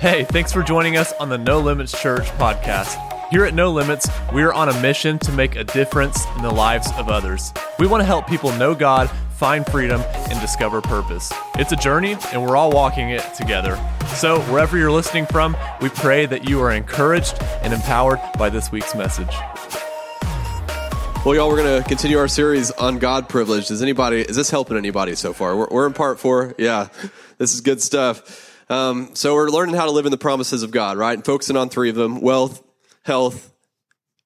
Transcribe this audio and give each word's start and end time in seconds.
Hey, 0.00 0.22
thanks 0.22 0.52
for 0.52 0.62
joining 0.62 0.96
us 0.96 1.12
on 1.14 1.28
the 1.28 1.38
No 1.38 1.58
Limits 1.58 1.90
Church 2.00 2.26
podcast. 2.38 2.96
Here 3.30 3.44
at 3.44 3.52
No 3.52 3.72
Limits, 3.72 4.08
we 4.32 4.44
are 4.44 4.52
on 4.52 4.68
a 4.68 4.80
mission 4.80 5.18
to 5.18 5.32
make 5.32 5.56
a 5.56 5.64
difference 5.64 6.24
in 6.36 6.42
the 6.42 6.52
lives 6.52 6.88
of 6.96 7.08
others. 7.08 7.52
We 7.80 7.88
want 7.88 8.02
to 8.02 8.04
help 8.04 8.28
people 8.28 8.52
know 8.52 8.76
God, 8.76 9.10
find 9.34 9.66
freedom, 9.66 10.00
and 10.00 10.40
discover 10.40 10.80
purpose. 10.80 11.32
It's 11.56 11.72
a 11.72 11.76
journey, 11.76 12.16
and 12.32 12.40
we're 12.40 12.56
all 12.56 12.70
walking 12.70 13.10
it 13.10 13.24
together. 13.34 13.76
So, 14.14 14.40
wherever 14.42 14.78
you're 14.78 14.92
listening 14.92 15.26
from, 15.26 15.56
we 15.80 15.88
pray 15.88 16.26
that 16.26 16.48
you 16.48 16.60
are 16.60 16.70
encouraged 16.70 17.42
and 17.62 17.72
empowered 17.72 18.20
by 18.38 18.50
this 18.50 18.70
week's 18.70 18.94
message. 18.94 19.34
Well, 21.24 21.34
y'all, 21.34 21.48
we're 21.48 21.56
going 21.56 21.82
to 21.82 21.88
continue 21.88 22.18
our 22.18 22.28
series 22.28 22.70
on 22.70 23.00
God 23.00 23.28
privilege. 23.28 23.68
Is 23.72 23.82
anybody, 23.82 24.20
is 24.20 24.36
this 24.36 24.48
helping 24.48 24.76
anybody 24.76 25.16
so 25.16 25.32
far? 25.32 25.56
We're, 25.56 25.68
we're 25.72 25.86
in 25.88 25.92
part 25.92 26.20
four. 26.20 26.54
Yeah, 26.56 26.86
this 27.38 27.52
is 27.52 27.62
good 27.62 27.82
stuff. 27.82 28.47
Um, 28.70 29.14
so 29.14 29.34
we're 29.34 29.48
learning 29.48 29.74
how 29.74 29.86
to 29.86 29.90
live 29.90 30.06
in 30.06 30.10
the 30.10 30.18
promises 30.18 30.62
of 30.62 30.70
God, 30.70 30.98
right? 30.98 31.14
And 31.14 31.24
focusing 31.24 31.56
on 31.56 31.68
three 31.70 31.90
of 31.90 31.96
them 31.96 32.20
wealth, 32.20 32.62
health, 33.02 33.52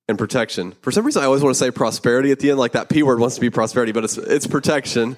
and 0.08 0.18
protection. 0.18 0.72
For 0.82 0.90
some 0.90 1.06
reason, 1.06 1.22
I 1.22 1.26
always 1.26 1.42
want 1.42 1.54
to 1.54 1.58
say 1.58 1.70
prosperity 1.70 2.32
at 2.32 2.40
the 2.40 2.50
end, 2.50 2.58
like 2.58 2.72
that 2.72 2.88
P 2.88 3.02
word 3.02 3.20
wants 3.20 3.36
to 3.36 3.40
be 3.40 3.50
prosperity, 3.50 3.92
but 3.92 4.04
it's, 4.04 4.18
it's 4.18 4.46
protection. 4.46 5.16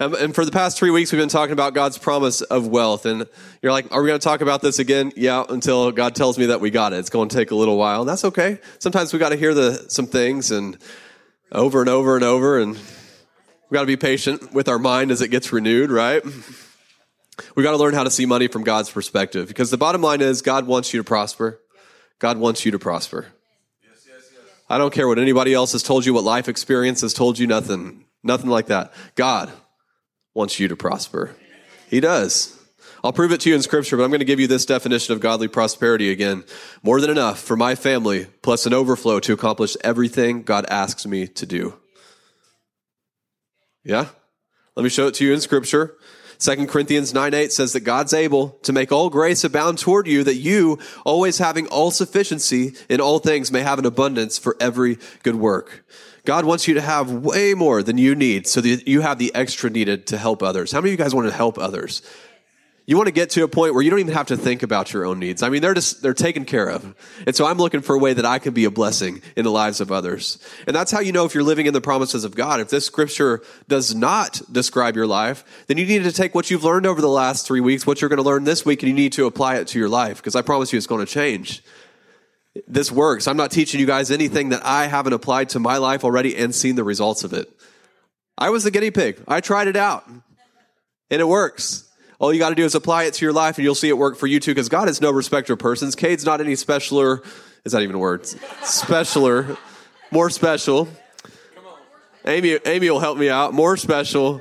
Um, 0.00 0.14
and 0.14 0.34
for 0.34 0.44
the 0.44 0.50
past 0.50 0.78
three 0.78 0.90
weeks, 0.90 1.12
we've 1.12 1.20
been 1.20 1.28
talking 1.28 1.52
about 1.52 1.74
God's 1.74 1.98
promise 1.98 2.40
of 2.40 2.66
wealth. 2.66 3.04
And 3.04 3.26
you're 3.60 3.72
like, 3.72 3.92
are 3.92 4.02
we 4.02 4.08
going 4.08 4.18
to 4.18 4.24
talk 4.24 4.40
about 4.40 4.62
this 4.62 4.78
again? 4.78 5.12
Yeah, 5.16 5.44
until 5.48 5.92
God 5.92 6.14
tells 6.14 6.38
me 6.38 6.46
that 6.46 6.60
we 6.60 6.70
got 6.70 6.92
it. 6.92 6.96
It's 6.96 7.10
going 7.10 7.28
to 7.28 7.36
take 7.36 7.50
a 7.50 7.54
little 7.54 7.76
while. 7.76 8.00
And 8.00 8.08
that's 8.08 8.24
okay. 8.24 8.58
Sometimes 8.78 9.12
we 9.12 9.18
got 9.18 9.28
to 9.28 9.36
hear 9.36 9.54
the, 9.54 9.84
some 9.88 10.06
things 10.06 10.50
and 10.50 10.78
over 11.52 11.80
and 11.80 11.90
over 11.90 12.16
and 12.16 12.24
over. 12.24 12.58
And 12.58 12.72
we 12.72 13.74
got 13.74 13.82
to 13.82 13.86
be 13.86 13.96
patient 13.96 14.52
with 14.52 14.68
our 14.68 14.78
mind 14.78 15.10
as 15.10 15.20
it 15.20 15.28
gets 15.28 15.52
renewed, 15.52 15.90
right? 15.90 16.22
We 17.54 17.62
got 17.62 17.70
to 17.70 17.76
learn 17.76 17.94
how 17.94 18.04
to 18.04 18.10
see 18.10 18.26
money 18.26 18.48
from 18.48 18.62
God's 18.62 18.90
perspective 18.90 19.48
because 19.48 19.70
the 19.70 19.78
bottom 19.78 20.02
line 20.02 20.20
is 20.20 20.42
God 20.42 20.66
wants 20.66 20.92
you 20.92 21.00
to 21.00 21.04
prosper. 21.04 21.60
God 22.18 22.38
wants 22.38 22.64
you 22.64 22.72
to 22.72 22.78
prosper. 22.78 23.26
Yes, 23.82 24.06
yes, 24.06 24.30
yes. 24.32 24.42
I 24.68 24.78
don't 24.78 24.92
care 24.92 25.08
what 25.08 25.18
anybody 25.18 25.54
else 25.54 25.72
has 25.72 25.82
told 25.82 26.04
you, 26.04 26.14
what 26.14 26.24
life 26.24 26.48
experience 26.48 27.00
has 27.00 27.14
told 27.14 27.38
you, 27.38 27.46
nothing, 27.46 28.04
nothing 28.22 28.50
like 28.50 28.66
that. 28.66 28.92
God 29.14 29.50
wants 30.34 30.60
you 30.60 30.68
to 30.68 30.76
prosper. 30.76 31.34
He 31.88 32.00
does. 32.00 32.58
I'll 33.04 33.12
prove 33.12 33.32
it 33.32 33.40
to 33.40 33.48
you 33.48 33.56
in 33.56 33.62
scripture, 33.62 33.96
but 33.96 34.04
I'm 34.04 34.10
going 34.10 34.20
to 34.20 34.24
give 34.24 34.38
you 34.38 34.46
this 34.46 34.64
definition 34.64 35.12
of 35.12 35.20
godly 35.20 35.48
prosperity 35.48 36.10
again. 36.12 36.44
More 36.84 37.00
than 37.00 37.10
enough 37.10 37.40
for 37.40 37.56
my 37.56 37.74
family, 37.74 38.26
plus 38.42 38.64
an 38.64 38.72
overflow 38.72 39.18
to 39.20 39.32
accomplish 39.32 39.76
everything 39.82 40.42
God 40.42 40.66
asks 40.66 41.04
me 41.04 41.26
to 41.26 41.44
do. 41.44 41.74
Yeah? 43.82 44.06
Let 44.76 44.84
me 44.84 44.88
show 44.88 45.08
it 45.08 45.14
to 45.14 45.24
you 45.24 45.34
in 45.34 45.40
scripture. 45.40 45.96
2 46.42 46.66
Corinthians 46.66 47.14
9 47.14 47.34
8 47.34 47.52
says 47.52 47.72
that 47.72 47.80
God's 47.80 48.12
able 48.12 48.58
to 48.62 48.72
make 48.72 48.90
all 48.90 49.10
grace 49.10 49.44
abound 49.44 49.78
toward 49.78 50.08
you, 50.08 50.24
that 50.24 50.34
you, 50.34 50.76
always 51.04 51.38
having 51.38 51.68
all 51.68 51.92
sufficiency 51.92 52.74
in 52.88 53.00
all 53.00 53.20
things, 53.20 53.52
may 53.52 53.60
have 53.60 53.78
an 53.78 53.86
abundance 53.86 54.38
for 54.38 54.56
every 54.58 54.98
good 55.22 55.36
work. 55.36 55.84
God 56.24 56.44
wants 56.44 56.66
you 56.66 56.74
to 56.74 56.80
have 56.80 57.12
way 57.12 57.54
more 57.54 57.80
than 57.80 57.96
you 57.96 58.16
need 58.16 58.48
so 58.48 58.60
that 58.60 58.88
you 58.88 59.02
have 59.02 59.18
the 59.18 59.32
extra 59.36 59.70
needed 59.70 60.08
to 60.08 60.18
help 60.18 60.42
others. 60.42 60.72
How 60.72 60.80
many 60.80 60.92
of 60.92 60.98
you 60.98 61.04
guys 61.04 61.14
want 61.14 61.28
to 61.28 61.34
help 61.34 61.58
others? 61.58 62.02
You 62.84 62.96
want 62.96 63.06
to 63.06 63.12
get 63.12 63.30
to 63.30 63.44
a 63.44 63.48
point 63.48 63.74
where 63.74 63.82
you 63.82 63.90
don't 63.90 64.00
even 64.00 64.12
have 64.12 64.26
to 64.26 64.36
think 64.36 64.64
about 64.64 64.92
your 64.92 65.06
own 65.06 65.20
needs. 65.20 65.42
I 65.42 65.50
mean, 65.50 65.62
they're 65.62 65.74
just, 65.74 66.02
they're 66.02 66.14
taken 66.14 66.44
care 66.44 66.68
of. 66.68 66.96
And 67.26 67.34
so 67.34 67.46
I'm 67.46 67.58
looking 67.58 67.80
for 67.80 67.94
a 67.94 67.98
way 67.98 68.12
that 68.12 68.26
I 68.26 68.40
can 68.40 68.54
be 68.54 68.64
a 68.64 68.72
blessing 68.72 69.22
in 69.36 69.44
the 69.44 69.52
lives 69.52 69.80
of 69.80 69.92
others. 69.92 70.38
And 70.66 70.74
that's 70.74 70.90
how 70.90 70.98
you 70.98 71.12
know 71.12 71.24
if 71.24 71.32
you're 71.32 71.44
living 71.44 71.66
in 71.66 71.74
the 71.74 71.80
promises 71.80 72.24
of 72.24 72.34
God. 72.34 72.60
If 72.60 72.70
this 72.70 72.84
scripture 72.84 73.40
does 73.68 73.94
not 73.94 74.42
describe 74.50 74.96
your 74.96 75.06
life, 75.06 75.64
then 75.68 75.78
you 75.78 75.86
need 75.86 76.02
to 76.02 76.12
take 76.12 76.34
what 76.34 76.50
you've 76.50 76.64
learned 76.64 76.86
over 76.86 77.00
the 77.00 77.08
last 77.08 77.46
three 77.46 77.60
weeks, 77.60 77.86
what 77.86 78.00
you're 78.00 78.08
going 78.08 78.16
to 78.16 78.28
learn 78.28 78.42
this 78.42 78.66
week, 78.66 78.82
and 78.82 78.88
you 78.88 78.96
need 78.96 79.12
to 79.12 79.26
apply 79.26 79.56
it 79.56 79.68
to 79.68 79.78
your 79.78 79.88
life. 79.88 80.16
Because 80.16 80.34
I 80.34 80.42
promise 80.42 80.72
you 80.72 80.76
it's 80.76 80.88
going 80.88 81.06
to 81.06 81.12
change. 81.12 81.62
This 82.66 82.90
works. 82.90 83.28
I'm 83.28 83.36
not 83.36 83.52
teaching 83.52 83.78
you 83.78 83.86
guys 83.86 84.10
anything 84.10 84.48
that 84.48 84.66
I 84.66 84.86
haven't 84.86 85.12
applied 85.12 85.50
to 85.50 85.60
my 85.60 85.76
life 85.76 86.04
already 86.04 86.36
and 86.36 86.52
seen 86.52 86.74
the 86.74 86.84
results 86.84 87.22
of 87.22 87.32
it. 87.32 87.48
I 88.36 88.50
was 88.50 88.64
the 88.64 88.70
guinea 88.72 88.90
pig. 88.90 89.22
I 89.28 89.40
tried 89.40 89.68
it 89.68 89.76
out 89.76 90.06
and 90.06 91.20
it 91.20 91.28
works. 91.28 91.88
All 92.22 92.32
you 92.32 92.38
got 92.38 92.50
to 92.50 92.54
do 92.54 92.64
is 92.64 92.76
apply 92.76 93.02
it 93.02 93.14
to 93.14 93.24
your 93.24 93.32
life 93.32 93.58
and 93.58 93.64
you'll 93.64 93.74
see 93.74 93.88
it 93.88 93.98
work 93.98 94.16
for 94.16 94.28
you 94.28 94.38
too 94.38 94.52
because 94.52 94.68
God 94.68 94.88
is 94.88 95.00
no 95.00 95.10
respecter 95.10 95.54
of 95.54 95.58
persons. 95.58 95.96
Cade's 95.96 96.24
not 96.24 96.40
any 96.40 96.52
specialer. 96.52 97.26
Is 97.64 97.72
that 97.72 97.82
even 97.82 97.96
a 97.96 97.98
word? 97.98 98.22
Specialer. 98.22 99.58
More 100.12 100.30
special. 100.30 100.86
Amy, 102.24 102.60
Amy 102.64 102.88
will 102.88 103.00
help 103.00 103.18
me 103.18 103.28
out. 103.28 103.54
More 103.54 103.76
special. 103.76 104.40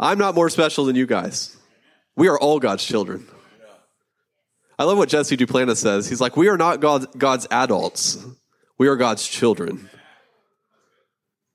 I'm 0.00 0.16
not 0.16 0.34
more 0.34 0.48
special 0.48 0.86
than 0.86 0.96
you 0.96 1.04
guys. 1.04 1.54
We 2.16 2.28
are 2.28 2.40
all 2.40 2.58
God's 2.58 2.82
children. 2.82 3.26
I 4.78 4.84
love 4.84 4.96
what 4.96 5.10
Jesse 5.10 5.36
Duplantis 5.36 5.76
says. 5.76 6.08
He's 6.08 6.20
like, 6.20 6.38
we 6.38 6.48
are 6.48 6.56
not 6.56 6.80
God, 6.80 7.18
God's 7.18 7.46
adults. 7.50 8.24
We 8.78 8.88
are 8.88 8.96
God's 8.96 9.28
children. 9.28 9.90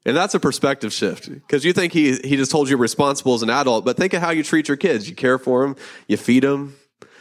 And 0.07 0.15
that's 0.15 0.33
a 0.33 0.39
perspective 0.39 0.93
shift 0.93 1.29
because 1.29 1.65
you 1.65 1.73
think 1.73 1.91
he, 1.91 2.13
he 2.15 2.37
just 2.37 2.49
told 2.49 2.69
you 2.69 2.77
responsible 2.77 3.33
as 3.33 3.43
an 3.43 3.49
adult, 3.49 3.83
but 3.83 3.97
think 3.97 4.13
of 4.13 4.21
how 4.21 4.29
you 4.29 4.41
treat 4.41 4.69
your 4.69 4.77
kids. 4.77 5.09
You 5.09 5.13
care 5.13 5.37
for 5.37 5.63
them, 5.63 5.75
you 6.07 6.15
feed 6.15 6.43
them, 6.43 6.77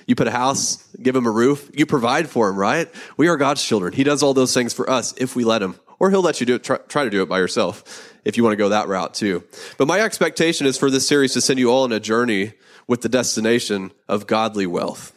you 0.06 0.14
put 0.14 0.28
a 0.28 0.30
house, 0.30 0.86
give 1.02 1.12
them 1.12 1.26
a 1.26 1.30
roof, 1.30 1.68
you 1.74 1.84
provide 1.84 2.30
for 2.30 2.46
them, 2.46 2.56
right? 2.56 2.88
We 3.16 3.26
are 3.26 3.36
God's 3.36 3.64
children. 3.64 3.92
He 3.92 4.04
does 4.04 4.22
all 4.22 4.34
those 4.34 4.54
things 4.54 4.72
for 4.72 4.88
us 4.88 5.14
if 5.18 5.34
we 5.34 5.42
let 5.42 5.62
him, 5.62 5.74
or 5.98 6.10
he'll 6.10 6.22
let 6.22 6.38
you 6.38 6.46
do 6.46 6.54
it, 6.54 6.62
try, 6.62 6.76
try 6.76 7.02
to 7.02 7.10
do 7.10 7.22
it 7.22 7.28
by 7.28 7.38
yourself 7.38 8.14
if 8.24 8.36
you 8.36 8.44
want 8.44 8.52
to 8.52 8.56
go 8.56 8.68
that 8.68 8.86
route 8.86 9.14
too. 9.14 9.42
But 9.78 9.88
my 9.88 10.00
expectation 10.00 10.68
is 10.68 10.78
for 10.78 10.88
this 10.88 11.08
series 11.08 11.32
to 11.32 11.40
send 11.40 11.58
you 11.58 11.72
all 11.72 11.82
on 11.82 11.92
a 11.92 11.98
journey 11.98 12.52
with 12.86 13.02
the 13.02 13.08
destination 13.08 13.90
of 14.08 14.28
godly 14.28 14.66
wealth. 14.68 15.12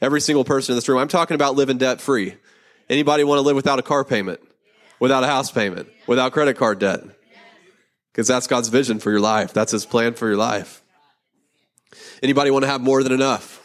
Every 0.00 0.20
single 0.20 0.44
person 0.44 0.74
in 0.74 0.76
this 0.76 0.88
room, 0.88 0.98
I'm 0.98 1.08
talking 1.08 1.34
about 1.34 1.56
living 1.56 1.78
debt 1.78 2.00
free. 2.00 2.36
Anybody 2.88 3.24
want 3.24 3.38
to 3.38 3.42
live 3.42 3.56
without 3.56 3.80
a 3.80 3.82
car 3.82 4.04
payment? 4.04 4.38
Without 5.04 5.22
a 5.22 5.26
house 5.26 5.50
payment, 5.50 5.86
without 6.06 6.32
credit 6.32 6.56
card 6.56 6.78
debt. 6.78 7.02
Because 8.10 8.26
that's 8.26 8.46
God's 8.46 8.68
vision 8.68 9.00
for 9.00 9.10
your 9.10 9.20
life. 9.20 9.52
That's 9.52 9.70
his 9.70 9.84
plan 9.84 10.14
for 10.14 10.26
your 10.26 10.38
life. 10.38 10.82
Anybody 12.22 12.50
want 12.50 12.62
to 12.62 12.70
have 12.70 12.80
more 12.80 13.02
than 13.02 13.12
enough? 13.12 13.60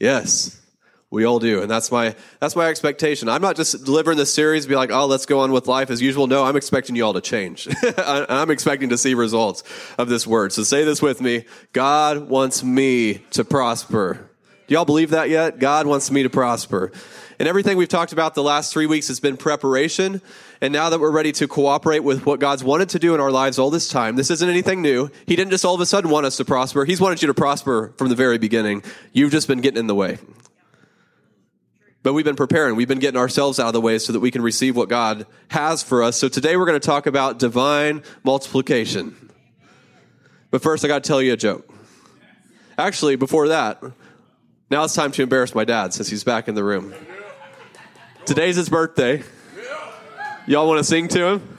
Yes. 0.00 0.60
We 1.08 1.24
all 1.24 1.38
do. 1.38 1.62
And 1.62 1.70
that's 1.70 1.92
my 1.92 2.16
that's 2.40 2.56
my 2.56 2.66
expectation. 2.66 3.28
I'm 3.28 3.42
not 3.42 3.54
just 3.54 3.84
delivering 3.84 4.18
this 4.18 4.34
series 4.34 4.66
be 4.66 4.74
like, 4.74 4.90
"Oh, 4.90 5.06
let's 5.06 5.24
go 5.24 5.38
on 5.38 5.52
with 5.52 5.68
life 5.68 5.88
as 5.90 6.02
usual." 6.02 6.26
No, 6.26 6.42
I'm 6.42 6.56
expecting 6.56 6.96
you 6.96 7.04
all 7.04 7.12
to 7.14 7.20
change. 7.20 7.68
I'm 7.96 8.50
expecting 8.50 8.88
to 8.88 8.98
see 8.98 9.14
results 9.14 9.62
of 9.98 10.08
this 10.08 10.26
word. 10.26 10.52
So 10.52 10.64
say 10.64 10.82
this 10.82 11.00
with 11.00 11.20
me. 11.20 11.44
God 11.72 12.28
wants 12.28 12.64
me 12.64 13.18
to 13.30 13.44
prosper. 13.44 14.28
Do 14.66 14.74
y'all 14.74 14.84
believe 14.84 15.10
that 15.10 15.28
yet? 15.28 15.58
God 15.58 15.86
wants 15.86 16.10
me 16.10 16.22
to 16.22 16.30
prosper. 16.30 16.90
And 17.38 17.48
everything 17.48 17.76
we've 17.76 17.88
talked 17.88 18.12
about 18.12 18.34
the 18.34 18.42
last 18.42 18.72
three 18.72 18.86
weeks 18.86 19.08
has 19.08 19.20
been 19.20 19.36
preparation. 19.36 20.22
And 20.60 20.72
now 20.72 20.88
that 20.88 21.00
we're 21.00 21.10
ready 21.10 21.32
to 21.32 21.48
cooperate 21.48 22.00
with 22.00 22.24
what 22.24 22.40
God's 22.40 22.64
wanted 22.64 22.88
to 22.90 22.98
do 22.98 23.14
in 23.14 23.20
our 23.20 23.30
lives 23.30 23.58
all 23.58 23.70
this 23.70 23.88
time, 23.88 24.16
this 24.16 24.30
isn't 24.30 24.48
anything 24.48 24.80
new. 24.80 25.10
He 25.26 25.36
didn't 25.36 25.50
just 25.50 25.64
all 25.64 25.74
of 25.74 25.80
a 25.80 25.86
sudden 25.86 26.10
want 26.10 26.24
us 26.24 26.38
to 26.38 26.44
prosper. 26.44 26.84
He's 26.84 27.00
wanted 27.00 27.20
you 27.20 27.26
to 27.26 27.34
prosper 27.34 27.92
from 27.98 28.08
the 28.08 28.14
very 28.14 28.38
beginning. 28.38 28.82
You've 29.12 29.32
just 29.32 29.48
been 29.48 29.60
getting 29.60 29.78
in 29.78 29.86
the 29.86 29.94
way. 29.94 30.18
But 32.02 32.12
we've 32.14 32.24
been 32.24 32.36
preparing. 32.36 32.76
We've 32.76 32.88
been 32.88 32.98
getting 32.98 33.18
ourselves 33.18 33.58
out 33.58 33.66
of 33.66 33.72
the 33.72 33.80
way 33.80 33.98
so 33.98 34.12
that 34.12 34.20
we 34.20 34.30
can 34.30 34.42
receive 34.42 34.76
what 34.76 34.88
God 34.88 35.26
has 35.48 35.82
for 35.82 36.02
us. 36.02 36.16
So 36.16 36.28
today 36.28 36.56
we're 36.56 36.66
going 36.66 36.80
to 36.80 36.86
talk 36.86 37.06
about 37.06 37.38
divine 37.38 38.02
multiplication. 38.22 39.30
But 40.50 40.62
first, 40.62 40.84
I 40.84 40.88
got 40.88 41.02
to 41.02 41.08
tell 41.08 41.20
you 41.20 41.32
a 41.32 41.36
joke. 41.36 41.68
Actually, 42.78 43.16
before 43.16 43.48
that, 43.48 43.82
now 44.74 44.82
it's 44.82 44.94
time 44.94 45.12
to 45.12 45.22
embarrass 45.22 45.54
my 45.54 45.64
dad 45.64 45.94
since 45.94 46.08
he's 46.08 46.24
back 46.24 46.48
in 46.48 46.56
the 46.56 46.64
room. 46.64 46.92
Today's 48.24 48.56
his 48.56 48.68
birthday. 48.68 49.22
Y'all 50.48 50.66
want 50.66 50.78
to 50.78 50.84
sing 50.84 51.06
to 51.06 51.24
him? 51.24 51.58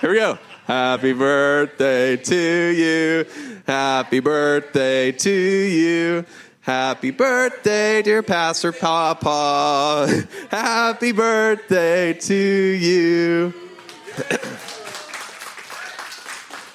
Here 0.00 0.10
we 0.10 0.16
go. 0.16 0.38
Happy 0.64 1.12
birthday 1.12 2.16
to 2.16 2.34
you. 2.34 3.26
Happy 3.66 4.20
birthday 4.20 5.12
to 5.12 5.30
you. 5.30 6.24
Happy 6.62 7.10
birthday, 7.10 8.00
dear 8.00 8.22
Pastor 8.22 8.72
Papa. 8.72 10.08
Happy 10.50 11.12
birthday 11.12 12.14
to 12.14 12.34
you. 12.34 13.52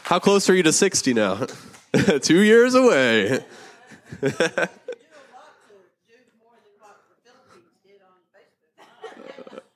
How 0.04 0.20
close 0.20 0.48
are 0.52 0.54
you 0.54 0.62
to 0.62 0.72
60 0.72 1.16
now? 1.16 1.48
Two 2.22 2.42
years 2.42 2.76
away. 2.76 3.44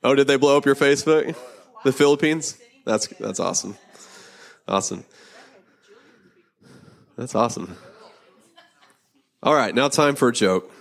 Oh, 0.08 0.16
did 0.16 0.28
they 0.28 0.38
blow 0.38 0.56
up 0.56 0.66
your 0.66 0.74
Facebook? 0.74 1.36
The 1.84 1.92
Philippines? 1.92 2.58
That's 2.86 3.08
that's 3.20 3.42
awesome. 3.42 3.76
Awesome. 4.66 5.04
That's 7.18 7.36
awesome. 7.36 7.76
All 9.44 9.54
right, 9.54 9.76
now 9.76 9.90
time 9.90 10.16
for 10.16 10.30
a 10.30 10.32
joke. 10.32 10.72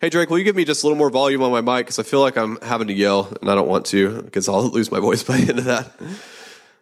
Hey 0.00 0.08
Drake, 0.08 0.30
will 0.30 0.38
you 0.38 0.44
give 0.44 0.56
me 0.56 0.64
just 0.64 0.82
a 0.82 0.86
little 0.86 0.96
more 0.96 1.10
volume 1.10 1.42
on 1.42 1.52
my 1.52 1.60
mic 1.60 1.84
because 1.84 1.98
I 1.98 2.04
feel 2.04 2.20
like 2.22 2.38
I'm 2.38 2.58
having 2.62 2.86
to 2.86 2.94
yell 2.94 3.30
and 3.42 3.50
I 3.50 3.54
don't 3.54 3.68
want 3.68 3.84
to 3.86 4.22
because 4.22 4.48
I'll 4.48 4.62
lose 4.70 4.90
my 4.90 4.98
voice 4.98 5.22
by 5.22 5.36
the 5.36 5.50
end 5.50 5.58
of 5.58 5.66
that. 5.66 5.92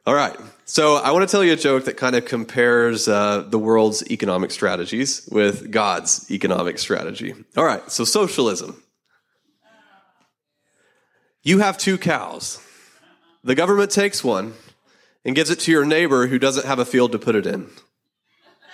All 0.07 0.15
right. 0.15 0.37
So 0.67 0.99
I 0.99 1.11
want 1.11 1.29
to 1.29 1.33
tell 1.33 1.43
you 1.43 1.55
a 1.55 1.57
joke 1.57 1.87
that 1.87 1.97
kind 1.97 2.15
of 2.15 2.27
compares 2.27 3.09
uh, 3.09 3.41
the 3.41 3.59
world's 3.59 4.09
economic 4.09 4.53
strategies 4.53 5.29
with 5.33 5.73
God's 5.73 6.31
economic 6.31 6.79
strategy. 6.79 7.35
All 7.57 7.65
right. 7.65 7.91
So 7.91 8.05
socialism. 8.05 8.81
You 11.43 11.61
have 11.61 11.79
two 11.79 11.99
cows. 11.99 12.61
The 13.45 13.55
government 13.55 13.91
takes 13.91 14.25
one 14.25 14.55
and 15.25 15.37
gives 15.37 15.51
it 15.51 15.61
to 15.61 15.71
your 15.71 15.85
neighbor 15.85 16.27
who 16.27 16.39
doesn't 16.39 16.67
have 16.67 16.79
a 16.79 16.85
field 16.85 17.13
to 17.13 17.19
put 17.19 17.35
it 17.35 17.47
in. 17.47 17.69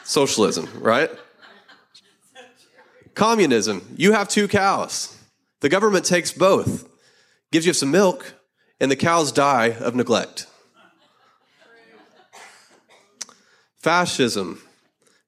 Socialism, 0.05 0.69
right? 0.81 1.11
Communism. 3.14 3.94
You 3.96 4.12
have 4.12 4.28
two 4.28 4.49
cows. 4.49 5.16
The 5.61 5.69
government 5.69 6.05
takes 6.05 6.32
both, 6.32 6.88
gives 7.52 7.66
you 7.66 7.72
some 7.72 7.90
milk, 7.90 8.34
and 8.81 8.90
the 8.90 8.96
cows 8.96 9.32
die 9.32 9.69
of 9.69 9.94
neglect. 9.94 10.46
Fascism. 13.78 14.62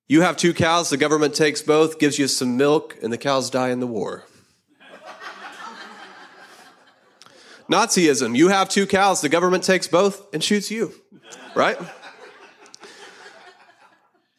You 0.08 0.22
have 0.22 0.36
two 0.36 0.54
cows, 0.54 0.90
the 0.90 0.96
government 0.96 1.34
takes 1.34 1.62
both, 1.62 1.98
gives 1.98 2.18
you 2.18 2.28
some 2.28 2.56
milk, 2.56 2.96
and 3.02 3.12
the 3.12 3.18
cows 3.18 3.50
die 3.50 3.70
in 3.70 3.80
the 3.80 3.86
war. 3.86 4.24
Nazism. 7.70 8.36
You 8.36 8.48
have 8.48 8.68
two 8.68 8.86
cows, 8.86 9.20
the 9.20 9.28
government 9.28 9.64
takes 9.64 9.88
both 9.88 10.32
and 10.32 10.42
shoots 10.42 10.70
you, 10.70 10.92
right? 11.54 11.78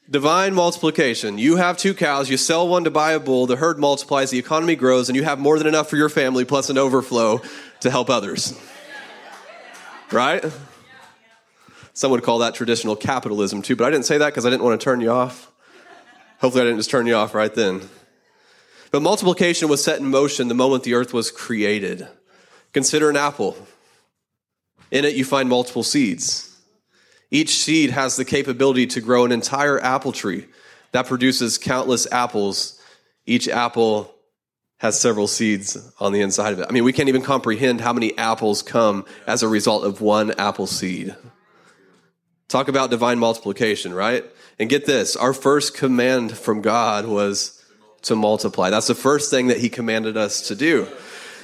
Divine 0.09 0.53
multiplication. 0.53 1.37
You 1.37 1.57
have 1.57 1.77
two 1.77 1.93
cows, 1.93 2.29
you 2.29 2.37
sell 2.37 2.67
one 2.67 2.85
to 2.85 2.91
buy 2.91 3.11
a 3.11 3.19
bull, 3.19 3.45
the 3.45 3.57
herd 3.57 3.77
multiplies, 3.77 4.31
the 4.31 4.39
economy 4.39 4.77
grows, 4.77 5.09
and 5.09 5.17
you 5.17 5.23
have 5.23 5.37
more 5.37 5.57
than 5.57 5.67
enough 5.67 5.89
for 5.89 5.97
your 5.97 6.07
family 6.07 6.45
plus 6.45 6.69
an 6.69 6.77
overflow 6.77 7.41
to 7.81 7.91
help 7.91 8.09
others. 8.09 8.57
Right? 10.09 10.45
Some 11.93 12.11
would 12.11 12.23
call 12.23 12.39
that 12.39 12.55
traditional 12.55 12.95
capitalism 12.95 13.61
too, 13.61 13.75
but 13.75 13.85
I 13.85 13.89
didn't 13.89 14.05
say 14.05 14.17
that 14.19 14.27
because 14.27 14.45
I 14.45 14.49
didn't 14.49 14.63
want 14.63 14.79
to 14.79 14.83
turn 14.83 15.01
you 15.01 15.11
off. 15.11 15.51
Hopefully, 16.39 16.61
I 16.61 16.65
didn't 16.65 16.79
just 16.79 16.91
turn 16.91 17.07
you 17.07 17.15
off 17.15 17.33
right 17.33 17.53
then. 17.53 17.81
But 18.91 19.01
multiplication 19.01 19.67
was 19.67 19.83
set 19.83 19.99
in 19.99 20.05
motion 20.05 20.47
the 20.47 20.53
moment 20.53 20.83
the 20.83 20.93
earth 20.93 21.13
was 21.13 21.31
created. 21.31 22.07
Consider 22.73 23.09
an 23.09 23.17
apple. 23.17 23.57
In 24.91 25.05
it, 25.05 25.15
you 25.15 25.25
find 25.25 25.49
multiple 25.49 25.83
seeds. 25.83 26.55
Each 27.29 27.57
seed 27.57 27.89
has 27.91 28.15
the 28.15 28.25
capability 28.25 28.87
to 28.87 29.01
grow 29.01 29.25
an 29.25 29.31
entire 29.31 29.81
apple 29.81 30.11
tree 30.11 30.45
that 30.91 31.07
produces 31.07 31.57
countless 31.57 32.11
apples. 32.11 32.81
Each 33.25 33.49
apple 33.49 34.13
has 34.77 34.99
several 34.99 35.27
seeds 35.27 35.77
on 35.99 36.13
the 36.13 36.21
inside 36.21 36.53
of 36.53 36.59
it. 36.59 36.67
I 36.69 36.71
mean, 36.71 36.83
we 36.83 36.93
can't 36.93 37.09
even 37.09 37.23
comprehend 37.23 37.81
how 37.81 37.93
many 37.93 38.17
apples 38.17 38.61
come 38.61 39.05
as 39.25 39.43
a 39.43 39.47
result 39.47 39.83
of 39.83 40.01
one 40.01 40.31
apple 40.39 40.67
seed. 40.67 41.15
Talk 42.47 42.67
about 42.69 42.91
divine 42.91 43.19
multiplication, 43.19 43.93
right? 43.93 44.23
And 44.59 44.69
get 44.69 44.85
this 44.85 45.15
our 45.15 45.33
first 45.33 45.75
command 45.75 46.37
from 46.37 46.61
God 46.61 47.05
was 47.05 47.61
to 48.03 48.15
multiply. 48.15 48.69
That's 48.69 48.87
the 48.87 48.95
first 48.95 49.29
thing 49.29 49.47
that 49.47 49.57
He 49.57 49.69
commanded 49.69 50.15
us 50.15 50.47
to 50.47 50.55
do. 50.55 50.87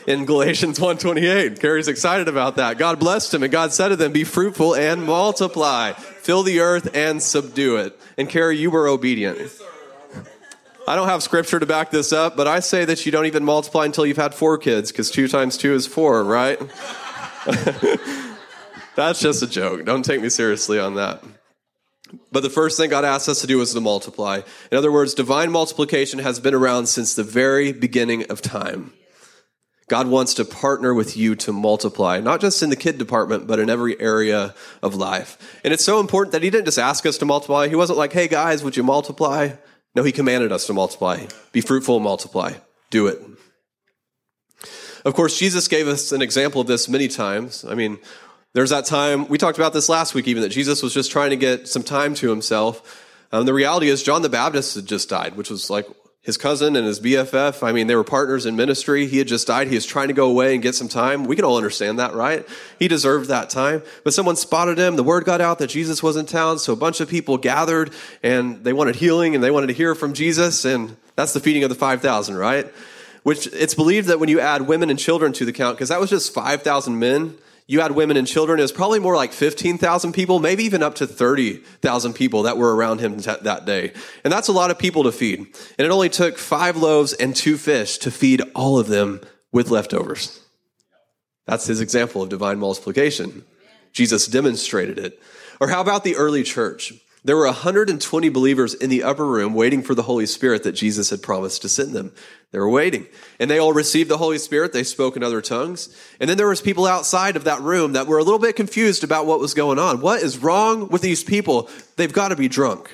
In 0.06 0.26
Galatians 0.26 0.80
1:28, 0.80 1.60
Carrie's 1.60 1.88
excited 1.88 2.28
about 2.28 2.58
that. 2.58 2.78
God 2.78 3.00
blessed 3.00 3.34
him, 3.34 3.44
and 3.44 3.52
God 3.52 3.72
said 3.74 3.90
to 3.90 3.96
them, 3.96 4.12
"Be 4.12 4.24
fruitful 4.24 4.76
and 4.76 5.04
multiply, 5.04 5.94
fill 5.94 6.44
the 6.44 6.60
earth 6.60 6.90
and 6.94 7.24
subdue 7.24 7.78
it." 7.78 7.98
And 8.18 8.30
Carrie, 8.30 8.58
you 8.58 8.70
were 8.70 8.88
obedient. 8.88 9.40
I 10.86 10.98
don't 10.98 11.08
have 11.08 11.24
scripture 11.24 11.60
to 11.60 11.66
back 11.66 11.92
this 11.92 12.12
up, 12.12 12.36
but 12.36 12.48
I 12.48 12.60
say 12.60 12.84
that 12.84 13.06
you 13.06 13.12
don't 13.12 13.26
even 13.26 13.46
multiply 13.46 13.86
until 13.86 14.06
you've 14.06 14.18
had 14.18 14.36
four 14.36 14.58
kids, 14.58 14.92
because 14.92 15.10
two 15.10 15.30
times 15.30 15.56
two 15.56 15.74
is 15.74 15.88
four, 15.88 16.24
right? 16.26 16.60
That's 18.96 19.22
just 19.22 19.42
a 19.42 19.48
joke. 19.48 19.86
Don't 19.86 20.04
take 20.04 20.22
me 20.22 20.28
seriously 20.28 20.80
on 20.80 20.96
that. 20.96 21.24
But 22.32 22.44
the 22.44 22.50
first 22.50 22.78
thing 22.78 22.90
God 22.90 23.06
asked 23.06 23.30
us 23.30 23.40
to 23.42 23.48
do 23.48 23.58
was 23.60 23.74
to 23.74 23.82
multiply. 23.82 24.42
In 24.72 24.78
other 24.78 24.92
words, 24.92 25.14
divine 25.14 25.52
multiplication 25.52 26.20
has 26.20 26.40
been 26.42 26.54
around 26.54 26.88
since 26.88 27.14
the 27.16 27.24
very 27.24 27.72
beginning 27.72 28.26
of 28.26 28.42
time. 28.42 28.92
God 29.88 30.08
wants 30.08 30.36
to 30.36 30.46
partner 30.46 30.94
with 30.94 31.18
you 31.18 31.36
to 31.36 31.52
multiply, 31.52 32.20
not 32.20 32.42
just 32.42 32.64
in 32.64 32.70
the 32.70 32.76
kid 32.76 32.98
department, 32.98 33.48
but 33.48 33.60
in 33.60 33.70
every 33.70 34.00
area 34.00 34.56
of 34.82 34.96
life. 34.96 35.60
And 35.64 35.74
it's 35.74 35.84
so 35.84 36.00
important 36.00 36.32
that 36.32 36.44
He 36.44 36.50
didn't 36.50 36.66
just 36.66 36.80
ask 36.80 37.06
us 37.06 37.18
to 37.20 37.26
multiply. 37.26 37.68
He 37.68 37.76
wasn't 37.76 37.98
like, 37.98 38.14
hey 38.14 38.28
guys, 38.28 38.64
would 38.64 38.78
you 38.78 38.84
multiply? 38.84 39.52
No, 39.96 40.04
He 40.04 40.12
commanded 40.12 40.52
us 40.52 40.68
to 40.68 40.74
multiply. 40.74 41.26
Be 41.52 41.62
fruitful 41.62 41.96
and 41.96 42.04
multiply. 42.04 42.54
Do 42.90 43.08
it. 43.08 43.22
Of 45.06 45.14
course, 45.16 45.38
Jesus 45.38 45.68
gave 45.68 45.88
us 45.88 46.12
an 46.12 46.22
example 46.22 46.62
of 46.62 46.68
this 46.68 46.88
many 46.88 47.10
times. 47.10 47.66
I 47.66 47.76
mean, 47.76 48.00
there's 48.54 48.70
that 48.70 48.86
time, 48.86 49.28
we 49.28 49.38
talked 49.38 49.58
about 49.58 49.74
this 49.74 49.90
last 49.90 50.14
week 50.14 50.28
even, 50.28 50.44
that 50.44 50.50
Jesus 50.50 50.82
was 50.82 50.94
just 50.94 51.12
trying 51.12 51.32
to 51.32 51.36
get 51.36 51.68
some 51.68 51.84
time 51.84 52.14
to 52.16 52.30
himself. 52.30 53.04
Um, 53.32 53.46
the 53.46 53.54
reality 53.54 53.90
is, 53.90 54.04
John 54.04 54.22
the 54.22 54.30
Baptist 54.30 54.76
had 54.76 54.86
just 54.86 55.10
died, 55.10 55.36
which 55.36 55.50
was 55.50 55.70
like 55.70 55.88
his 56.24 56.38
cousin 56.38 56.78
and 56.78 56.88
his 56.88 57.02
BFF. 57.02 57.62
I 57.62 57.74
mean, 57.74 57.88
they 57.88 57.98
were 57.98 58.04
partners 58.06 58.46
in 58.46 58.56
ministry. 58.56 59.08
He 59.08 59.18
had 59.18 59.28
just 59.28 59.46
died. 59.46 59.68
He 59.68 59.76
was 59.76 59.86
trying 59.86 60.08
to 60.08 60.14
go 60.14 60.30
away 60.30 60.54
and 60.54 60.64
get 60.64 60.74
some 60.74 60.88
time. 60.88 61.26
We 61.26 61.36
can 61.36 61.44
all 61.44 61.58
understand 61.58 62.00
that, 62.00 62.14
right? 62.14 62.48
He 62.80 62.88
deserved 62.88 63.28
that 63.28 63.50
time. 63.50 63.84
But 64.06 64.14
someone 64.14 64.38
spotted 64.38 64.78
him. 64.78 64.96
The 64.96 65.04
word 65.04 65.26
got 65.26 65.42
out 65.42 65.60
that 65.60 65.68
Jesus 65.68 66.02
was 66.02 66.16
in 66.16 66.26
town. 66.26 66.60
So 66.60 66.72
a 66.72 66.78
bunch 66.78 67.02
of 67.02 67.10
people 67.10 67.38
gathered 67.38 67.92
and 68.24 68.64
they 68.64 68.72
wanted 68.72 68.96
healing 68.96 69.36
and 69.36 69.44
they 69.44 69.52
wanted 69.52 69.68
to 69.68 69.74
hear 69.74 69.96
from 69.96 70.14
Jesus. 70.14 70.64
And 70.64 70.96
that's 71.18 71.34
the 71.34 71.42
feeding 71.42 71.66
of 71.66 71.70
the 71.70 71.76
5,000, 71.76 72.38
right? 72.38 72.72
Which 73.24 73.48
it's 73.48 73.76
believed 73.76 74.08
that 74.08 74.22
when 74.22 74.30
you 74.30 74.40
add 74.40 74.62
women 74.62 74.90
and 74.90 74.98
children 74.98 75.34
to 75.34 75.46
the 75.46 75.52
count, 75.52 75.76
because 75.76 75.90
that 75.90 76.00
was 76.00 76.10
just 76.10 76.34
5,000 76.34 76.98
men, 76.98 77.36
you 77.74 77.82
had 77.82 77.92
women 77.92 78.16
and 78.16 78.28
children, 78.28 78.60
it 78.60 78.62
was 78.62 78.72
probably 78.72 79.00
more 79.00 79.16
like 79.16 79.34
15,000 79.34 80.14
people, 80.14 80.40
maybe 80.40 80.64
even 80.64 80.84
up 80.84 80.96
to 80.96 81.08
30,000 81.08 82.14
people 82.14 82.44
that 82.44 82.56
were 82.56 82.76
around 82.76 83.00
him 83.00 83.18
t- 83.18 83.34
that 83.42 83.66
day. 83.66 83.92
And 84.24 84.32
that's 84.32 84.48
a 84.48 84.54
lot 84.54 84.72
of 84.72 84.78
people 84.78 85.04
to 85.04 85.12
feed. 85.12 85.40
And 85.40 85.86
it 85.86 85.90
only 85.90 86.10
took 86.10 86.38
five 86.38 86.78
loaves 86.78 87.14
and 87.14 87.36
two 87.36 87.58
fish 87.58 87.98
to 87.98 88.12
feed 88.12 88.44
all 88.54 88.78
of 88.78 88.88
them 88.88 89.22
with 89.52 89.72
leftovers. 89.72 90.40
That's 91.48 91.66
his 91.66 91.82
example 91.82 92.22
of 92.22 92.30
divine 92.30 92.60
multiplication. 92.60 93.44
Jesus 93.92 94.28
demonstrated 94.28 95.00
it. 95.00 95.20
Or 95.60 95.68
how 95.68 95.82
about 95.82 96.04
the 96.04 96.16
early 96.16 96.44
church? 96.44 96.94
There 97.26 97.38
were 97.38 97.46
120 97.46 98.30
believers 98.30 98.74
in 98.74 98.90
the 98.90 99.04
upper 99.04 99.26
room 99.26 99.54
waiting 99.54 99.82
for 99.82 99.96
the 99.96 100.04
Holy 100.04 100.26
Spirit 100.26 100.64
that 100.64 100.74
Jesus 100.74 101.10
had 101.10 101.22
promised 101.22 101.62
to 101.62 101.70
send 101.70 101.94
them. 101.94 102.12
They 102.52 102.60
were 102.60 102.70
waiting. 102.70 103.08
And 103.40 103.50
they 103.50 103.60
all 103.60 103.72
received 103.72 104.10
the 104.10 104.18
Holy 104.18 104.38
Spirit. 104.38 104.74
They 104.74 104.84
spoke 104.84 105.16
in 105.16 105.24
other 105.24 105.42
tongues. 105.42 105.96
And 106.20 106.30
then 106.30 106.38
there 106.38 106.50
was 106.50 106.62
people 106.62 106.86
outside 106.86 107.38
of 107.38 107.46
that 107.46 107.62
room 107.62 107.94
that 107.94 108.08
were 108.08 108.18
a 108.18 108.24
little 108.24 108.40
bit 108.40 108.58
confused 108.58 109.06
about 109.06 109.26
what 109.26 109.40
was 109.40 109.54
going 109.54 109.80
on. 109.80 110.02
What 110.02 110.22
is 110.22 110.38
wrong 110.38 110.90
with 110.90 111.02
these 111.02 111.24
people? 111.24 111.70
They've 111.96 112.12
got 112.12 112.30
to 112.30 112.36
be 112.36 112.50
drunk 112.50 112.92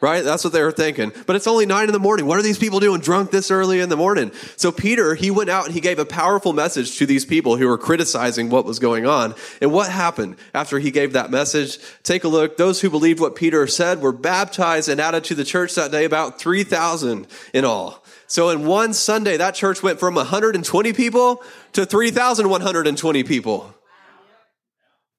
right? 0.00 0.22
That's 0.24 0.44
what 0.44 0.52
they 0.52 0.62
were 0.62 0.72
thinking. 0.72 1.12
But 1.26 1.36
it's 1.36 1.46
only 1.46 1.66
nine 1.66 1.86
in 1.86 1.92
the 1.92 1.98
morning. 1.98 2.26
What 2.26 2.38
are 2.38 2.42
these 2.42 2.58
people 2.58 2.80
doing 2.80 3.00
drunk 3.00 3.30
this 3.30 3.50
early 3.50 3.80
in 3.80 3.88
the 3.88 3.96
morning? 3.96 4.30
So 4.56 4.70
Peter, 4.70 5.14
he 5.14 5.30
went 5.30 5.50
out 5.50 5.66
and 5.66 5.74
he 5.74 5.80
gave 5.80 5.98
a 5.98 6.04
powerful 6.04 6.52
message 6.52 6.98
to 6.98 7.06
these 7.06 7.24
people 7.24 7.56
who 7.56 7.66
were 7.66 7.78
criticizing 7.78 8.48
what 8.48 8.64
was 8.64 8.78
going 8.78 9.06
on. 9.06 9.34
And 9.60 9.72
what 9.72 9.90
happened 9.90 10.36
after 10.54 10.78
he 10.78 10.90
gave 10.90 11.14
that 11.14 11.30
message? 11.30 11.78
Take 12.02 12.24
a 12.24 12.28
look. 12.28 12.56
Those 12.56 12.80
who 12.80 12.90
believed 12.90 13.20
what 13.20 13.34
Peter 13.34 13.66
said 13.66 14.00
were 14.00 14.12
baptized 14.12 14.88
and 14.88 15.00
added 15.00 15.24
to 15.24 15.34
the 15.34 15.44
church 15.44 15.74
that 15.74 15.90
day, 15.90 16.04
about 16.04 16.38
3,000 16.38 17.26
in 17.52 17.64
all. 17.64 18.04
So 18.26 18.50
in 18.50 18.66
one 18.66 18.92
Sunday, 18.92 19.36
that 19.38 19.54
church 19.54 19.82
went 19.82 19.98
from 19.98 20.14
120 20.14 20.92
people 20.92 21.42
to 21.72 21.86
3,120 21.86 23.24
people. 23.24 23.74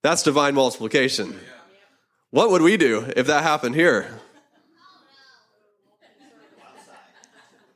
That's 0.04 0.24
divine 0.24 0.56
multiplication. 0.56 1.38
What 2.32 2.52
would 2.52 2.62
we 2.62 2.78
do 2.78 3.12
if 3.18 3.28
that 3.28 3.44
happened 3.44 3.76
here? 3.76 4.20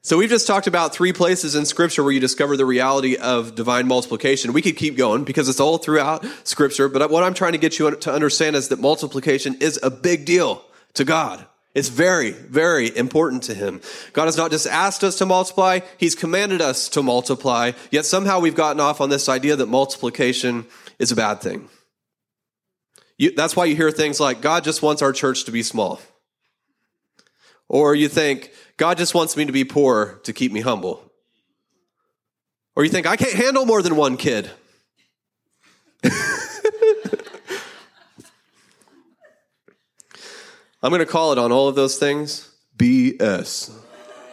So 0.06 0.18
we've 0.18 0.30
just 0.30 0.48
talked 0.48 0.68
about 0.68 0.94
three 0.94 1.14
places 1.14 1.56
in 1.56 1.66
scripture 1.66 2.04
where 2.04 2.12
you 2.12 2.20
discover 2.20 2.58
the 2.58 2.66
reality 2.66 3.16
of 3.16 3.56
divine 3.56 3.88
multiplication. 3.88 4.52
We 4.52 4.62
could 4.62 4.76
keep 4.76 4.98
going 4.98 5.24
because 5.24 5.48
it's 5.48 5.62
all 5.62 5.78
throughout 5.78 6.26
scripture, 6.44 6.90
but 6.90 7.10
what 7.10 7.24
I'm 7.24 7.34
trying 7.34 7.54
to 7.54 7.58
get 7.58 7.80
you 7.80 7.90
to 7.90 8.12
understand 8.12 8.58
is 8.58 8.68
that 8.68 8.82
multiplication 8.82 9.56
is 9.62 9.80
a 9.82 9.90
big 9.90 10.26
deal 10.26 10.66
to 10.96 11.06
God. 11.06 11.46
It's 11.74 11.88
very, 11.88 12.32
very 12.32 12.96
important 12.96 13.44
to 13.44 13.54
him. 13.54 13.80
God 14.12 14.26
has 14.26 14.36
not 14.36 14.52
just 14.52 14.68
asked 14.68 15.06
us 15.06 15.18
to 15.20 15.26
multiply, 15.26 15.80
he's 15.98 16.16
commanded 16.16 16.60
us 16.60 16.90
to 16.90 17.02
multiply, 17.02 17.72
yet 17.90 18.04
somehow 18.04 18.42
we've 18.42 18.56
gotten 18.56 18.82
off 18.82 19.00
on 19.00 19.10
this 19.10 19.30
idea 19.30 19.56
that 19.56 19.68
multiplication 19.68 20.66
is 21.00 21.14
a 21.14 21.16
bad 21.16 21.40
thing. 21.40 21.70
You, 23.18 23.34
that's 23.34 23.56
why 23.56 23.64
you 23.66 23.78
hear 23.78 23.90
things 23.90 24.20
like, 24.20 24.42
God 24.42 24.66
just 24.66 24.82
wants 24.82 25.02
our 25.02 25.14
church 25.14 25.46
to 25.46 25.52
be 25.52 25.64
small. 25.64 26.02
Or 27.70 27.96
you 27.96 28.10
think, 28.10 28.52
God 28.78 28.98
just 28.98 29.14
wants 29.14 29.38
me 29.38 29.46
to 29.46 29.52
be 29.52 29.64
poor 29.64 30.20
to 30.24 30.34
keep 30.34 30.52
me 30.52 30.62
humble. 30.62 31.12
Or 32.76 32.84
you 32.84 32.90
think, 32.90 33.06
I 33.06 33.16
can't 33.16 33.34
handle 33.34 33.66
more 33.66 33.82
than 33.82 33.96
one 33.96 34.18
kid. 34.18 34.50
I'm 40.84 40.90
going 40.90 41.00
to 41.00 41.06
call 41.06 41.32
it 41.32 41.38
on 41.38 41.52
all 41.52 41.68
of 41.70 41.76
those 41.76 41.98
things 41.98 42.50
BS. 42.78 43.72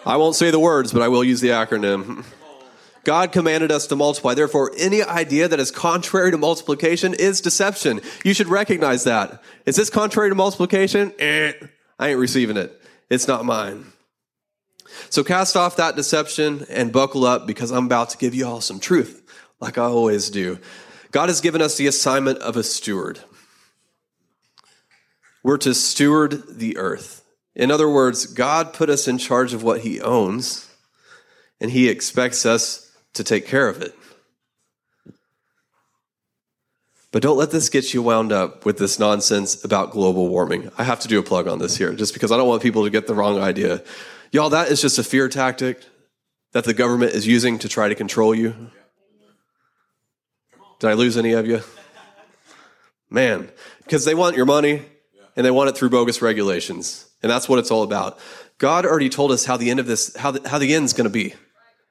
I 0.05 0.17
won't 0.17 0.35
say 0.35 0.51
the 0.51 0.59
words, 0.59 0.93
but 0.93 1.03
I 1.03 1.09
will 1.09 1.23
use 1.23 1.41
the 1.41 1.51
acronym. 1.51 2.25
God 3.05 3.33
commanded 3.33 3.71
us 3.71 3.87
to 3.89 3.97
multiply. 3.97 4.35
Therefore, 4.35 4.73
any 4.77 5.03
idea 5.03 5.49
that 5.49 5.61
is 5.61 5.71
contrary 5.71 6.31
to 6.31 6.39
multiplication 6.39 7.15
is 7.15 7.41
deception. 7.41 8.01
You 8.25 8.35
should 8.35 8.49
recognize 8.49 9.05
that. 9.05 9.43
Is 9.65 9.77
this 9.77 9.91
contrary 9.91 10.31
to 10.31 10.35
multiplication? 10.35 11.13
Eh, 11.19 11.53
I 11.99 12.09
ain't 12.09 12.19
receiving 12.19 12.57
it. 12.57 12.79
It's 13.09 13.29
not 13.29 13.45
mine. 13.45 13.87
So 15.09 15.25
cast 15.25 15.57
off 15.57 15.77
that 15.77 15.97
deception 15.97 16.67
and 16.69 16.93
buckle 16.93 17.25
up 17.25 17.47
because 17.47 17.71
I'm 17.71 17.87
about 17.87 18.11
to 18.11 18.19
give 18.19 18.35
you 18.35 18.47
all 18.47 18.61
some 18.61 18.81
truth, 18.81 19.23
like 19.61 19.79
I 19.79 19.85
always 19.85 20.31
do. 20.31 20.59
God 21.11 21.29
has 21.29 21.41
given 21.41 21.63
us 21.63 21.77
the 21.77 21.87
assignment 21.87 22.39
of 22.39 22.57
a 22.57 22.63
steward. 22.63 23.21
We're 25.43 25.59
to 25.59 25.75
steward 25.75 26.59
the 26.59 26.77
earth. 26.77 27.25
In 27.55 27.71
other 27.71 27.89
words, 27.89 28.27
God 28.27 28.73
put 28.73 28.91
us 28.91 29.09
in 29.09 29.19
charge 29.19 29.55
of 29.55 29.63
what 29.63 29.81
he 29.81 30.01
owns, 30.01 30.69
and 31.61 31.71
he 31.71 31.89
expects 31.89 32.47
us 32.47 32.95
to 33.15 33.25
take 33.25 33.47
care 33.47 33.69
of 33.69 33.83
it. 33.83 33.95
But 37.13 37.23
don't 37.23 37.37
let 37.37 37.51
this 37.51 37.69
get 37.69 37.93
you 37.93 38.03
wound 38.03 38.31
up 38.31 38.65
with 38.65 38.79
this 38.79 39.01
nonsense 39.01 39.65
about 39.65 39.91
global 39.91 40.29
warming. 40.29 40.71
I 40.79 40.85
have 40.85 41.01
to 41.01 41.09
do 41.09 41.19
a 41.19 41.25
plug 41.25 41.49
on 41.49 41.59
this 41.59 41.77
here, 41.77 41.93
just 41.93 42.13
because 42.13 42.31
I 42.31 42.37
don't 42.37 42.47
want 42.49 42.63
people 42.63 42.85
to 42.85 42.91
get 42.91 43.09
the 43.09 43.15
wrong 43.15 43.41
idea. 43.41 43.83
Y'all, 44.33 44.51
that 44.51 44.69
is 44.69 44.81
just 44.81 44.99
a 44.99 45.03
fear 45.03 45.29
tactic 45.29 45.83
that 46.53 46.65
the 46.65 46.75
government 46.75 47.13
is 47.13 47.27
using 47.27 47.59
to 47.59 47.69
try 47.69 47.89
to 47.89 47.95
control 47.95 48.35
you. 48.35 48.55
Did 50.79 50.91
I 50.91 50.93
lose 50.93 51.17
any 51.17 51.33
of 51.33 51.47
you? 51.47 51.63
Man, 53.11 53.51
because 53.85 54.05
they 54.05 54.15
want 54.15 54.37
your 54.37 54.47
money 54.47 54.83
and 55.37 55.45
they 55.45 55.51
want 55.51 55.69
it 55.69 55.77
through 55.77 55.91
bogus 55.91 56.23
regulations. 56.23 57.09
And 57.23 57.31
that's 57.31 57.49
what 57.49 57.59
it's 57.59 57.73
all 57.73 57.83
about. 57.83 58.19
God 58.59 58.87
already 58.87 59.09
told 59.09 59.33
us 59.33 59.45
how 59.45 59.57
the 59.57 59.69
end 59.69 59.81
of 59.81 59.87
this, 59.87 60.15
how 60.17 60.31
the, 60.31 60.49
how 60.49 60.59
the 60.59 60.75
end's 60.75 60.93
going 60.93 61.05
to 61.05 61.11
be. 61.11 61.35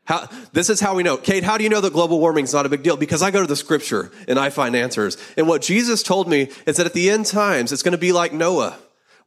How, 0.05 0.27
this 0.53 0.69
is 0.69 0.79
how 0.79 0.95
we 0.95 1.03
know. 1.03 1.17
Cade, 1.17 1.43
how 1.43 1.57
do 1.57 1.63
you 1.63 1.69
know 1.69 1.81
that 1.81 1.93
global 1.93 2.19
warming 2.19 2.45
is 2.45 2.53
not 2.53 2.65
a 2.65 2.69
big 2.69 2.83
deal? 2.83 2.97
Because 2.97 3.21
I 3.21 3.31
go 3.31 3.41
to 3.41 3.47
the 3.47 3.55
scripture 3.55 4.11
and 4.27 4.39
I 4.39 4.49
find 4.49 4.75
answers. 4.75 5.17
And 5.37 5.47
what 5.47 5.61
Jesus 5.61 6.01
told 6.03 6.27
me 6.27 6.49
is 6.65 6.77
that 6.77 6.85
at 6.85 6.93
the 6.93 7.09
end 7.09 7.25
times, 7.25 7.71
it's 7.71 7.83
going 7.83 7.91
to 7.91 7.97
be 7.97 8.11
like 8.11 8.33
Noah. 8.33 8.79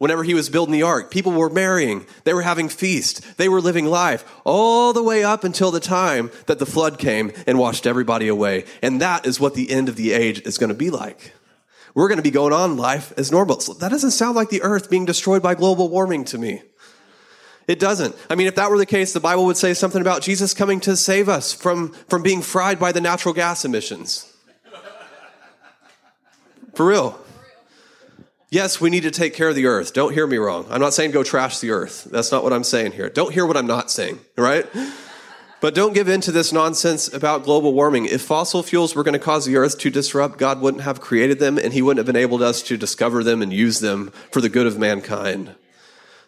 Whenever 0.03 0.25
he 0.25 0.35
was 0.35 0.51
building 0.51 0.73
the 0.73 0.83
ark, 0.83 1.13
people 1.13 1.31
were 1.31 1.49
marrying, 1.49 2.05
they 2.25 2.35
were 2.35 2.43
having 2.43 2.69
feasts, 2.69 3.21
they 3.35 3.49
were 3.49 3.61
living 3.61 3.87
life, 3.87 4.25
all 4.43 4.93
the 4.93 5.01
way 5.01 5.23
up 5.23 5.45
until 5.45 5.71
the 5.71 5.79
time 5.79 6.29
that 6.47 6.59
the 6.59 6.67
flood 6.67 6.99
came 6.99 7.31
and 7.47 7.57
washed 7.57 7.87
everybody 7.87 8.27
away. 8.27 8.65
And 8.83 9.01
that 9.01 9.25
is 9.25 9.39
what 9.39 9.55
the 9.55 9.71
end 9.71 9.89
of 9.89 9.95
the 9.95 10.11
age 10.11 10.41
is 10.41 10.59
going 10.59 10.71
to 10.71 10.75
be 10.75 10.91
like. 10.91 11.35
We're 11.95 12.09
going 12.09 12.19
to 12.19 12.23
be 12.23 12.33
going 12.33 12.53
on 12.53 12.77
life 12.77 13.13
as 13.17 13.31
normal. 13.31 13.61
So 13.61 13.75
that 13.75 13.91
doesn't 13.91 14.11
sound 14.11 14.35
like 14.35 14.49
the 14.49 14.63
earth 14.63 14.91
being 14.91 15.05
destroyed 15.05 15.41
by 15.41 15.55
global 15.55 15.89
warming 15.89 16.25
to 16.25 16.37
me. 16.37 16.63
It 17.69 17.79
doesn't. 17.79 18.17
I 18.29 18.35
mean, 18.35 18.49
if 18.49 18.57
that 18.57 18.73
were 18.73 18.79
the 18.79 18.87
case, 18.87 19.13
the 19.13 19.21
Bible 19.21 19.47
would 19.47 19.57
say 19.57 19.73
something 19.73 20.01
about 20.01 20.23
Jesus 20.23 20.53
coming 20.53 20.81
to 20.81 20.97
save 20.97 21.29
us 21.29 21.53
from, 21.53 21.93
from 22.09 22.25
being 22.25 22.43
fried 22.43 22.81
by 22.81 22.91
the 22.91 23.01
natural 23.01 23.35
gas 23.35 23.65
emissions. 23.65 24.35
For 26.75 26.87
real. 26.87 27.25
Yes, 28.53 28.83
we 28.83 28.91
need 28.91 29.05
to 29.05 29.11
take 29.11 29.33
care 29.33 29.49
of 29.49 29.55
the 29.55 29.65
earth. 29.65 29.95
Don't 29.95 30.13
hear 30.13 30.27
me 30.27 30.37
wrong. 30.37 30.67
I'm 30.69 30.83
not 30.83 30.93
saying 30.93 31.13
go 31.13 31.23
trash 31.23 31.61
the 31.61 31.71
earth. 31.71 32.05
That's 32.11 32.31
not 32.31 32.45
what 32.45 32.53
I'm 32.53 32.65
saying 32.65 32.93
here. 32.93 33.09
Don't 33.09 33.33
hear 33.33 33.47
what 33.47 33.57
I'm 33.57 33.67
not 33.67 33.91
saying, 33.91 34.21
right? 34.37 34.67
But 35.63 35.75
don't 35.75 35.95
give 35.95 36.07
in 36.07 36.21
to 36.21 36.33
this 36.33 36.53
nonsense 36.53 37.11
about 37.11 37.45
global 37.45 37.73
warming. 37.73 38.05
If 38.05 38.21
fossil 38.21 38.63
fuels 38.63 38.95
were 38.95 39.05
going 39.05 39.15
to 39.15 39.19
cause 39.19 39.47
the 39.47 39.57
earth 39.57 39.79
to 39.79 39.89
disrupt, 39.89 40.37
God 40.37 40.61
wouldn't 40.61 40.83
have 40.83 41.01
created 41.01 41.39
them 41.39 41.57
and 41.57 41.73
he 41.73 41.81
wouldn't 41.81 42.07
have 42.07 42.15
enabled 42.15 42.43
us 42.43 42.61
to 42.65 42.77
discover 42.77 43.25
them 43.25 43.41
and 43.41 43.55
use 43.55 43.81
them 43.81 44.13
for 44.31 44.43
the 44.43 44.51
good 44.51 44.67
of 44.67 44.79
mankind. 44.79 45.55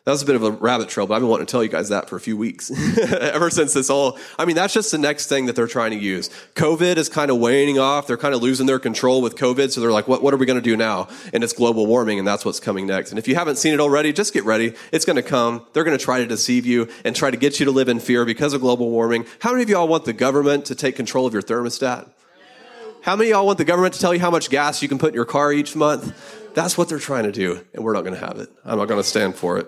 That 0.05 0.11
was 0.11 0.21
a 0.21 0.27
bit 0.27 0.37
of 0.37 0.43
a 0.43 0.51
rabbit 0.51 0.91
trail, 0.91 1.07
but 1.07 1.15
I've 1.15 1.23
been 1.23 1.31
wanting 1.31 1.47
to 1.47 1.51
tell 1.51 1.63
you 1.63 1.71
guys 1.71 1.89
that 1.89 2.11
for 2.11 2.17
a 2.17 2.21
few 2.21 2.37
weeks. 2.37 2.71
Ever 2.99 3.49
since 3.49 3.73
this 3.73 3.89
all, 3.89 4.19
I 4.39 4.45
mean, 4.45 4.55
that's 4.55 4.75
just 4.75 4.91
the 4.91 4.99
next 4.99 5.29
thing 5.29 5.47
that 5.47 5.57
they're 5.57 5.67
trying 5.67 5.93
to 5.93 5.97
use. 5.97 6.29
COVID 6.57 6.99
is 6.99 7.09
kind 7.09 7.31
of 7.31 7.39
waning 7.39 7.79
off. 7.79 8.07
They're 8.07 8.19
kind 8.19 8.35
of 8.35 8.43
losing 8.43 8.67
their 8.67 8.79
control 8.79 9.23
with 9.23 9.35
COVID. 9.35 9.73
So 9.73 9.81
they're 9.81 9.91
like, 9.91 10.07
what, 10.07 10.23
what 10.23 10.35
are 10.35 10.37
we 10.37 10.45
going 10.45 10.59
to 10.59 10.63
do 10.63 10.77
now? 10.77 11.09
And 11.33 11.43
it's 11.43 11.55
global 11.55 11.87
warming, 11.87 12.19
and 12.19 12.29
that's 12.29 12.45
what's 12.45 12.61
coming 12.61 12.87
next. 12.87 13.13
And 13.13 13.19
if 13.19 13.27
you 13.27 13.35
haven't 13.35 13.57
seen 13.57 13.73
it 13.73 13.81
already, 13.81 14.13
just 14.13 14.35
get 14.35 14.45
ready. 14.45 14.75
It's 14.93 15.07
going 15.07 15.17
to 15.17 15.23
come. 15.23 15.65
They're 15.73 15.85
going 15.85 15.97
to 15.97 16.05
try 16.05 16.19
to 16.19 16.27
deceive 16.27 16.67
you 16.67 16.87
and 17.03 17.17
try 17.17 17.31
to 17.31 17.39
get 17.39 17.59
you 17.59 17.65
to 17.65 17.73
live 17.73 17.89
in 17.89 17.99
fear 17.99 18.27
because 18.27 18.53
of 18.53 18.61
global 18.61 18.91
warming. 18.91 19.25
How 19.39 19.53
many 19.53 19.63
of 19.63 19.71
y'all 19.71 19.89
want 19.89 20.05
the 20.05 20.13
government 20.13 20.67
to 20.67 20.75
take 20.75 20.97
control 20.97 21.27
of 21.27 21.33
your 21.33 21.43
thermostat? 21.43 22.11
How 23.01 23.17
many 23.17 23.31
of 23.31 23.37
y'all 23.37 23.47
want 23.47 23.57
the 23.57 23.65
government 23.65 23.95
to 23.95 24.01
tell 24.01 24.13
you 24.13 24.21
how 24.21 24.31
much 24.31 24.51
gas 24.51 24.83
you 24.83 24.89
can 24.89 24.99
put 24.99 25.09
in 25.09 25.15
your 25.15 25.25
car 25.25 25.51
each 25.51 25.75
month? 25.75 26.15
That's 26.55 26.79
what 26.79 26.89
they're 26.89 26.99
trying 26.99 27.25
to 27.25 27.33
do, 27.33 27.65
and 27.75 27.85
we're 27.85 27.93
not 27.93 28.03
going 28.03 28.15
to 28.15 28.27
have 28.27 28.39
it. 28.39 28.49
I'm 28.65 28.79
not 28.79 28.87
going 28.87 29.01
to 29.01 29.09
stand 29.09 29.35
for 29.35 29.59
it. 29.59 29.67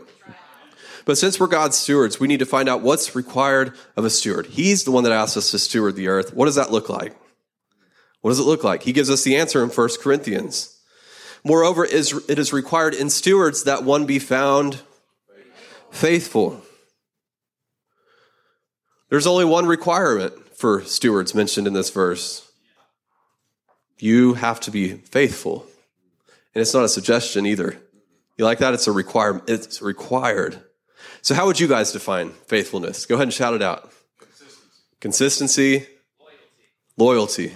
But 1.04 1.18
since 1.18 1.38
we're 1.38 1.46
God's 1.46 1.76
stewards, 1.76 2.18
we 2.18 2.28
need 2.28 2.40
to 2.40 2.46
find 2.46 2.68
out 2.68 2.82
what's 2.82 3.14
required 3.14 3.74
of 3.96 4.04
a 4.04 4.10
steward. 4.10 4.46
He's 4.46 4.84
the 4.84 4.90
one 4.90 5.04
that 5.04 5.12
asks 5.12 5.36
us 5.36 5.50
to 5.52 5.58
steward 5.58 5.96
the 5.96 6.08
earth. 6.08 6.34
What 6.34 6.46
does 6.46 6.56
that 6.56 6.72
look 6.72 6.88
like? 6.88 7.16
What 8.22 8.30
does 8.30 8.40
it 8.40 8.44
look 8.44 8.64
like? 8.64 8.82
He 8.82 8.92
gives 8.92 9.10
us 9.10 9.22
the 9.22 9.36
answer 9.36 9.62
in 9.62 9.68
1 9.68 9.88
Corinthians. 10.00 10.80
Moreover, 11.44 11.84
it 11.84 11.92
is 11.92 12.52
required 12.52 12.94
in 12.94 13.08
stewards 13.10 13.64
that 13.64 13.84
one 13.84 14.04
be 14.04 14.18
found 14.18 14.80
faithful. 15.90 16.60
There's 19.10 19.28
only 19.28 19.44
one 19.44 19.66
requirement 19.66 20.34
for 20.56 20.82
stewards 20.82 21.36
mentioned 21.36 21.68
in 21.68 21.72
this 21.72 21.90
verse. 21.90 22.50
You 23.98 24.34
have 24.34 24.58
to 24.60 24.72
be 24.72 24.94
faithful. 24.94 25.66
And 26.56 26.62
it's 26.62 26.72
not 26.72 26.86
a 26.86 26.88
suggestion 26.88 27.44
either. 27.44 27.76
You 28.38 28.46
like 28.46 28.60
that? 28.60 28.72
It's 28.72 28.86
a 28.86 28.92
requirement. 28.92 29.44
It's 29.46 29.82
required. 29.82 30.58
So, 31.20 31.34
how 31.34 31.44
would 31.44 31.60
you 31.60 31.68
guys 31.68 31.92
define 31.92 32.30
faithfulness? 32.30 33.04
Go 33.04 33.16
ahead 33.16 33.24
and 33.24 33.32
shout 33.34 33.52
it 33.52 33.60
out. 33.60 33.92
Consistency, 34.98 35.80
Consistency 35.80 35.86
loyalty, 36.96 37.52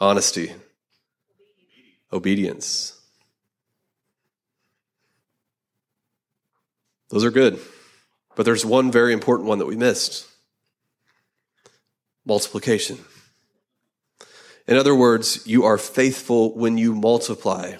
honesty, 0.00 0.52
honesty 0.52 0.54
obedience. 2.14 2.98
Those 7.10 7.26
are 7.26 7.30
good. 7.30 7.60
But 8.36 8.46
there's 8.46 8.64
one 8.64 8.90
very 8.90 9.12
important 9.12 9.50
one 9.50 9.58
that 9.58 9.66
we 9.66 9.76
missed 9.76 10.26
multiplication. 12.24 13.00
In 14.66 14.78
other 14.78 14.94
words, 14.94 15.46
you 15.46 15.64
are 15.64 15.76
faithful 15.76 16.56
when 16.56 16.78
you 16.78 16.94
multiply. 16.94 17.74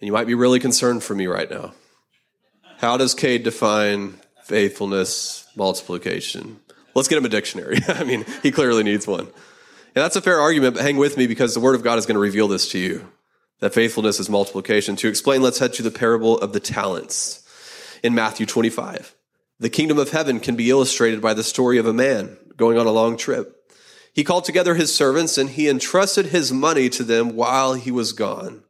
And 0.00 0.06
you 0.06 0.12
might 0.12 0.26
be 0.26 0.34
really 0.34 0.60
concerned 0.60 1.02
for 1.02 1.14
me 1.14 1.26
right 1.26 1.50
now. 1.50 1.74
How 2.78 2.96
does 2.96 3.14
Cade 3.14 3.42
define 3.42 4.20
faithfulness, 4.44 5.46
multiplication? 5.56 6.60
Let's 6.94 7.08
get 7.08 7.18
him 7.18 7.24
a 7.24 7.28
dictionary. 7.28 7.78
I 7.88 8.04
mean, 8.04 8.24
he 8.42 8.52
clearly 8.52 8.84
needs 8.84 9.06
one. 9.06 9.26
And 9.26 10.04
that's 10.04 10.16
a 10.16 10.20
fair 10.20 10.38
argument, 10.40 10.74
but 10.74 10.84
hang 10.84 10.96
with 10.96 11.16
me 11.16 11.26
because 11.26 11.54
the 11.54 11.60
Word 11.60 11.74
of 11.74 11.82
God 11.82 11.98
is 11.98 12.06
going 12.06 12.14
to 12.14 12.20
reveal 12.20 12.46
this 12.46 12.70
to 12.70 12.78
you 12.78 13.08
that 13.60 13.74
faithfulness 13.74 14.20
is 14.20 14.30
multiplication. 14.30 14.94
To 14.96 15.08
explain, 15.08 15.42
let's 15.42 15.58
head 15.58 15.72
to 15.74 15.82
the 15.82 15.90
parable 15.90 16.38
of 16.38 16.52
the 16.52 16.60
talents 16.60 17.44
in 18.02 18.14
Matthew 18.14 18.46
25. 18.46 19.14
The 19.58 19.70
kingdom 19.70 19.98
of 19.98 20.10
heaven 20.10 20.38
can 20.38 20.54
be 20.54 20.70
illustrated 20.70 21.20
by 21.20 21.34
the 21.34 21.42
story 21.42 21.78
of 21.78 21.86
a 21.86 21.92
man 21.92 22.36
going 22.56 22.78
on 22.78 22.86
a 22.86 22.92
long 22.92 23.16
trip. 23.16 23.56
He 24.12 24.22
called 24.22 24.44
together 24.44 24.74
his 24.74 24.94
servants 24.94 25.36
and 25.36 25.50
he 25.50 25.68
entrusted 25.68 26.26
his 26.26 26.52
money 26.52 26.88
to 26.90 27.02
them 27.02 27.34
while 27.34 27.74
he 27.74 27.90
was 27.90 28.12
gone. 28.12 28.62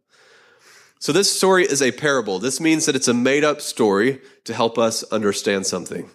So 1.01 1.13
this 1.13 1.35
story 1.35 1.65
is 1.65 1.81
a 1.81 1.93
parable. 1.93 2.39
This 2.39 2.61
means 2.61 2.87
that 2.87 2.97
it's 2.97 3.09
a 3.09 3.15
made 3.15 3.45
up 3.45 3.61
story 3.61 4.21
to 4.45 4.55
help 4.55 4.79
us 4.79 5.05
understand 5.05 5.67
something. 5.67 6.11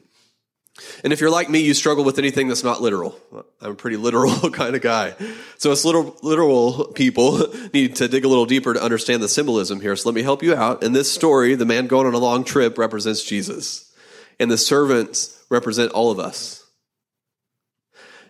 And 1.04 1.14
if 1.14 1.22
you're 1.22 1.30
like 1.30 1.50
me, 1.50 1.60
you 1.60 1.74
struggle 1.74 2.04
with 2.04 2.18
anything 2.18 2.48
that's 2.48 2.64
not 2.64 2.82
literal. 2.82 3.18
I'm 3.62 3.72
a 3.72 3.76
pretty 3.76 3.98
literal 3.98 4.50
kind 4.52 4.76
of 4.76 4.82
guy. 4.82 5.16
So 5.58 5.72
us 5.72 5.86
little, 5.86 6.18
literal 6.24 6.86
people 6.96 7.48
need 7.74 7.96
to 7.98 8.08
dig 8.08 8.26
a 8.26 8.28
little 8.28 8.46
deeper 8.46 8.74
to 8.74 8.84
understand 8.84 9.22
the 9.22 9.30
symbolism 9.30 9.80
here. 9.82 9.96
So 9.96 10.10
let 10.10 10.16
me 10.16 10.24
help 10.24 10.42
you 10.42 10.56
out. 10.56 10.84
In 10.84 10.94
this 10.94 11.12
story, 11.12 11.56
the 11.56 11.66
man 11.66 11.88
going 11.88 12.08
on 12.08 12.14
a 12.14 12.20
long 12.20 12.44
trip 12.44 12.78
represents 12.78 13.24
Jesus. 13.24 13.92
And 14.40 14.50
the 14.50 14.58
servants 14.58 15.44
represent 15.50 15.92
all 15.92 16.10
of 16.10 16.20
us. 16.20 16.66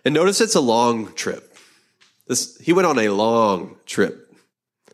And 0.04 0.12
notice 0.12 0.42
it's 0.42 0.54
a 0.54 0.60
long 0.60 1.14
trip. 1.14 1.56
This, 2.26 2.58
he 2.58 2.74
went 2.74 2.86
on 2.86 2.98
a 2.98 3.08
long 3.08 3.76
trip. 3.86 4.23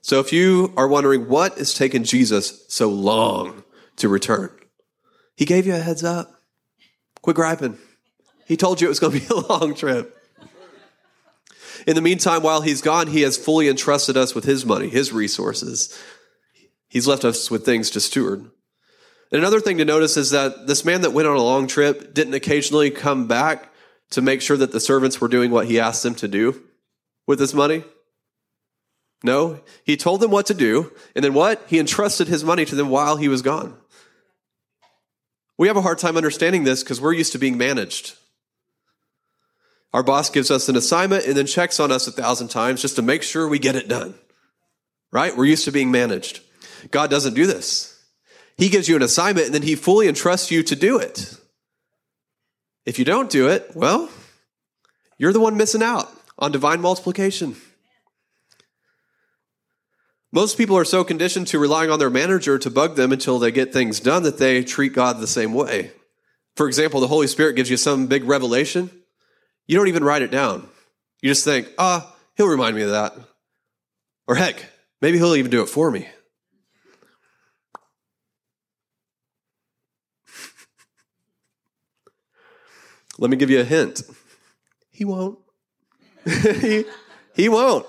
So 0.03 0.21
if 0.21 0.33
you 0.33 0.73
are 0.77 0.89
wondering 0.89 1.29
what 1.29 1.59
is 1.59 1.75
taking 1.75 2.05
Jesus 2.05 2.65
so 2.69 2.89
long 2.89 3.65
to 3.97 4.09
return, 4.09 4.51
he 5.37 5.45
gave 5.45 5.67
you 5.67 5.75
a 5.75 5.79
heads 5.79 6.03
up. 6.03 6.43
Quit 7.23 7.37
griping. 7.37 7.79
He 8.47 8.57
told 8.57 8.81
you 8.81 8.87
it 8.87 8.91
was 8.91 9.01
going 9.01 9.21
to 9.21 9.21
be 9.21 9.27
a 9.35 9.53
long 9.53 9.75
trip. 9.75 10.17
In 11.87 11.95
the 11.95 12.03
meantime, 12.03 12.43
while 12.43 12.61
he's 12.61 12.83
gone, 12.83 13.07
he 13.07 13.23
has 13.23 13.37
fully 13.37 13.69
entrusted 13.69 14.17
us 14.17 14.35
with 14.35 14.45
his 14.45 14.67
money, 14.67 14.89
his 14.89 15.13
resources. 15.13 15.97
He's 16.89 17.07
left 17.07 17.25
us 17.25 17.51
with 17.51 17.65
things 17.65 17.91
to 17.91 18.01
steward. 18.01 18.41
And 19.33 19.39
another 19.39 19.61
thing 19.61 19.79
to 19.79 19.85
notice 19.85 20.17
is 20.17 20.31
that 20.31 20.67
this 20.67 20.85
man 20.85 21.03
that 21.03 21.13
went 21.13 21.29
on 21.29 21.37
a 21.37 21.43
long 21.43 21.67
trip 21.67 22.13
didn't 22.13 22.35
occasionally 22.35 22.91
come 22.91 23.29
back 23.29 23.73
to 24.11 24.21
make 24.21 24.43
sure 24.43 24.57
that 24.57 24.73
the 24.73 24.81
servants 24.81 25.21
were 25.21 25.29
doing 25.29 25.51
what 25.51 25.69
he 25.69 25.79
asked 25.79 26.03
them 26.03 26.17
to 26.17 26.29
do 26.29 26.61
with 27.27 27.39
his 27.39 27.55
money. 27.55 27.85
No, 29.23 29.61
he 29.85 29.97
told 29.97 30.21
them 30.21 30.31
what 30.31 30.47
to 30.47 30.55
do, 30.55 30.93
and 31.15 31.25
then 31.25 31.35
what? 31.35 31.63
He 31.67 31.79
entrusted 31.79 32.29
his 32.29 32.43
money 32.43 32.65
to 32.65 32.75
them 32.75 32.89
while 32.89 33.17
he 33.17 33.29
was 33.29 33.43
gone. 33.43 33.77
We 35.59 35.69
have 35.69 35.77
a 35.77 35.83
hard 35.83 35.99
time 35.99 36.17
understanding 36.17 36.65
this 36.65 36.83
because 36.83 37.03
we're 37.03 37.13
used 37.13 37.33
to 37.33 37.39
being 37.39 37.59
managed. 37.59 38.17
Our 39.93 40.03
boss 40.03 40.31
gives 40.31 40.51
us 40.51 40.69
an 40.69 40.77
assignment 40.77 41.27
and 41.27 41.37
then 41.37 41.47
checks 41.47 41.81
on 41.81 41.93
us 41.93 42.07
a 42.07 42.13
thousand 42.13 42.49
times 42.49 42.81
just 42.81 42.97
to 42.97 43.03
make 43.03 43.23
sure 43.23 43.47
we 43.47 43.59
get 43.59 43.77
it 43.77 43.89
done. 43.89 44.15
Right? 45.13 45.37
We're 45.37 45.47
used 45.47 45.65
to 45.65 45.73
being 45.73 45.91
managed. 45.91 46.41
God 46.91 47.11
doesn't 47.11 47.35
do 47.35 47.47
this. 47.47 48.03
He 48.57 48.69
gives 48.69 48.89
you 48.89 48.97
an 48.97 49.03
assignment 49.03 49.47
and 49.47 49.55
then 49.55 49.63
he 49.63 49.75
fully 49.75 50.07
entrusts 50.09 50.51
you 50.51 50.63
to 50.63 50.77
do 50.77 50.99
it. 50.99 51.37
If 52.87 52.99
you 52.99 53.05
don't 53.05 53.29
do 53.29 53.49
it, 53.49 53.73
well, 53.75 54.09
you're 55.19 55.33
the 55.33 55.41
one 55.41 55.57
missing 55.57 55.83
out 55.83 56.09
on 56.39 56.53
divine 56.53 56.81
multiplication. 56.81 57.57
Most 60.33 60.57
people 60.57 60.79
are 60.79 60.85
so 60.85 61.03
conditioned 61.03 61.49
to 61.49 61.59
relying 61.59 61.91
on 61.91 61.99
their 61.99 62.09
manager 62.09 62.57
to 62.59 62.71
bug 62.71 62.95
them 62.95 63.11
until 63.11 63.41
they 63.41 63.51
get 63.51 63.73
things 63.73 63.99
done 63.99 64.23
that 64.23 64.39
they 64.39 64.63
treat 64.63 64.93
God 64.93 65.19
the 65.19 65.27
same 65.27 65.53
way. 65.55 65.91
For 66.55 66.69
example, 66.69 67.01
the 67.01 67.09
Holy 67.09 67.27
Spirit 67.27 67.57
gives 67.57 67.69
you 67.69 67.77
some 67.77 68.07
big 68.07 68.23
revelation. 68.25 68.91
You 69.67 69.77
don't 69.77 69.89
even 69.89 70.05
write 70.05 70.23
it 70.23 70.31
down. 70.31 70.69
You 71.21 71.31
just 71.31 71.45
think, 71.45 71.67
ah, 71.79 72.15
he'll 72.37 72.47
remind 72.47 72.77
me 72.77 72.83
of 72.83 72.91
that. 72.91 73.13
Or 74.29 74.37
heck, 74.37 74.65
maybe 75.03 75.19
he'll 75.19 75.35
even 75.35 75.51
do 75.51 75.63
it 75.63 75.69
for 75.69 75.91
me. 75.91 76.09
Let 83.19 83.31
me 83.31 83.37
give 83.37 83.51
you 83.51 83.59
a 83.61 83.65
hint. 83.65 84.03
He 84.93 85.05
won't. 85.05 85.41
he, 87.41 87.49
won't. 87.49 87.87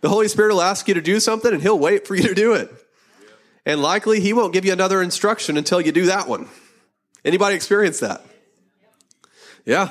The 0.00 0.08
Holy 0.08 0.28
Spirit 0.28 0.52
will 0.52 0.62
ask 0.62 0.88
you 0.88 0.94
to 0.94 1.00
do 1.00 1.20
something 1.20 1.52
and 1.52 1.62
he'll 1.62 1.78
wait 1.78 2.06
for 2.06 2.14
you 2.14 2.22
to 2.22 2.34
do 2.34 2.54
it. 2.54 2.70
And 3.66 3.80
likely 3.80 4.20
he 4.20 4.32
won't 4.32 4.52
give 4.52 4.64
you 4.64 4.72
another 4.72 5.02
instruction 5.02 5.56
until 5.56 5.80
you 5.80 5.92
do 5.92 6.06
that 6.06 6.28
one. 6.28 6.48
Anybody 7.24 7.56
experience 7.56 8.00
that? 8.00 8.24
Yeah. 9.64 9.90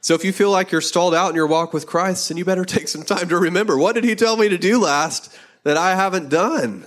So 0.00 0.14
if 0.14 0.24
you 0.24 0.32
feel 0.32 0.50
like 0.50 0.72
you're 0.72 0.80
stalled 0.80 1.14
out 1.14 1.30
in 1.30 1.36
your 1.36 1.46
walk 1.46 1.72
with 1.72 1.86
Christ, 1.86 2.28
then 2.28 2.36
you 2.36 2.44
better 2.44 2.64
take 2.66 2.88
some 2.88 3.02
time 3.02 3.28
to 3.28 3.38
remember 3.38 3.76
what 3.76 3.94
did 3.94 4.04
he 4.04 4.14
tell 4.14 4.36
me 4.36 4.48
to 4.48 4.58
do 4.58 4.78
last 4.78 5.36
that 5.64 5.76
I 5.76 5.94
haven't 5.94 6.28
done? 6.28 6.84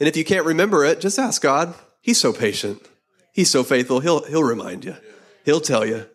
And 0.00 0.08
if 0.08 0.16
you 0.16 0.24
can't 0.24 0.46
remember 0.46 0.84
it, 0.84 1.00
just 1.00 1.18
ask 1.18 1.40
God. 1.40 1.74
He's 2.00 2.18
so 2.18 2.32
patient. 2.32 2.82
He's 3.32 3.50
so 3.50 3.62
faithful. 3.62 4.00
He'll, 4.00 4.24
he'll 4.24 4.42
remind 4.42 4.84
you. 4.84 4.96
He'll 5.44 5.60
tell 5.60 5.86
you. 5.86 6.06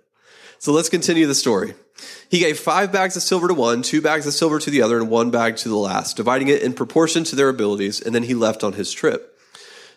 So 0.59 0.73
let's 0.73 0.89
continue 0.89 1.25
the 1.25 1.35
story. 1.35 1.73
He 2.29 2.39
gave 2.39 2.59
five 2.59 2.91
bags 2.91 3.15
of 3.15 3.23
silver 3.23 3.47
to 3.47 3.53
one, 3.53 3.81
two 3.81 4.01
bags 4.01 4.27
of 4.27 4.33
silver 4.33 4.59
to 4.59 4.69
the 4.69 4.81
other, 4.81 4.97
and 4.97 5.09
one 5.09 5.31
bag 5.31 5.57
to 5.57 5.69
the 5.69 5.75
last, 5.75 6.17
dividing 6.17 6.47
it 6.47 6.61
in 6.61 6.73
proportion 6.73 7.23
to 7.25 7.35
their 7.35 7.49
abilities, 7.49 8.01
and 8.01 8.13
then 8.13 8.23
he 8.23 8.33
left 8.33 8.63
on 8.63 8.73
his 8.73 8.91
trip. 8.91 9.39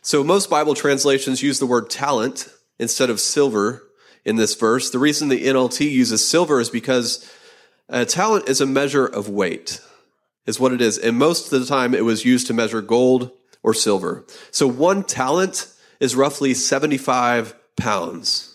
So 0.02 0.24
most 0.24 0.48
Bible 0.48 0.74
translations 0.74 1.42
use 1.42 1.58
the 1.58 1.66
word 1.66 1.90
talent 1.90 2.48
instead 2.78 3.10
of 3.10 3.20
silver 3.20 3.82
in 4.24 4.36
this 4.36 4.54
verse. 4.54 4.90
The 4.90 4.98
reason 4.98 5.28
the 5.28 5.44
NLT 5.44 5.90
uses 5.90 6.26
silver 6.26 6.60
is 6.60 6.70
because 6.70 7.30
a 7.88 8.06
talent 8.06 8.48
is 8.48 8.60
a 8.60 8.66
measure 8.66 9.06
of 9.06 9.28
weight, 9.28 9.80
is 10.46 10.58
what 10.60 10.72
it 10.72 10.80
is. 10.80 10.96
And 10.96 11.18
most 11.18 11.52
of 11.52 11.60
the 11.60 11.66
time 11.66 11.94
it 11.94 12.04
was 12.04 12.24
used 12.24 12.46
to 12.46 12.54
measure 12.54 12.80
gold 12.80 13.30
or 13.62 13.74
silver. 13.74 14.24
So 14.50 14.66
one 14.66 15.04
talent 15.04 15.66
is 15.98 16.16
roughly 16.16 16.54
75 16.54 17.54
pounds. 17.76 18.49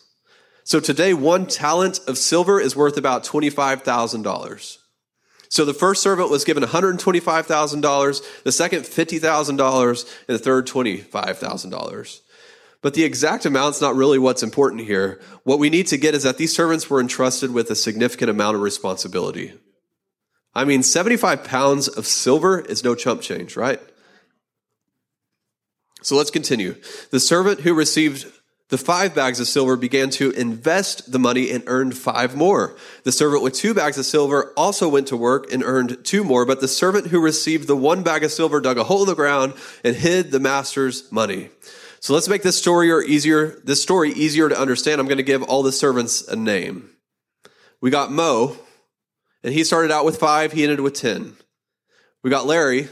So 0.66 0.80
today, 0.80 1.14
one 1.14 1.46
talent 1.46 2.00
of 2.08 2.18
silver 2.18 2.60
is 2.60 2.76
worth 2.76 2.98
about 2.98 3.24
$25,000. 3.24 4.78
So 5.48 5.64
the 5.64 5.76
first 5.76 6.02
servant 6.02 6.32
was 6.32 6.44
given 6.44 6.64
$125,000, 6.64 8.44
the 8.44 8.52
second 8.52 8.80
$50,000, 8.82 10.20
and 10.28 10.36
the 10.36 10.40
third 10.40 10.66
$25,000. 10.68 12.20
But 12.82 12.96
the 12.96 13.04
exact 13.04 13.46
amount's 13.46 13.80
not 13.80 13.96
really 13.96 14.18
what's 14.18 14.42
important 14.42 14.82
here. 14.82 15.22
What 15.44 15.60
we 15.60 15.70
need 15.70 15.86
to 15.88 15.98
get 15.98 16.16
is 16.16 16.24
that 16.24 16.38
these 16.38 16.56
servants 16.56 16.90
were 16.90 17.00
entrusted 17.00 17.52
with 17.52 17.70
a 17.70 17.76
significant 17.76 18.32
amount 18.32 18.56
of 18.56 18.64
responsibility. 18.64 19.54
I 20.56 20.66
mean, 20.66 20.82
75 20.82 21.44
pounds 21.44 21.88
of 21.88 22.08
silver 22.08 22.60
is 22.60 22.84
no 22.84 22.96
chump 22.96 23.22
change, 23.22 23.56
right? 23.56 23.80
So 26.02 26.16
let's 26.16 26.32
continue. 26.32 26.76
The 27.12 27.20
servant 27.20 27.62
who 27.62 27.76
received 27.76 28.32
the 28.70 28.78
five 28.80 29.14
bags 29.14 29.40
of 29.40 29.48
silver 29.48 29.78
began 29.78 30.10
to 30.12 30.32
invest 30.32 31.12
the 31.12 31.20
money 31.20 31.52
and 31.52 31.64
earned 31.68 31.96
five 31.96 32.36
more. 32.36 32.76
The 33.04 33.12
servant 33.12 33.44
with 33.44 33.54
two 33.54 33.76
bags 33.76 33.98
of 34.00 34.06
silver 34.06 34.54
also 34.58 34.90
went 34.90 35.08
to 35.08 35.18
work 35.18 35.54
and 35.54 35.64
earned 35.64 36.04
two 36.04 36.24
more, 36.24 36.46
but 36.46 36.62
the 36.62 36.68
servant 36.68 37.08
who 37.08 37.22
received 37.22 37.68
the 37.68 37.76
one 37.76 38.02
bag 38.02 38.24
of 38.24 38.32
silver 38.32 38.60
dug 38.60 38.80
a 38.80 38.84
hole 38.84 39.04
in 39.04 39.08
the 39.08 39.16
ground 39.16 39.54
and 39.84 39.96
hid 39.96 40.32
the 40.32 40.40
master's 40.40 41.12
money. 41.12 41.50
So 42.00 42.14
let's 42.14 42.28
make 42.28 42.42
this 42.42 42.58
story 42.58 42.90
easier, 43.06 43.60
this 43.64 43.82
story 43.82 44.12
easier 44.12 44.50
to 44.50 44.60
understand. 44.60 45.00
I'm 45.00 45.08
going 45.08 45.18
to 45.18 45.24
give 45.24 45.44
all 45.44 45.62
the 45.62 45.72
servants 45.72 46.28
a 46.28 46.36
name. 46.36 46.90
We 47.82 47.92
got 47.92 48.12
Moe, 48.12 48.58
and 49.44 49.54
he 49.54 49.64
started 49.64 49.92
out 49.92 50.06
with 50.06 50.18
five, 50.18 50.54
he 50.54 50.64
ended 50.64 50.80
with 50.80 50.96
10. 50.96 51.36
We 52.24 52.32
got 52.32 52.48
Larry, 52.48 52.90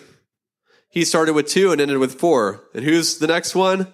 he 0.90 1.04
started 1.04 1.34
with 1.34 1.48
two 1.48 1.72
and 1.72 1.82
ended 1.82 1.98
with 1.98 2.20
four. 2.20 2.64
And 2.76 2.86
who's 2.86 3.18
the 3.18 3.26
next 3.26 3.56
one? 3.56 3.92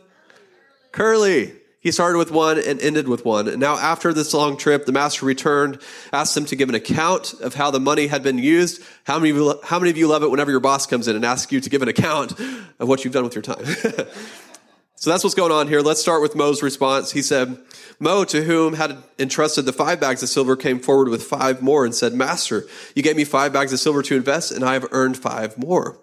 Curly. 0.91 1.53
He 1.81 1.91
started 1.91 2.17
with 2.17 2.29
one 2.29 2.59
and 2.59 2.81
ended 2.81 3.07
with 3.07 3.23
one. 3.23 3.47
And 3.47 3.59
now, 3.59 3.77
after 3.77 4.11
this 4.11 4.33
long 4.33 4.57
trip, 4.57 4.85
the 4.85 4.91
master 4.91 5.25
returned, 5.25 5.79
asked 6.11 6.35
them 6.35 6.45
to 6.47 6.55
give 6.57 6.67
an 6.67 6.75
account 6.75 7.33
of 7.39 7.55
how 7.55 7.71
the 7.71 7.79
money 7.79 8.07
had 8.07 8.21
been 8.21 8.37
used. 8.37 8.83
How 9.05 9.17
many 9.17 9.29
of 9.29 9.37
you, 9.37 9.59
how 9.63 9.79
many 9.79 9.89
of 9.89 9.97
you 9.97 10.07
love 10.07 10.21
it 10.21 10.29
whenever 10.29 10.51
your 10.51 10.59
boss 10.59 10.85
comes 10.85 11.07
in 11.07 11.15
and 11.15 11.23
asks 11.23 11.51
you 11.53 11.61
to 11.61 11.69
give 11.69 11.81
an 11.81 11.87
account 11.87 12.37
of 12.79 12.89
what 12.89 13.05
you've 13.05 13.13
done 13.13 13.23
with 13.23 13.33
your 13.33 13.41
time? 13.41 13.63
so 14.95 15.09
that's 15.09 15.23
what's 15.23 15.35
going 15.35 15.53
on 15.53 15.69
here. 15.69 15.79
Let's 15.79 16.01
start 16.01 16.21
with 16.21 16.35
Moe's 16.35 16.61
response. 16.61 17.11
He 17.11 17.21
said, 17.21 17.57
Moe, 17.97 18.25
to 18.25 18.43
whom 18.43 18.73
had 18.73 18.97
entrusted 19.17 19.65
the 19.65 19.71
five 19.71 20.01
bags 20.01 20.21
of 20.21 20.27
silver, 20.27 20.57
came 20.57 20.79
forward 20.79 21.07
with 21.07 21.23
five 21.23 21.61
more 21.61 21.85
and 21.85 21.95
said, 21.95 22.13
Master, 22.13 22.67
you 22.93 23.03
gave 23.03 23.15
me 23.15 23.23
five 23.23 23.53
bags 23.53 23.71
of 23.71 23.79
silver 23.79 24.03
to 24.03 24.17
invest, 24.17 24.51
and 24.51 24.65
I 24.65 24.73
have 24.73 24.87
earned 24.91 25.15
five 25.15 25.57
more. 25.57 25.97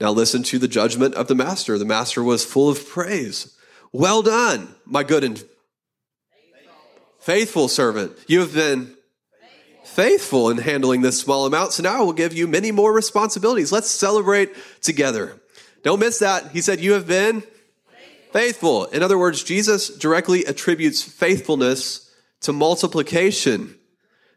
Now 0.00 0.12
listen 0.12 0.42
to 0.44 0.58
the 0.58 0.66
judgment 0.66 1.14
of 1.14 1.28
the 1.28 1.34
master. 1.34 1.76
The 1.76 1.84
master 1.84 2.24
was 2.24 2.42
full 2.42 2.70
of 2.70 2.88
praise. 2.88 3.54
Well 3.92 4.22
done, 4.22 4.74
my 4.86 5.02
good 5.02 5.22
and 5.22 5.44
faithful 7.20 7.68
servant. 7.68 8.12
You 8.26 8.40
have 8.40 8.54
been 8.54 8.96
faithful 9.84 10.48
in 10.48 10.56
handling 10.56 11.02
this 11.02 11.20
small 11.20 11.44
amount, 11.44 11.72
so 11.72 11.82
now 11.82 11.98
I 11.98 12.00
will 12.00 12.14
give 12.14 12.32
you 12.32 12.48
many 12.48 12.72
more 12.72 12.92
responsibilities. 12.92 13.70
Let's 13.70 13.90
celebrate 13.90 14.50
together. 14.80 15.38
Don't 15.82 16.00
miss 16.00 16.20
that. 16.20 16.52
He 16.52 16.62
said, 16.62 16.80
You 16.80 16.92
have 16.92 17.06
been 17.06 17.42
faithful. 18.32 18.86
In 18.86 19.02
other 19.02 19.18
words, 19.18 19.44
Jesus 19.44 19.88
directly 19.88 20.46
attributes 20.46 21.02
faithfulness 21.02 22.10
to 22.40 22.52
multiplication. 22.52 23.76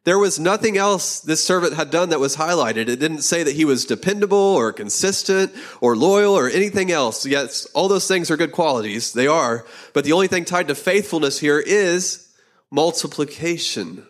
There 0.06 0.20
was 0.20 0.40
nothing 0.40 0.78
else 0.78 1.20
this 1.20 1.44
servant 1.44 1.74
had 1.74 1.90
done 1.90 2.10
that 2.10 2.20
was 2.20 2.36
highlighted. 2.36 2.90
It 2.90 3.00
didn't 3.00 3.24
say 3.24 3.42
that 3.42 3.56
he 3.56 3.66
was 3.66 3.86
dependable 3.86 4.38
or 4.38 4.72
consistent 4.72 5.52
or 5.82 5.98
loyal 5.98 6.38
or 6.38 6.48
anything 6.48 6.92
else. 6.92 7.26
Yes, 7.26 7.66
all 7.74 7.88
those 7.88 8.08
things 8.08 8.30
are 8.30 8.38
good 8.38 8.52
qualities. 8.52 9.14
They 9.14 9.26
are. 9.26 9.66
But 9.94 10.06
the 10.06 10.14
only 10.14 10.28
thing 10.28 10.46
tied 10.46 10.68
to 10.68 10.76
faithfulness 10.76 11.40
here 11.40 11.60
is 11.60 12.32
multiplication. 12.70 14.06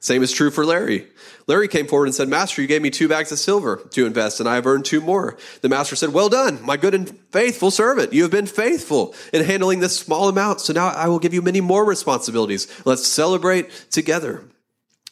Same 0.00 0.22
is 0.22 0.32
true 0.32 0.50
for 0.50 0.64
Larry. 0.64 1.06
Larry 1.46 1.68
came 1.68 1.86
forward 1.86 2.06
and 2.06 2.14
said, 2.14 2.28
Master, 2.28 2.62
you 2.62 2.66
gave 2.66 2.80
me 2.80 2.90
two 2.90 3.06
bags 3.06 3.30
of 3.32 3.38
silver 3.38 3.82
to 3.90 4.06
invest, 4.06 4.40
and 4.40 4.48
I 4.48 4.54
have 4.54 4.66
earned 4.66 4.86
two 4.86 5.02
more. 5.02 5.36
The 5.60 5.68
master 5.68 5.94
said, 5.94 6.14
Well 6.14 6.30
done, 6.30 6.64
my 6.64 6.78
good 6.78 6.94
and 6.94 7.18
faithful 7.30 7.70
servant. 7.70 8.14
You 8.14 8.22
have 8.22 8.30
been 8.30 8.46
faithful 8.46 9.14
in 9.32 9.44
handling 9.44 9.80
this 9.80 9.96
small 9.96 10.28
amount, 10.28 10.62
so 10.62 10.72
now 10.72 10.88
I 10.88 11.08
will 11.08 11.18
give 11.18 11.34
you 11.34 11.42
many 11.42 11.60
more 11.60 11.84
responsibilities. 11.84 12.66
Let's 12.86 13.06
celebrate 13.06 13.70
together. 13.90 14.42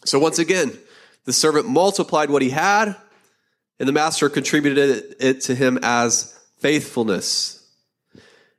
So 0.04 0.18
once 0.18 0.38
again, 0.38 0.72
the 1.24 1.32
servant 1.32 1.68
multiplied 1.68 2.30
what 2.30 2.42
he 2.42 2.50
had, 2.50 2.96
and 3.78 3.88
the 3.88 3.92
master 3.92 4.28
contributed 4.28 5.16
it 5.20 5.42
to 5.42 5.54
him 5.54 5.78
as 5.82 6.38
faithfulness. 6.58 7.66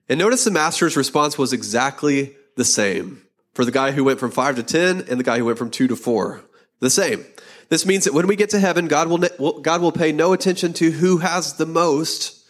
And 0.09 0.19
notice 0.19 0.43
the 0.43 0.51
master's 0.51 0.97
response 0.97 1.37
was 1.37 1.53
exactly 1.53 2.35
the 2.57 2.65
same 2.65 3.21
for 3.53 3.65
the 3.65 3.71
guy 3.71 3.91
who 3.91 4.03
went 4.03 4.19
from 4.19 4.31
five 4.31 4.55
to 4.55 4.63
10 4.63 5.05
and 5.09 5.19
the 5.19 5.23
guy 5.23 5.37
who 5.37 5.45
went 5.45 5.57
from 5.57 5.71
two 5.71 5.87
to 5.87 5.95
four. 5.95 6.41
The 6.79 6.89
same. 6.89 7.25
This 7.69 7.85
means 7.85 8.05
that 8.05 8.13
when 8.13 8.27
we 8.27 8.35
get 8.35 8.49
to 8.51 8.59
heaven, 8.59 8.87
God 8.87 9.07
will, 9.07 9.61
God 9.61 9.81
will 9.81 9.91
pay 9.91 10.11
no 10.11 10.33
attention 10.33 10.73
to 10.73 10.91
who 10.91 11.19
has 11.19 11.53
the 11.53 11.65
most. 11.65 12.45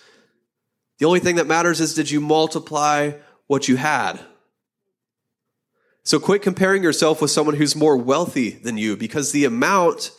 The 0.99 1.06
only 1.06 1.19
thing 1.19 1.36
that 1.36 1.47
matters 1.47 1.80
is 1.80 1.93
did 1.93 2.10
you 2.10 2.21
multiply 2.21 3.12
what 3.47 3.67
you 3.67 3.75
had? 3.75 4.19
So 6.03 6.19
quit 6.19 6.41
comparing 6.41 6.83
yourself 6.83 7.21
with 7.21 7.31
someone 7.31 7.55
who's 7.55 7.75
more 7.75 7.97
wealthy 7.97 8.51
than 8.51 8.77
you 8.77 8.97
because 8.97 9.31
the 9.31 9.45
amount 9.45 10.11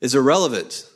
is 0.00 0.14
irrelevant. 0.14 0.86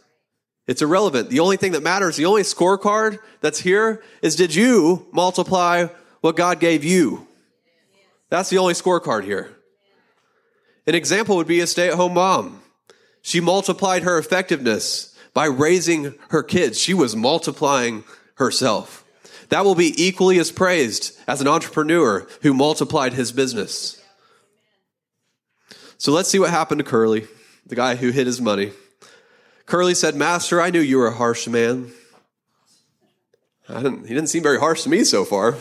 It's 0.67 0.83
irrelevant. 0.83 1.31
The 1.31 1.41
only 1.41 1.57
thing 1.57 1.73
that 1.73 1.83
matters, 1.83 2.17
the 2.17 2.27
only 2.27 2.43
scorecard 2.43 3.19
that's 3.41 3.61
here 3.61 4.03
is 4.23 4.37
did 4.37 4.55
you 4.55 5.07
multiply 5.13 5.87
what 6.21 6.37
God 6.37 6.61
gave 6.61 6.85
you? 6.85 7.27
That's 8.31 8.51
the 8.51 8.59
only 8.59 8.75
scorecard 8.75 9.25
here. 9.25 9.55
An 10.87 10.95
example 10.95 11.37
would 11.37 11.47
be 11.47 11.61
a 11.61 11.67
stay 11.67 11.89
at 11.89 11.95
home 11.95 12.15
mom. 12.15 12.63
She 13.23 13.41
multiplied 13.41 14.03
her 14.03 14.19
effectiveness 14.19 15.17
by 15.33 15.47
raising 15.47 16.15
her 16.29 16.43
kids. 16.43 16.79
She 16.79 16.95
was 16.95 17.17
multiplying 17.17 18.05
herself. 18.37 19.05
That 19.49 19.65
will 19.65 19.75
be 19.75 19.95
equally 20.03 20.39
as 20.39 20.53
praised 20.53 21.19
as 21.27 21.41
an 21.41 21.49
entrepreneur 21.49 22.27
who 22.43 22.55
multiplied 22.55 23.15
his 23.15 23.33
business. 23.33 24.01
So 25.99 26.13
let's 26.13 26.29
see 26.29 26.39
what 26.39 26.51
happened 26.51 26.81
to 26.81 26.85
Curly, 26.85 27.27
the 27.67 27.77
guy 27.77 27.97
who 27.97 28.11
hid 28.11 28.27
his 28.27 28.41
money. 28.41 28.73
Curly 29.67 29.95
said, 29.95 30.15
Master, 30.15 30.61
I 30.61 30.71
knew 30.71 30.81
you 30.81 30.99
were 30.99 31.07
a 31.07 31.15
harsh 31.15 31.47
man. 31.49 31.93
Didn't, 33.69 34.07
he 34.07 34.15
didn't 34.15 34.29
seem 34.29 34.43
very 34.43 34.59
harsh 34.59 34.83
to 34.83 34.91
me 34.91 35.05
so 35.05 35.25
far. 35.25 35.57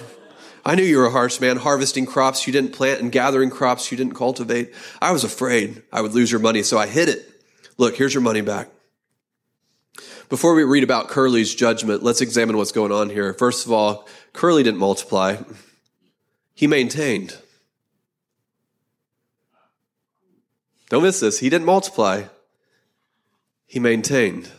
I 0.66 0.76
knew 0.76 0.84
you 0.84 0.98
were 0.98 1.06
a 1.06 1.12
harsh 1.12 1.40
man, 1.42 1.58
harvesting 1.58 2.06
crops 2.06 2.48
you 2.48 2.54
didn't 2.54 2.74
plant 2.74 3.02
and 3.02 3.12
gathering 3.12 3.50
crops 3.50 3.92
you 3.92 3.98
didn't 3.98 4.16
cultivate. 4.16 4.74
I 5.02 5.12
was 5.12 5.24
afraid 5.24 5.84
I 5.92 6.02
would 6.02 6.14
lose 6.14 6.32
your 6.32 6.40
money, 6.40 6.64
so 6.64 6.78
I 6.78 6.88
hid 6.88 7.10
it. 7.10 7.30
Look, 7.78 7.96
here's 7.96 8.14
your 8.14 8.22
money 8.22 8.42
back. 8.42 8.70
Before 10.30 10.56
we 10.56 10.64
read 10.64 10.84
about 10.84 11.10
Curly's 11.10 11.54
judgment, 11.54 12.02
let's 12.02 12.22
examine 12.22 12.58
what's 12.58 12.72
going 12.72 12.92
on 12.92 13.10
here. 13.10 13.34
First 13.34 13.66
of 13.66 13.72
all, 13.72 14.08
Curly 14.32 14.64
didn't 14.64 14.80
multiply, 14.80 15.38
he 16.54 16.66
maintained. 16.66 17.38
Don't 20.94 21.02
miss 21.02 21.22
this. 21.22 21.40
He 21.40 21.50
didn't 21.50 21.66
multiply, 21.66 22.26
he 23.66 23.80
maintained. 23.80 24.52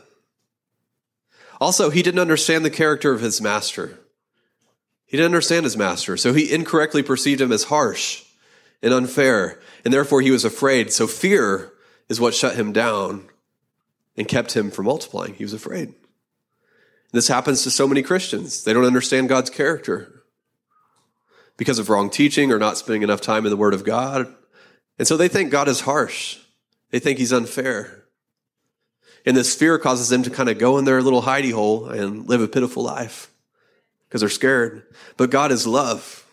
Also, 1.61 1.91
he 1.91 2.03
didn't 2.03 2.19
understand 2.19 2.65
the 2.65 2.71
character 2.71 3.13
of 3.13 3.21
his 3.21 3.41
master. 3.41 4.01
He 5.07 5.17
didn't 5.17 5.27
understand 5.27 5.63
his 5.63 5.77
master, 5.77 6.17
so 6.17 6.33
he 6.33 6.53
incorrectly 6.53 7.05
perceived 7.05 7.41
him 7.41 7.53
as 7.53 7.63
harsh 7.63 8.25
and 8.83 8.93
unfair, 8.93 9.61
and 9.85 9.95
therefore 9.95 10.23
he 10.23 10.33
was 10.33 10.45
afraid. 10.45 10.93
So 10.93 11.07
fear 11.07 11.73
is 12.09 12.21
what 12.21 12.35
shut 12.35 12.57
him 12.57 12.73
down 12.73 13.29
and 14.17 14.27
kept 14.27 14.57
him 14.57 14.73
from 14.73 14.87
multiplying. 14.87 15.35
He 15.35 15.45
was 15.45 15.55
afraid. 15.55 15.95
This 17.13 17.29
happens 17.29 17.63
to 17.63 17.71
so 17.71 17.87
many 17.87 18.03
Christians. 18.03 18.65
They 18.65 18.73
don't 18.73 18.85
understand 18.85 19.29
God's 19.29 19.51
character 19.51 20.25
because 21.57 21.79
of 21.79 21.89
wrong 21.89 22.11
teaching 22.11 22.51
or 22.51 22.59
not 22.59 22.77
spending 22.77 23.03
enough 23.03 23.21
time 23.21 23.47
in 23.47 23.51
the 23.51 23.57
Word 23.57 23.73
of 23.73 23.85
God. 23.85 24.35
And 24.99 25.07
so 25.09 25.17
they 25.17 25.29
think 25.29 25.51
God 25.51 25.69
is 25.69 25.81
harsh. 25.81 26.39
They 26.91 26.99
think 26.99 27.19
he's 27.19 27.33
unfair. 27.33 28.05
And 29.27 29.37
this 29.37 29.55
fear 29.55 29.79
causes 29.79 30.09
them 30.09 30.23
to 30.23 30.31
kind 30.31 30.49
of 30.49 30.59
go 30.59 30.79
in 30.79 30.85
their 30.85 31.03
little 31.03 31.23
hidey 31.23 31.53
hole 31.53 31.87
and 31.87 32.29
live 32.29 32.43
a 32.43 32.49
pitiful 32.49 32.83
life 32.83 33.31
because 34.07 34.21
they're 34.21 34.29
scared. 34.29 34.85
But 35.17 35.31
God 35.31 35.51
is 35.51 35.67
love. 35.67 36.25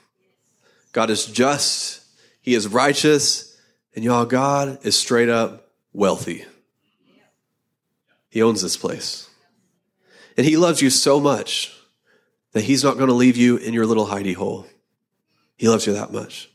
God 0.92 1.10
is 1.10 1.26
just. 1.26 2.04
He 2.42 2.54
is 2.54 2.68
righteous. 2.68 3.58
And 3.96 4.06
y'all, 4.06 4.26
God 4.26 4.80
is 4.84 4.98
straight 4.98 5.30
up 5.30 5.70
wealthy. 5.94 6.46
He 8.30 8.44
owns 8.44 8.62
this 8.62 8.78
place. 8.78 9.30
And 10.38 10.46
he 10.46 10.58
loves 10.58 10.82
you 10.82 10.90
so 10.90 11.20
much 11.20 11.76
that 12.52 12.66
he's 12.66 12.84
not 12.84 12.98
going 12.98 13.10
to 13.10 13.14
leave 13.14 13.38
you 13.38 13.58
in 13.58 13.74
your 13.74 13.86
little 13.86 14.08
hidey 14.08 14.36
hole. 14.36 14.68
He 15.58 15.68
loves 15.68 15.88
you 15.88 15.94
that 15.94 16.12
much. 16.14 16.51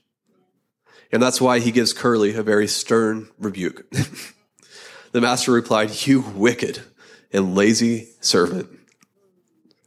And 1.13 1.23
that's 1.23 1.41
why 1.41 1.61
he 1.61 1.71
gives 1.71 1.93
Curly 1.93 2.35
a 2.35 2.43
very 2.43 2.67
stern 2.67 3.29
rebuke. 3.39 3.91
the 5.13 5.21
master 5.21 5.53
replied, 5.53 6.07
You 6.07 6.21
wicked 6.21 6.83
and 7.33 7.55
lazy 7.55 8.09
servant. 8.21 8.69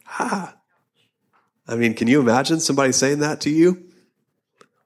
Ha! 0.05 0.55
I 1.67 1.75
mean, 1.75 1.93
can 1.93 2.07
you 2.07 2.19
imagine 2.19 2.59
somebody 2.59 2.91
saying 2.91 3.19
that 3.19 3.41
to 3.41 3.49
you? 3.49 3.83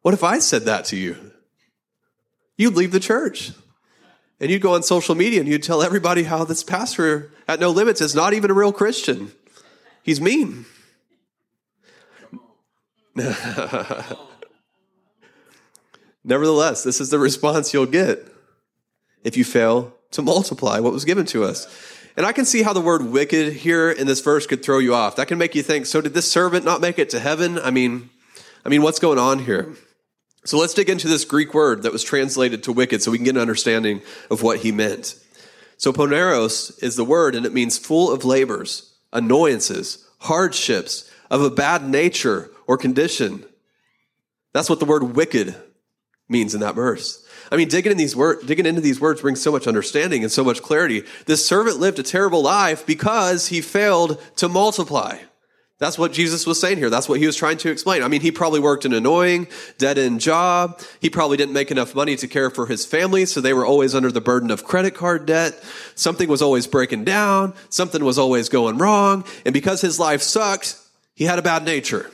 What 0.01 0.13
if 0.13 0.23
I 0.23 0.39
said 0.39 0.63
that 0.63 0.85
to 0.85 0.97
you? 0.97 1.31
You'd 2.57 2.75
leave 2.75 2.91
the 2.91 2.99
church 2.99 3.51
and 4.39 4.51
you'd 4.51 4.61
go 4.61 4.75
on 4.75 4.83
social 4.83 5.15
media 5.15 5.39
and 5.39 5.47
you'd 5.47 5.63
tell 5.63 5.81
everybody 5.81 6.23
how 6.23 6.43
this 6.43 6.63
pastor 6.63 7.31
at 7.47 7.59
No 7.59 7.69
Limits 7.69 8.01
is 8.01 8.13
not 8.13 8.33
even 8.33 8.51
a 8.51 8.53
real 8.53 8.73
Christian. 8.73 9.31
He's 10.03 10.19
mean. 10.19 10.65
Nevertheless, 16.23 16.83
this 16.83 17.01
is 17.01 17.09
the 17.09 17.19
response 17.19 17.73
you'll 17.73 17.85
get 17.85 18.25
if 19.23 19.35
you 19.35 19.43
fail 19.43 19.93
to 20.11 20.21
multiply 20.21 20.79
what 20.79 20.93
was 20.93 21.05
given 21.05 21.25
to 21.27 21.43
us. 21.43 21.67
And 22.15 22.25
I 22.25 22.31
can 22.31 22.45
see 22.45 22.61
how 22.61 22.73
the 22.73 22.81
word 22.81 23.03
wicked 23.05 23.53
here 23.53 23.89
in 23.89 24.05
this 24.07 24.21
verse 24.21 24.45
could 24.45 24.63
throw 24.63 24.77
you 24.77 24.93
off. 24.93 25.15
That 25.15 25.27
can 25.27 25.37
make 25.37 25.55
you 25.55 25.63
think, 25.63 25.85
so 25.85 25.99
did 25.99 26.13
this 26.13 26.31
servant 26.31 26.63
not 26.63 26.81
make 26.81 26.99
it 26.99 27.09
to 27.09 27.19
heaven? 27.19 27.57
I 27.57 27.71
mean, 27.71 28.09
I 28.63 28.69
mean, 28.69 28.83
what's 28.83 28.99
going 28.99 29.17
on 29.17 29.39
here? 29.39 29.73
So 30.45 30.57
let's 30.57 30.73
dig 30.73 30.89
into 30.89 31.07
this 31.07 31.25
Greek 31.25 31.53
word 31.53 31.83
that 31.83 31.91
was 31.91 32.03
translated 32.03 32.63
to 32.63 32.71
wicked 32.71 33.01
so 33.01 33.11
we 33.11 33.17
can 33.17 33.25
get 33.25 33.35
an 33.35 33.41
understanding 33.41 34.01
of 34.29 34.43
what 34.43 34.59
he 34.59 34.71
meant. 34.71 35.15
So 35.77 35.91
poneros 35.91 36.81
is 36.83 36.95
the 36.95 37.05
word 37.05 37.33
and 37.33 37.45
it 37.45 37.53
means 37.53 37.77
full 37.77 38.11
of 38.11 38.23
labors, 38.23 38.93
annoyances, 39.11 40.07
hardships, 40.19 41.09
of 41.31 41.41
a 41.41 41.49
bad 41.49 41.89
nature 41.89 42.51
or 42.67 42.77
condition. 42.77 43.43
That's 44.53 44.69
what 44.69 44.79
the 44.79 44.85
word 44.85 45.15
wicked 45.15 45.55
means 46.29 46.53
in 46.53 46.61
that 46.61 46.75
verse. 46.75 47.25
I 47.51 47.57
mean, 47.57 47.67
digging 47.67 47.91
in 47.91 47.97
these 47.97 48.15
word, 48.15 48.45
digging 48.45 48.65
into 48.65 48.81
these 48.81 48.99
words 48.99 49.21
brings 49.21 49.41
so 49.41 49.51
much 49.51 49.67
understanding 49.67 50.23
and 50.23 50.31
so 50.31 50.43
much 50.43 50.61
clarity. 50.61 51.03
This 51.25 51.45
servant 51.45 51.79
lived 51.79 51.99
a 51.99 52.03
terrible 52.03 52.41
life 52.41 52.85
because 52.85 53.47
he 53.47 53.61
failed 53.61 54.21
to 54.37 54.49
multiply. 54.49 55.19
That's 55.79 55.97
what 55.97 56.13
Jesus 56.13 56.47
was 56.47 56.61
saying 56.61 56.77
here. 56.77 56.89
That's 56.89 57.09
what 57.09 57.19
he 57.19 57.25
was 57.25 57.35
trying 57.35 57.57
to 57.57 57.69
explain. 57.69 58.03
I 58.03 58.07
mean, 58.07 58.21
he 58.21 58.31
probably 58.31 58.61
worked 58.61 58.85
an 58.85 58.93
annoying, 58.93 59.47
dead 59.77 59.97
end 59.97 60.21
job. 60.21 60.79
He 61.01 61.09
probably 61.09 61.35
didn't 61.35 61.53
make 61.53 61.71
enough 61.71 61.93
money 61.93 62.15
to 62.15 62.27
care 62.27 62.49
for 62.49 62.67
his 62.67 62.85
family, 62.85 63.25
so 63.25 63.41
they 63.41 63.53
were 63.53 63.65
always 63.65 63.93
under 63.93 64.11
the 64.11 64.21
burden 64.21 64.49
of 64.49 64.63
credit 64.63 64.95
card 64.95 65.25
debt. 65.25 65.61
Something 65.95 66.29
was 66.29 66.41
always 66.41 66.67
breaking 66.67 67.03
down. 67.03 67.53
Something 67.69 68.05
was 68.05 68.17
always 68.17 68.47
going 68.47 68.77
wrong. 68.77 69.25
And 69.45 69.51
because 69.51 69.81
his 69.81 69.99
life 69.99 70.21
sucked, 70.21 70.79
he 71.15 71.25
had 71.25 71.37
a 71.37 71.43
bad 71.43 71.65
nature. 71.65 72.09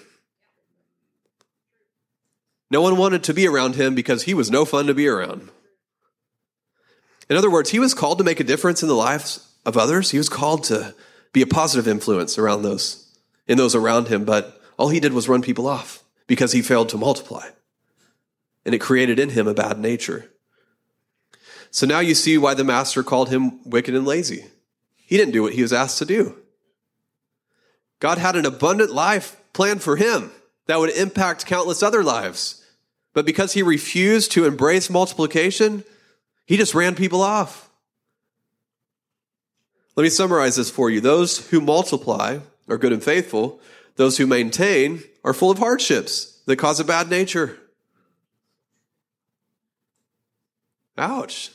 No 2.71 2.81
one 2.81 2.97
wanted 2.97 3.23
to 3.23 3.33
be 3.33 3.47
around 3.47 3.75
him 3.75 3.95
because 3.95 4.23
he 4.23 4.33
was 4.33 4.51
no 4.51 4.65
fun 4.65 4.87
to 4.87 4.93
be 4.93 5.07
around. 5.07 5.49
In 7.29 7.37
other 7.37 7.49
words, 7.49 7.69
he 7.69 7.79
was 7.79 7.93
called 7.93 8.17
to 8.17 8.23
make 8.23 8.39
a 8.39 8.43
difference 8.43 8.81
in 8.81 8.89
the 8.89 8.95
lives 8.95 9.47
of 9.65 9.77
others. 9.77 10.11
He 10.11 10.17
was 10.17 10.29
called 10.29 10.63
to 10.65 10.95
be 11.31 11.41
a 11.41 11.47
positive 11.47 11.87
influence 11.87 12.37
around 12.37 12.63
those, 12.63 13.07
in 13.47 13.57
those 13.57 13.75
around 13.75 14.07
him, 14.07 14.25
but 14.25 14.61
all 14.77 14.89
he 14.89 14.99
did 14.99 15.13
was 15.13 15.29
run 15.29 15.41
people 15.41 15.67
off 15.67 16.03
because 16.27 16.51
he 16.51 16.61
failed 16.61 16.89
to 16.89 16.97
multiply. 16.97 17.47
And 18.65 18.73
it 18.73 18.79
created 18.79 19.19
in 19.19 19.29
him 19.29 19.47
a 19.47 19.53
bad 19.53 19.79
nature. 19.79 20.29
So 21.71 21.85
now 21.85 21.99
you 21.99 22.15
see 22.15 22.37
why 22.37 22.55
the 22.55 22.63
master 22.63 23.03
called 23.03 23.29
him 23.29 23.61
wicked 23.63 23.95
and 23.95 24.05
lazy. 24.05 24.45
He 24.95 25.17
didn't 25.17 25.33
do 25.33 25.43
what 25.43 25.53
he 25.53 25.61
was 25.61 25.73
asked 25.73 25.97
to 25.99 26.05
do. 26.05 26.35
God 27.99 28.17
had 28.17 28.35
an 28.35 28.45
abundant 28.45 28.91
life 28.91 29.37
planned 29.53 29.83
for 29.83 29.97
him 29.97 30.31
that 30.67 30.79
would 30.79 30.91
impact 30.91 31.45
countless 31.45 31.83
other 31.83 32.03
lives. 32.03 32.58
But 33.13 33.25
because 33.25 33.53
he 33.53 33.63
refused 33.63 34.31
to 34.33 34.45
embrace 34.45 34.89
multiplication, 34.89 35.83
he 36.45 36.57
just 36.57 36.75
ran 36.75 36.95
people 36.95 37.21
off. 37.21 37.69
Let 39.95 40.03
me 40.03 40.09
summarize 40.09 40.55
this 40.55 40.69
for 40.69 40.89
you. 40.89 41.01
Those 41.01 41.49
who 41.49 41.59
multiply 41.59 42.39
are 42.67 42.77
good 42.77 42.93
and 42.93 43.03
faithful. 43.03 43.59
Those 43.95 44.17
who 44.17 44.27
maintain 44.27 45.03
are 45.23 45.33
full 45.33 45.51
of 45.51 45.59
hardships 45.59 46.39
that 46.45 46.55
cause 46.55 46.79
a 46.79 46.85
bad 46.85 47.09
nature. 47.09 47.59
Ouch. 50.97 51.51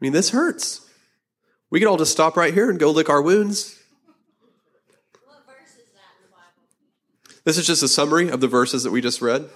I 0.00 0.04
mean, 0.04 0.12
this 0.12 0.30
hurts. 0.30 0.88
We 1.70 1.80
could 1.80 1.88
all 1.88 1.96
just 1.96 2.12
stop 2.12 2.36
right 2.36 2.54
here 2.54 2.70
and 2.70 2.78
go 2.78 2.90
lick 2.90 3.08
our 3.08 3.22
wounds. 3.22 3.75
This 7.46 7.58
is 7.58 7.64
just 7.64 7.84
a 7.84 7.88
summary 7.88 8.28
of 8.28 8.40
the 8.40 8.48
verses 8.48 8.82
that 8.82 8.90
we 8.90 9.00
just 9.00 9.22
read. 9.22 9.48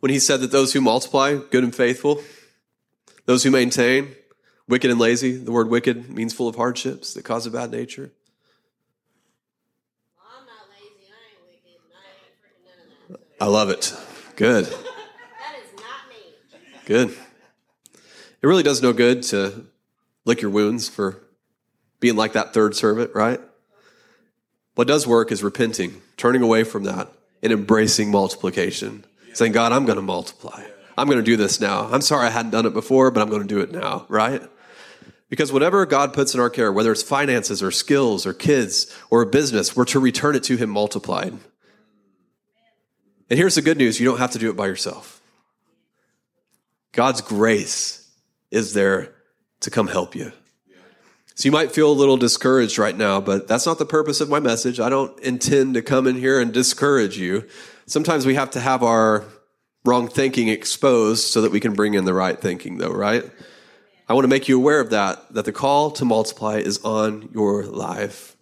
When 0.00 0.10
he 0.10 0.18
said 0.18 0.40
that 0.40 0.50
those 0.50 0.72
who 0.72 0.80
multiply, 0.80 1.36
good 1.36 1.62
and 1.62 1.74
faithful, 1.74 2.22
those 3.26 3.42
who 3.42 3.50
maintain, 3.50 4.16
wicked 4.66 4.90
and 4.90 4.98
lazy, 4.98 5.36
the 5.36 5.52
word 5.52 5.68
wicked 5.68 6.08
means 6.08 6.32
full 6.32 6.48
of 6.48 6.56
hardships 6.56 7.12
that 7.12 7.24
cause 7.26 7.44
a 7.44 7.50
bad 7.50 7.70
nature. 7.70 8.12
I'm 10.18 10.46
not 10.46 10.54
lazy, 10.70 11.12
I 11.12 11.20
ain't 11.32 11.46
wicked, 11.50 11.80
I 11.92 12.00
haven't 12.38 13.10
none 13.10 13.14
of 13.14 13.28
that. 13.38 13.44
I 13.44 13.48
love 13.48 13.68
it. 13.68 13.94
Good. 14.36 14.64
that 14.64 14.72
is 14.72 15.74
not 15.76 16.08
me. 16.08 16.32
Good. 16.86 17.10
It 17.10 18.46
really 18.46 18.62
does 18.62 18.80
no 18.80 18.94
good 18.94 19.22
to 19.24 19.66
lick 20.24 20.40
your 20.40 20.50
wounds 20.50 20.88
for 20.88 21.22
being 22.00 22.16
like 22.16 22.32
that 22.32 22.54
third 22.54 22.74
servant, 22.74 23.14
right? 23.14 23.38
What 24.76 24.86
does 24.86 25.06
work 25.06 25.32
is 25.32 25.42
repenting, 25.42 26.02
turning 26.16 26.42
away 26.42 26.62
from 26.62 26.84
that, 26.84 27.10
and 27.42 27.52
embracing 27.52 28.10
multiplication. 28.10 29.04
Saying, 29.32 29.52
God, 29.52 29.72
I'm 29.72 29.86
going 29.86 29.96
to 29.96 30.02
multiply. 30.02 30.64
I'm 30.98 31.06
going 31.06 31.18
to 31.18 31.24
do 31.24 31.36
this 31.36 31.60
now. 31.60 31.88
I'm 31.90 32.02
sorry 32.02 32.26
I 32.26 32.30
hadn't 32.30 32.52
done 32.52 32.66
it 32.66 32.74
before, 32.74 33.10
but 33.10 33.22
I'm 33.22 33.30
going 33.30 33.42
to 33.42 33.48
do 33.48 33.60
it 33.60 33.72
now, 33.72 34.04
right? 34.08 34.42
Because 35.30 35.50
whatever 35.50 35.84
God 35.86 36.12
puts 36.12 36.34
in 36.34 36.40
our 36.40 36.50
care, 36.50 36.70
whether 36.70 36.92
it's 36.92 37.02
finances 37.02 37.62
or 37.62 37.70
skills 37.70 38.26
or 38.26 38.34
kids 38.34 38.94
or 39.10 39.22
a 39.22 39.26
business, 39.26 39.74
we're 39.74 39.86
to 39.86 39.98
return 39.98 40.36
it 40.36 40.44
to 40.44 40.56
Him 40.56 40.70
multiplied. 40.70 41.32
And 43.28 43.38
here's 43.38 43.54
the 43.54 43.62
good 43.62 43.78
news 43.78 43.98
you 43.98 44.06
don't 44.06 44.18
have 44.18 44.32
to 44.32 44.38
do 44.38 44.50
it 44.50 44.56
by 44.56 44.66
yourself. 44.66 45.22
God's 46.92 47.22
grace 47.22 48.10
is 48.50 48.74
there 48.74 49.14
to 49.60 49.70
come 49.70 49.88
help 49.88 50.14
you. 50.14 50.32
So 51.36 51.46
you 51.46 51.52
might 51.52 51.70
feel 51.70 51.90
a 51.90 51.92
little 51.92 52.16
discouraged 52.16 52.78
right 52.78 52.96
now, 52.96 53.20
but 53.20 53.46
that's 53.46 53.66
not 53.66 53.78
the 53.78 53.84
purpose 53.84 54.22
of 54.22 54.30
my 54.30 54.40
message. 54.40 54.80
I 54.80 54.88
don't 54.88 55.20
intend 55.20 55.74
to 55.74 55.82
come 55.82 56.06
in 56.06 56.16
here 56.16 56.40
and 56.40 56.50
discourage 56.50 57.18
you. 57.18 57.46
Sometimes 57.84 58.24
we 58.24 58.36
have 58.36 58.52
to 58.52 58.60
have 58.60 58.82
our 58.82 59.22
wrong 59.84 60.08
thinking 60.08 60.48
exposed 60.48 61.26
so 61.26 61.42
that 61.42 61.52
we 61.52 61.60
can 61.60 61.74
bring 61.74 61.92
in 61.92 62.06
the 62.06 62.14
right 62.14 62.40
thinking, 62.40 62.78
though, 62.78 62.90
right? 62.90 63.22
I 64.08 64.14
want 64.14 64.24
to 64.24 64.28
make 64.28 64.48
you 64.48 64.56
aware 64.56 64.80
of 64.80 64.88
that, 64.90 65.34
that 65.34 65.44
the 65.44 65.52
call 65.52 65.90
to 65.90 66.06
multiply 66.06 66.56
is 66.56 66.82
on 66.84 67.28
your 67.34 67.66
life. 67.66 68.34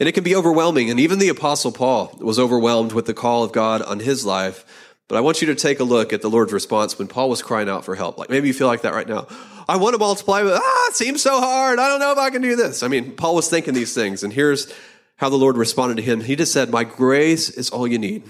And 0.00 0.08
it 0.08 0.12
can 0.12 0.24
be 0.24 0.34
overwhelming. 0.34 0.90
And 0.90 0.98
even 0.98 1.20
the 1.20 1.28
Apostle 1.28 1.70
Paul 1.70 2.18
was 2.20 2.40
overwhelmed 2.40 2.90
with 2.90 3.06
the 3.06 3.14
call 3.14 3.44
of 3.44 3.52
God 3.52 3.80
on 3.80 4.00
his 4.00 4.26
life. 4.26 4.64
But 5.06 5.16
I 5.16 5.20
want 5.20 5.40
you 5.40 5.46
to 5.48 5.54
take 5.54 5.78
a 5.78 5.84
look 5.84 6.12
at 6.12 6.20
the 6.20 6.30
Lord's 6.30 6.52
response 6.52 6.98
when 6.98 7.06
Paul 7.06 7.28
was 7.28 7.42
crying 7.42 7.68
out 7.68 7.84
for 7.84 7.94
help. 7.94 8.18
Like 8.18 8.30
maybe 8.30 8.48
you 8.48 8.54
feel 8.54 8.66
like 8.66 8.82
that 8.82 8.94
right 8.94 9.08
now. 9.08 9.28
I 9.70 9.76
want 9.76 9.94
to 9.94 10.00
multiply, 10.00 10.42
but 10.42 10.60
ah, 10.60 10.86
it 10.88 10.96
seems 10.96 11.22
so 11.22 11.40
hard. 11.40 11.78
I 11.78 11.88
don't 11.88 12.00
know 12.00 12.10
if 12.10 12.18
I 12.18 12.30
can 12.30 12.42
do 12.42 12.56
this. 12.56 12.82
I 12.82 12.88
mean, 12.88 13.12
Paul 13.12 13.36
was 13.36 13.48
thinking 13.48 13.72
these 13.72 13.94
things. 13.94 14.24
And 14.24 14.32
here's 14.32 14.72
how 15.14 15.28
the 15.28 15.36
Lord 15.36 15.56
responded 15.56 15.94
to 15.98 16.02
him. 16.02 16.22
He 16.22 16.34
just 16.34 16.52
said, 16.52 16.70
My 16.70 16.82
grace 16.82 17.48
is 17.48 17.70
all 17.70 17.86
you 17.86 17.96
need. 17.96 18.24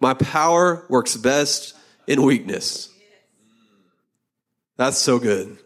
My 0.00 0.14
power 0.14 0.84
works 0.88 1.16
best 1.16 1.76
in 2.08 2.24
weakness. 2.24 2.92
That's 4.76 4.98
so 4.98 5.20
good. 5.20 5.58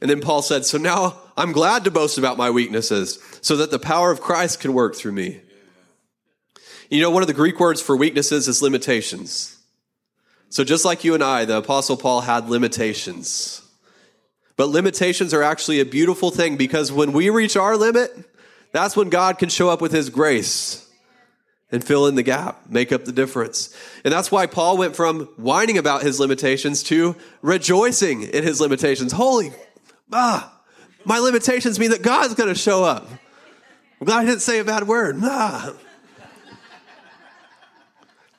And 0.00 0.08
then 0.08 0.20
Paul 0.20 0.40
said, 0.42 0.64
So 0.64 0.78
now 0.78 1.20
I'm 1.36 1.50
glad 1.50 1.82
to 1.82 1.90
boast 1.90 2.16
about 2.16 2.36
my 2.36 2.48
weaknesses 2.48 3.18
so 3.40 3.56
that 3.56 3.72
the 3.72 3.80
power 3.80 4.12
of 4.12 4.20
Christ 4.20 4.60
can 4.60 4.72
work 4.72 4.94
through 4.94 5.12
me. 5.12 5.40
You 6.90 7.00
know, 7.00 7.10
one 7.10 7.24
of 7.24 7.26
the 7.26 7.34
Greek 7.34 7.58
words 7.58 7.82
for 7.82 7.96
weaknesses 7.96 8.46
is 8.46 8.62
limitations. 8.62 9.58
So 10.48 10.62
just 10.62 10.84
like 10.84 11.02
you 11.02 11.14
and 11.14 11.24
I, 11.24 11.44
the 11.44 11.56
Apostle 11.56 11.96
Paul 11.96 12.20
had 12.20 12.48
limitations. 12.48 13.62
But 14.62 14.68
limitations 14.68 15.34
are 15.34 15.42
actually 15.42 15.80
a 15.80 15.84
beautiful 15.84 16.30
thing 16.30 16.56
because 16.56 16.92
when 16.92 17.12
we 17.12 17.30
reach 17.30 17.56
our 17.56 17.76
limit, 17.76 18.12
that's 18.70 18.96
when 18.96 19.08
God 19.08 19.36
can 19.36 19.48
show 19.48 19.68
up 19.68 19.80
with 19.80 19.90
his 19.90 20.08
grace 20.08 20.88
and 21.72 21.82
fill 21.82 22.06
in 22.06 22.14
the 22.14 22.22
gap, 22.22 22.70
make 22.70 22.92
up 22.92 23.04
the 23.04 23.10
difference. 23.10 23.76
And 24.04 24.12
that's 24.14 24.30
why 24.30 24.46
Paul 24.46 24.76
went 24.76 24.94
from 24.94 25.24
whining 25.36 25.78
about 25.78 26.04
his 26.04 26.20
limitations 26.20 26.84
to 26.84 27.16
rejoicing 27.42 28.22
in 28.22 28.44
his 28.44 28.60
limitations. 28.60 29.10
Holy, 29.10 29.50
ah, 30.12 30.56
my 31.04 31.18
limitations 31.18 31.80
mean 31.80 31.90
that 31.90 32.02
God's 32.02 32.34
going 32.34 32.48
to 32.48 32.54
show 32.54 32.84
up. 32.84 33.08
I'm 34.00 34.06
glad 34.06 34.20
I 34.20 34.26
didn't 34.26 34.42
say 34.42 34.60
a 34.60 34.64
bad 34.64 34.86
word. 34.86 35.16
Ah. 35.22 35.74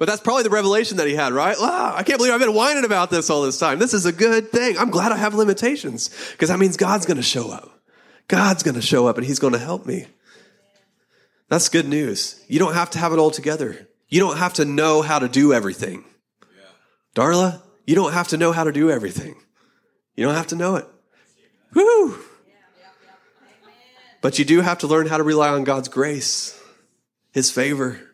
But 0.04 0.10
that's 0.10 0.22
probably 0.22 0.44
the 0.44 0.50
revelation 0.50 0.98
that 0.98 1.08
he 1.08 1.16
had, 1.16 1.32
right? 1.32 1.56
Ah, 1.58 1.96
I 1.96 2.04
can't 2.04 2.18
believe 2.18 2.34
I've 2.34 2.42
been 2.42 2.54
whining 2.54 2.84
about 2.84 3.10
this 3.10 3.30
all 3.30 3.42
this 3.44 3.58
time. 3.58 3.80
This 3.80 3.94
is 3.94 4.06
a 4.06 4.12
good 4.12 4.52
thing. 4.52 4.78
I'm 4.78 4.90
glad 4.90 5.14
I 5.14 5.16
have 5.16 5.34
limitations 5.34 6.10
because 6.34 6.50
that 6.50 6.60
means 6.60 6.76
God's 6.76 7.06
going 7.06 7.16
to 7.16 7.24
show 7.24 7.50
up. 7.50 7.80
God's 8.28 8.64
going 8.64 8.76
to 8.76 8.82
show 8.82 9.08
up 9.08 9.18
and 9.18 9.26
he's 9.26 9.40
going 9.40 9.54
to 9.54 9.60
help 9.60 9.86
me. 9.86 10.08
That's 11.48 11.70
good 11.70 11.88
news. 11.88 12.44
You 12.50 12.60
don't 12.60 12.74
have 12.74 12.90
to 12.90 13.00
have 13.00 13.14
it 13.14 13.18
all 13.18 13.32
together. 13.32 13.88
You 14.10 14.20
don't 14.20 14.36
have 14.36 14.56
to 14.56 14.66
know 14.66 15.04
how 15.04 15.20
to 15.20 15.30
do 15.30 15.54
everything. 15.54 16.04
Darla, 17.16 17.62
you 17.88 17.96
don't 17.96 18.12
have 18.12 18.28
to 18.28 18.36
know 18.36 18.52
how 18.52 18.66
to 18.66 18.74
do 18.74 18.92
everything. 18.92 19.38
You 20.18 20.26
don't 20.26 20.36
have 20.36 20.48
to 20.48 20.58
know 20.58 20.76
it. 20.76 20.86
Woo! 21.74 22.18
But 24.20 24.38
you 24.38 24.44
do 24.44 24.60
have 24.60 24.80
to 24.80 24.88
learn 24.88 25.08
how 25.08 25.16
to 25.16 25.24
rely 25.24 25.48
on 25.48 25.64
God's 25.64 25.88
grace, 25.88 26.62
His 27.32 27.50
favor. 27.50 28.13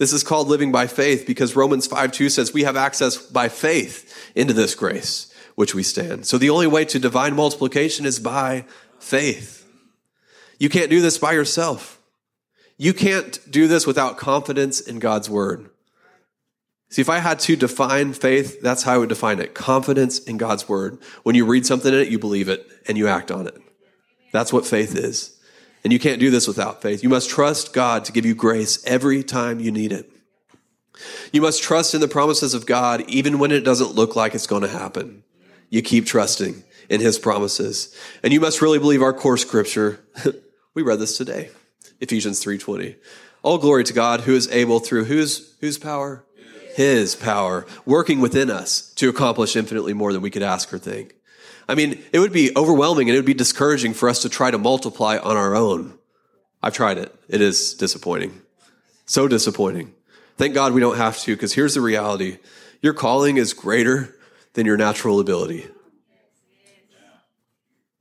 This 0.00 0.14
is 0.14 0.22
called 0.22 0.48
living 0.48 0.72
by 0.72 0.86
faith 0.86 1.26
because 1.26 1.54
Romans 1.54 1.86
5 1.86 2.10
2 2.10 2.30
says 2.30 2.54
we 2.54 2.62
have 2.62 2.74
access 2.74 3.18
by 3.18 3.50
faith 3.50 4.32
into 4.34 4.54
this 4.54 4.74
grace 4.74 5.30
which 5.56 5.74
we 5.74 5.82
stand. 5.82 6.24
So 6.24 6.38
the 6.38 6.48
only 6.48 6.66
way 6.66 6.86
to 6.86 6.98
divine 6.98 7.36
multiplication 7.36 8.06
is 8.06 8.18
by 8.18 8.64
faith. 8.98 9.68
You 10.58 10.70
can't 10.70 10.88
do 10.88 11.02
this 11.02 11.18
by 11.18 11.32
yourself. 11.32 12.00
You 12.78 12.94
can't 12.94 13.38
do 13.50 13.68
this 13.68 13.86
without 13.86 14.16
confidence 14.16 14.80
in 14.80 15.00
God's 15.00 15.28
word. 15.28 15.68
See, 16.88 17.02
if 17.02 17.10
I 17.10 17.18
had 17.18 17.38
to 17.40 17.54
define 17.54 18.14
faith, 18.14 18.62
that's 18.62 18.84
how 18.84 18.94
I 18.94 18.98
would 18.98 19.10
define 19.10 19.38
it. 19.38 19.52
Confidence 19.52 20.18
in 20.18 20.38
God's 20.38 20.66
word. 20.66 20.96
When 21.24 21.34
you 21.34 21.44
read 21.44 21.66
something 21.66 21.92
in 21.92 22.00
it, 22.00 22.08
you 22.08 22.18
believe 22.18 22.48
it 22.48 22.66
and 22.88 22.96
you 22.96 23.06
act 23.06 23.30
on 23.30 23.46
it. 23.46 23.60
That's 24.32 24.50
what 24.50 24.64
faith 24.64 24.96
is. 24.96 25.38
And 25.82 25.92
you 25.92 25.98
can't 25.98 26.20
do 26.20 26.30
this 26.30 26.46
without 26.46 26.82
faith. 26.82 27.02
You 27.02 27.08
must 27.08 27.30
trust 27.30 27.72
God 27.72 28.04
to 28.04 28.12
give 28.12 28.26
you 28.26 28.34
grace 28.34 28.84
every 28.84 29.22
time 29.22 29.60
you 29.60 29.70
need 29.70 29.92
it. 29.92 30.10
You 31.32 31.40
must 31.40 31.62
trust 31.62 31.94
in 31.94 32.00
the 32.00 32.08
promises 32.08 32.52
of 32.52 32.66
God 32.66 33.02
even 33.08 33.38
when 33.38 33.50
it 33.50 33.64
doesn't 33.64 33.94
look 33.94 34.16
like 34.16 34.34
it's 34.34 34.46
going 34.46 34.62
to 34.62 34.68
happen. 34.68 35.22
You 35.70 35.82
keep 35.82 36.04
trusting 36.04 36.62
in 36.90 37.00
his 37.00 37.18
promises. 37.18 37.94
And 38.22 38.32
you 38.32 38.40
must 38.40 38.60
really 38.60 38.78
believe 38.78 39.00
our 39.00 39.14
core 39.14 39.38
scripture. 39.38 40.00
we 40.74 40.82
read 40.82 40.98
this 40.98 41.16
today. 41.16 41.50
Ephesians 42.00 42.44
3:20. 42.44 42.96
All 43.42 43.56
glory 43.56 43.84
to 43.84 43.92
God 43.92 44.22
who 44.22 44.34
is 44.34 44.48
able 44.48 44.80
through 44.80 45.04
whose 45.04 45.54
whose 45.60 45.78
power? 45.78 46.24
His 46.74 47.14
power 47.14 47.66
working 47.84 48.20
within 48.20 48.50
us 48.50 48.92
to 48.94 49.08
accomplish 49.08 49.56
infinitely 49.56 49.92
more 49.92 50.12
than 50.12 50.22
we 50.22 50.30
could 50.30 50.42
ask 50.42 50.72
or 50.72 50.78
think. 50.78 51.14
I 51.70 51.76
mean, 51.76 52.02
it 52.12 52.18
would 52.18 52.32
be 52.32 52.50
overwhelming 52.56 53.08
and 53.08 53.14
it 53.14 53.18
would 53.20 53.26
be 53.26 53.32
discouraging 53.32 53.94
for 53.94 54.08
us 54.08 54.22
to 54.22 54.28
try 54.28 54.50
to 54.50 54.58
multiply 54.58 55.18
on 55.18 55.36
our 55.36 55.54
own. 55.54 55.96
I've 56.60 56.74
tried 56.74 56.98
it. 56.98 57.14
It 57.28 57.40
is 57.40 57.74
disappointing. 57.74 58.42
So 59.06 59.28
disappointing. 59.28 59.94
Thank 60.36 60.52
God 60.54 60.72
we 60.72 60.80
don't 60.80 60.96
have 60.96 61.18
to 61.20 61.36
because 61.36 61.52
here's 61.52 61.74
the 61.74 61.80
reality. 61.80 62.38
Your 62.82 62.92
calling 62.92 63.36
is 63.36 63.52
greater 63.52 64.16
than 64.54 64.66
your 64.66 64.76
natural 64.76 65.20
ability. 65.20 65.68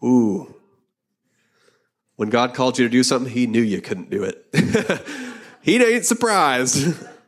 Ooh, 0.03 0.55
when 2.15 2.29
God 2.29 2.55
called 2.55 2.79
you 2.79 2.86
to 2.86 2.91
do 2.91 3.03
something, 3.03 3.32
He 3.32 3.45
knew 3.45 3.62
you 3.62 3.82
couldn't 3.82 4.10
do 4.10 4.23
it. 4.23 4.45
he 5.62 5.82
ain't 5.84 6.05
surprised. 6.05 6.95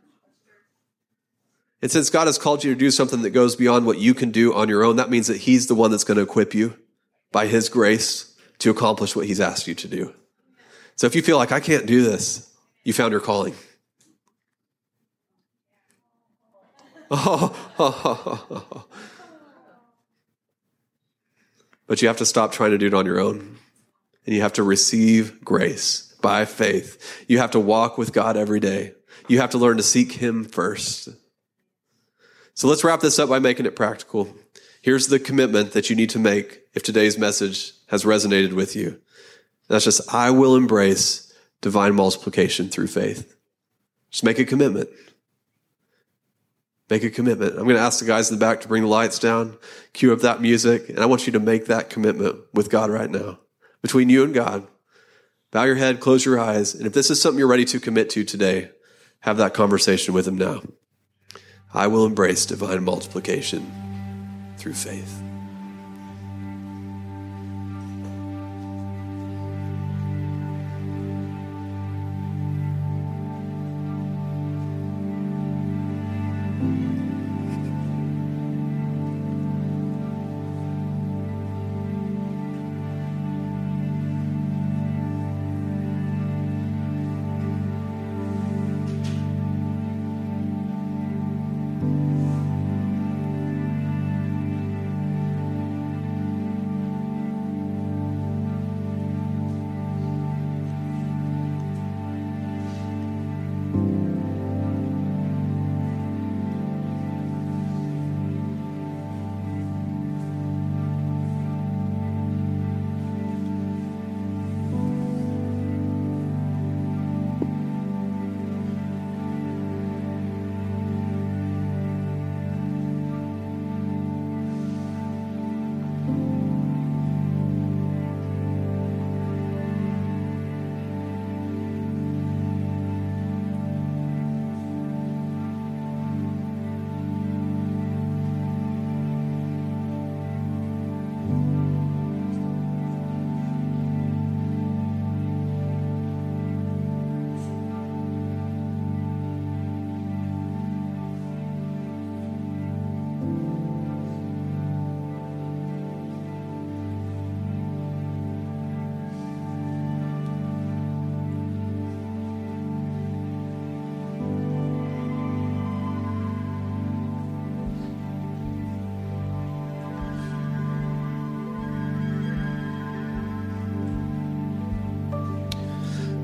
and 1.81 1.91
since 1.91 2.09
God 2.09 2.27
has 2.27 2.37
called 2.37 2.63
you 2.63 2.73
to 2.73 2.79
do 2.79 2.91
something 2.91 3.23
that 3.23 3.31
goes 3.31 3.55
beyond 3.55 3.85
what 3.85 3.97
you 3.97 4.13
can 4.13 4.29
do 4.29 4.53
on 4.53 4.69
your 4.69 4.83
own, 4.83 4.97
that 4.97 5.09
means 5.09 5.27
that 5.27 5.37
He's 5.37 5.67
the 5.67 5.75
one 5.75 5.89
that's 5.89 6.03
going 6.03 6.17
to 6.17 6.23
equip 6.23 6.53
you 6.53 6.77
by 7.31 7.47
His 7.47 7.69
grace 7.69 8.35
to 8.59 8.69
accomplish 8.69 9.15
what 9.15 9.25
He's 9.25 9.41
asked 9.41 9.67
you 9.67 9.73
to 9.75 9.87
do. 9.87 10.13
So 10.95 11.07
if 11.07 11.15
you 11.15 11.23
feel 11.23 11.37
like 11.37 11.51
I 11.51 11.59
can't 11.59 11.87
do 11.87 12.03
this, 12.03 12.47
you 12.83 12.93
found 12.93 13.11
your 13.11 13.21
calling. 13.21 13.55
but 17.09 17.55
you 22.01 22.07
have 22.07 22.17
to 22.17 22.25
stop 22.25 22.51
trying 22.51 22.71
to 22.71 22.77
do 22.77 22.87
it 22.87 22.93
on 22.93 23.05
your 23.05 23.19
own 23.19 23.57
and 24.25 24.35
you 24.35 24.41
have 24.41 24.53
to 24.53 24.63
receive 24.63 25.43
grace 25.43 26.15
by 26.21 26.45
faith. 26.45 27.25
You 27.27 27.39
have 27.39 27.51
to 27.51 27.59
walk 27.59 27.97
with 27.97 28.13
God 28.13 28.37
every 28.37 28.59
day. 28.59 28.93
You 29.27 29.39
have 29.39 29.49
to 29.51 29.57
learn 29.57 29.77
to 29.77 29.83
seek 29.83 30.13
Him 30.13 30.45
first. 30.45 31.09
So 32.53 32.67
let's 32.67 32.83
wrap 32.83 32.99
this 32.99 33.19
up 33.19 33.29
by 33.29 33.39
making 33.39 33.65
it 33.65 33.75
practical. 33.75 34.33
Here's 34.81 35.07
the 35.07 35.19
commitment 35.19 35.73
that 35.73 35.89
you 35.89 35.95
need 35.95 36.09
to 36.11 36.19
make 36.19 36.61
if 36.73 36.83
today's 36.83 37.17
message 37.17 37.73
has 37.87 38.03
resonated 38.03 38.53
with 38.53 38.75
you. 38.75 38.99
That's 39.67 39.85
just, 39.85 40.13
I 40.13 40.31
will 40.31 40.55
embrace 40.55 41.33
divine 41.61 41.95
multiplication 41.95 42.69
through 42.69 42.87
faith. 42.87 43.35
Just 44.09 44.23
make 44.23 44.39
a 44.39 44.45
commitment. 44.45 44.89
Make 46.89 47.03
a 47.03 47.09
commitment. 47.09 47.53
I'm 47.53 47.63
going 47.63 47.77
to 47.77 47.81
ask 47.81 47.99
the 47.99 48.05
guys 48.05 48.29
in 48.29 48.37
the 48.37 48.45
back 48.45 48.61
to 48.61 48.67
bring 48.67 48.83
the 48.83 48.89
lights 48.89 49.17
down, 49.17 49.57
cue 49.93 50.11
up 50.11 50.19
that 50.19 50.41
music, 50.41 50.89
and 50.89 50.99
I 50.99 51.05
want 51.05 51.25
you 51.25 51.31
to 51.33 51.39
make 51.39 51.67
that 51.67 51.89
commitment 51.89 52.37
with 52.53 52.69
God 52.69 52.89
right 52.89 53.09
now 53.09 53.39
between 53.81 54.09
you 54.09 54.23
and 54.23 54.33
God. 54.33 54.67
Bow 55.51 55.63
your 55.63 55.75
head, 55.75 55.99
close 55.99 56.25
your 56.25 56.39
eyes, 56.39 56.75
and 56.75 56.85
if 56.85 56.93
this 56.93 57.09
is 57.09 57.21
something 57.21 57.39
you're 57.39 57.47
ready 57.47 57.65
to 57.65 57.79
commit 57.79 58.09
to 58.11 58.23
today, 58.23 58.71
have 59.21 59.37
that 59.37 59.53
conversation 59.53 60.13
with 60.13 60.27
Him 60.27 60.37
now. 60.37 60.61
I 61.73 61.87
will 61.87 62.05
embrace 62.05 62.45
divine 62.45 62.83
multiplication 62.83 63.71
through 64.57 64.73
faith. 64.73 65.20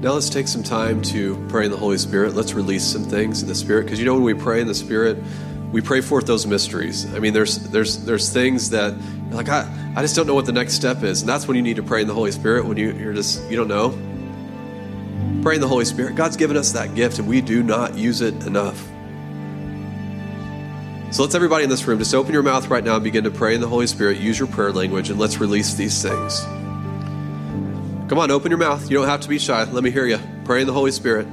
Now 0.08 0.14
let's 0.14 0.30
take 0.30 0.48
some 0.48 0.64
time 0.64 1.02
to 1.02 1.36
pray 1.50 1.66
in 1.66 1.72
the 1.72 1.76
Holy 1.76 1.98
Spirit. 1.98 2.34
Let's 2.34 2.54
release 2.54 2.86
some 2.86 3.04
things 3.04 3.42
in 3.42 3.50
the 3.50 3.54
Spirit 3.54 3.84
because 3.84 4.00
you 4.00 4.06
know 4.06 4.14
when 4.14 4.24
we 4.24 4.34
pray 4.34 4.62
in 4.62 4.68
the 4.68 4.74
Spirit, 4.74 5.22
we 5.74 5.82
pray 5.82 6.00
forth 6.00 6.26
those 6.26 6.48
mysteries. 6.48 7.14
I 7.14 7.20
mean, 7.20 7.34
there's 7.34 7.58
there's 7.58 8.06
there's 8.06 8.32
things 8.32 8.70
that 8.70 8.96
like 9.32 9.50
I 9.50 9.70
I 9.98 10.02
just 10.02 10.16
don't 10.16 10.26
know 10.26 10.34
what 10.34 10.46
the 10.46 10.54
next 10.54 10.76
step 10.76 11.04
is, 11.04 11.20
and 11.20 11.28
that's 11.28 11.46
when 11.46 11.58
you 11.58 11.62
need 11.62 11.76
to 11.76 11.84
pray 11.84 12.00
in 12.00 12.08
the 12.08 12.14
Holy 12.14 12.32
Spirit 12.32 12.66
when 12.66 12.78
you 12.78 12.94
you're 12.94 13.12
just 13.12 13.52
you 13.52 13.58
don't 13.58 13.68
know. 13.68 13.90
Pray 15.44 15.56
in 15.56 15.62
the 15.62 15.68
Holy 15.68 15.84
Spirit. 15.84 16.16
God's 16.16 16.38
given 16.38 16.56
us 16.56 16.72
that 16.72 16.96
gift, 16.96 17.20
and 17.20 17.28
we 17.28 17.42
do 17.42 17.62
not 17.62 17.98
use 17.98 18.22
it 18.22 18.34
enough. 18.46 18.82
So 21.12 21.24
let's 21.24 21.36
everybody 21.36 21.66
in 21.66 21.70
this 21.70 21.86
room 21.86 22.00
just 22.00 22.16
open 22.16 22.32
your 22.32 22.44
mouth 22.44 22.70
right 22.70 22.82
now 22.82 22.96
and 22.96 23.04
begin 23.04 23.26
to 23.26 23.32
pray 23.32 23.56
in 23.56 23.60
the 23.60 23.68
Holy 23.68 23.88
Spirit. 23.88 24.20
Use 24.20 24.40
your 24.40 24.48
prayer 24.48 24.72
language, 24.72 25.10
and 25.10 25.20
let's 25.20 25.42
release 25.42 25.74
these 25.74 26.02
things. 26.02 26.46
Come 28.08 28.20
on, 28.20 28.32
open 28.32 28.52
your 28.52 28.58
mouth. 28.58 28.90
You 28.90 28.98
don't 28.98 29.08
have 29.08 29.20
to 29.20 29.28
be 29.28 29.38
shy. 29.38 29.66
Let 29.66 29.84
me 29.84 29.92
hear 29.92 30.06
you. 30.06 30.18
Pray 30.46 30.62
in 30.62 30.68
the 30.68 30.72
Holy 30.72 30.92
Spirit. 30.92 31.28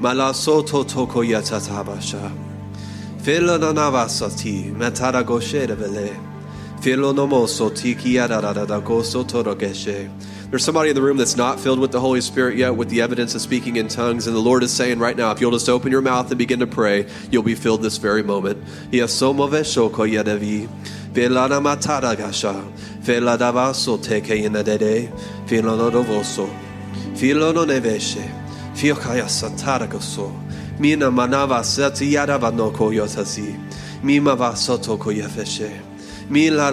Malasoto 0.00 0.88
toko 0.88 1.22
yatatabasha. 1.22 2.32
Filo 3.18 3.58
nanavasati, 3.58 4.72
matara 4.76 5.24
goshe 5.24 5.66
vele. 5.66 6.16
Filo 6.80 7.12
nomoso 7.12 7.68
tiki 7.74 8.14
yadadadagoso 8.14 9.24
torogeshe. 9.24 10.08
There's 10.50 10.64
somebody 10.64 10.90
in 10.90 10.96
the 10.96 11.02
room 11.02 11.16
that's 11.16 11.36
not 11.36 11.60
filled 11.60 11.78
with 11.78 11.92
the 11.92 12.00
Holy 12.00 12.20
Spirit 12.20 12.56
yet 12.56 12.74
with 12.74 12.88
the 12.88 13.02
evidence 13.02 13.36
of 13.36 13.40
speaking 13.40 13.76
in 13.76 13.86
tongues. 13.86 14.26
And 14.26 14.34
the 14.34 14.40
Lord 14.40 14.64
is 14.64 14.72
saying 14.72 14.98
right 14.98 15.16
now, 15.16 15.30
if 15.30 15.40
you'll 15.40 15.52
just 15.52 15.68
open 15.68 15.92
your 15.92 16.02
mouth 16.02 16.28
and 16.28 16.38
begin 16.38 16.58
to 16.58 16.66
pray, 16.66 17.06
you'll 17.30 17.44
be 17.44 17.54
filled 17.54 17.82
this 17.82 17.98
very 17.98 18.24
moment. 18.24 18.60
Velana 21.12 21.60
matara 21.60 22.16
gasha. 22.16 22.64
Veladavaso 23.00 23.96
teke 23.98 24.42
yanadede. 24.42 25.08
Filonodovoso. 25.46 26.48
Filononeveshe. 27.14 28.28
Fiokaya 28.74 29.28
sataragoso. 29.28 30.32
Mina 30.80 31.12
manava 31.12 31.62
sati 31.64 32.12
yadava 32.12 32.52
no 32.52 32.72
koyotasi. 32.72 34.02
Mima 34.02 34.34
va 34.34 34.56
soto 34.56 34.96
koyefeshe. 34.98 35.80
Mila. 36.28 36.72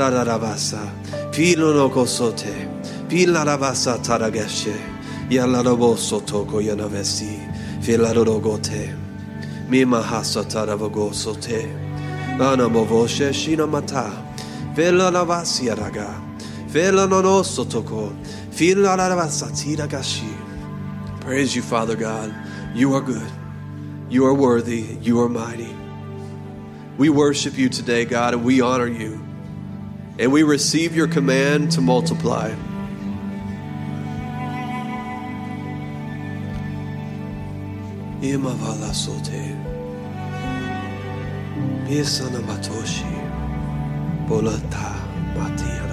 Filono 1.31 1.89
kosote. 1.91 2.76
Pilaravasa 3.07 3.97
tarageshe. 3.99 4.75
Yalaraboso 5.29 6.25
toko 6.25 6.57
yanavesi. 6.61 7.39
Filarogote. 7.79 8.93
Mima 9.69 10.01
hasa 10.01 10.43
taravagosote. 10.43 11.71
Ana 12.33 12.67
movoshe 12.67 13.31
shinamata. 13.31 14.11
Velanavasi 14.75 15.69
raga. 15.69 16.21
Velanonoso 16.67 17.63
toko. 17.69 18.11
Filaravasa 18.51 19.51
tiragashi. 19.51 20.29
Praise 21.21 21.55
you, 21.55 21.61
Father 21.61 21.95
God. 21.95 22.35
You 22.75 22.93
are 22.93 23.01
good. 23.01 23.31
You 24.09 24.25
are 24.25 24.33
worthy. 24.33 24.97
You 25.01 25.21
are 25.21 25.29
mighty. 25.29 25.73
We 26.97 27.07
worship 27.07 27.57
you 27.57 27.69
today, 27.69 28.03
God, 28.03 28.33
and 28.33 28.43
we 28.43 28.59
honor 28.59 28.87
you. 28.87 29.25
And 30.19 30.33
we 30.33 30.43
receive 30.43 30.93
your 30.93 31.07
command 31.07 31.71
to 31.71 31.79
multiply. 31.79 32.53
Imavala 38.21 38.93
sote. 38.93 39.55
Pisana 41.87 42.39
matoshi. 42.41 43.05
Bolata 44.27 44.95
mati 45.37 45.86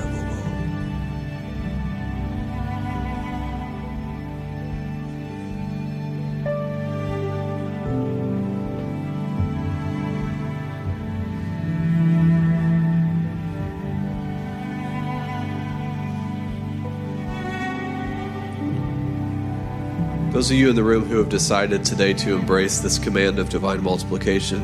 Those 20.45 20.51
of 20.51 20.59
you 20.59 20.69
in 20.69 20.77
the 20.77 20.85
room 20.85 21.07
who 21.07 21.17
have 21.17 21.31
decided 21.31 21.87
today 21.87 22.13
to 22.13 22.35
embrace 22.35 22.81
this 22.81 22.99
command 22.99 23.39
of 23.39 23.49
divine 23.49 23.83
multiplication, 23.83 24.61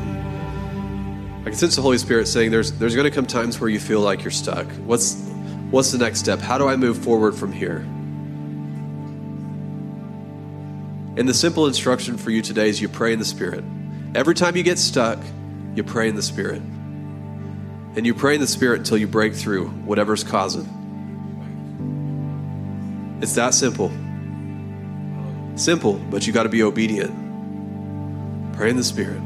I 1.41 1.45
can 1.45 1.55
sense 1.55 1.75
the 1.75 1.81
Holy 1.81 1.97
Spirit 1.97 2.27
saying 2.27 2.51
there's 2.51 2.71
there's 2.73 2.93
going 2.93 3.09
to 3.09 3.15
come 3.15 3.25
times 3.25 3.59
where 3.59 3.67
you 3.67 3.79
feel 3.79 3.99
like 3.99 4.23
you're 4.23 4.29
stuck. 4.29 4.67
What's 4.85 5.15
what's 5.71 5.91
the 5.91 5.97
next 5.97 6.19
step? 6.19 6.37
How 6.37 6.59
do 6.59 6.67
I 6.67 6.75
move 6.75 6.99
forward 6.99 7.33
from 7.33 7.51
here? 7.51 7.77
And 11.17 11.27
the 11.27 11.33
simple 11.33 11.65
instruction 11.65 12.15
for 12.15 12.29
you 12.29 12.43
today 12.43 12.69
is 12.69 12.79
you 12.79 12.87
pray 12.87 13.11
in 13.11 13.17
the 13.17 13.25
Spirit. 13.25 13.63
Every 14.13 14.35
time 14.35 14.55
you 14.55 14.61
get 14.61 14.77
stuck, 14.77 15.17
you 15.73 15.83
pray 15.83 16.09
in 16.09 16.15
the 16.15 16.21
Spirit. 16.21 16.61
And 17.95 18.05
you 18.05 18.13
pray 18.13 18.35
in 18.35 18.39
the 18.39 18.45
Spirit 18.45 18.81
until 18.81 18.99
you 18.99 19.07
break 19.07 19.33
through 19.33 19.69
whatever's 19.69 20.23
causing. 20.23 20.69
It's 23.19 23.33
that 23.33 23.55
simple. 23.55 23.91
Simple, 25.61 25.93
but 26.09 26.25
you 26.25 26.33
got 26.33 26.43
to 26.43 26.49
be 26.49 26.63
obedient. 26.63 27.13
Pray 28.55 28.71
in 28.71 28.77
the 28.77 28.83
Spirit. 28.83 29.21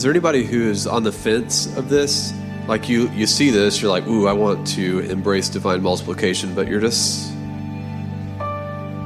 Is 0.00 0.04
there 0.04 0.12
anybody 0.12 0.44
who 0.44 0.70
is 0.70 0.86
on 0.86 1.02
the 1.02 1.12
fence 1.12 1.66
of 1.76 1.90
this? 1.90 2.32
Like 2.66 2.88
you, 2.88 3.10
you 3.10 3.26
see 3.26 3.50
this, 3.50 3.82
you're 3.82 3.90
like, 3.90 4.06
"Ooh, 4.06 4.26
I 4.26 4.32
want 4.32 4.66
to 4.68 5.00
embrace 5.00 5.50
divine 5.50 5.82
multiplication," 5.82 6.54
but 6.54 6.68
you're 6.68 6.80
just 6.80 7.30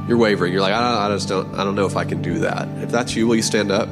you're 0.07 0.17
wavering. 0.17 0.53
You're 0.53 0.63
like, 0.63 0.73
I, 0.73 0.79
don't, 0.79 1.03
I 1.03 1.09
just 1.17 1.29
don't, 1.29 1.53
I 1.57 1.65
don't 1.65 1.75
know 1.75 1.87
if 1.87 1.97
I 1.97 2.05
can 2.05 2.23
do 2.23 2.39
that. 2.39 2.69
If 2.81 2.93
that's 2.93 3.17
you, 3.17 3.27
will 3.27 3.35
you 3.35 3.43
stand 3.43 3.73
up? 3.73 3.89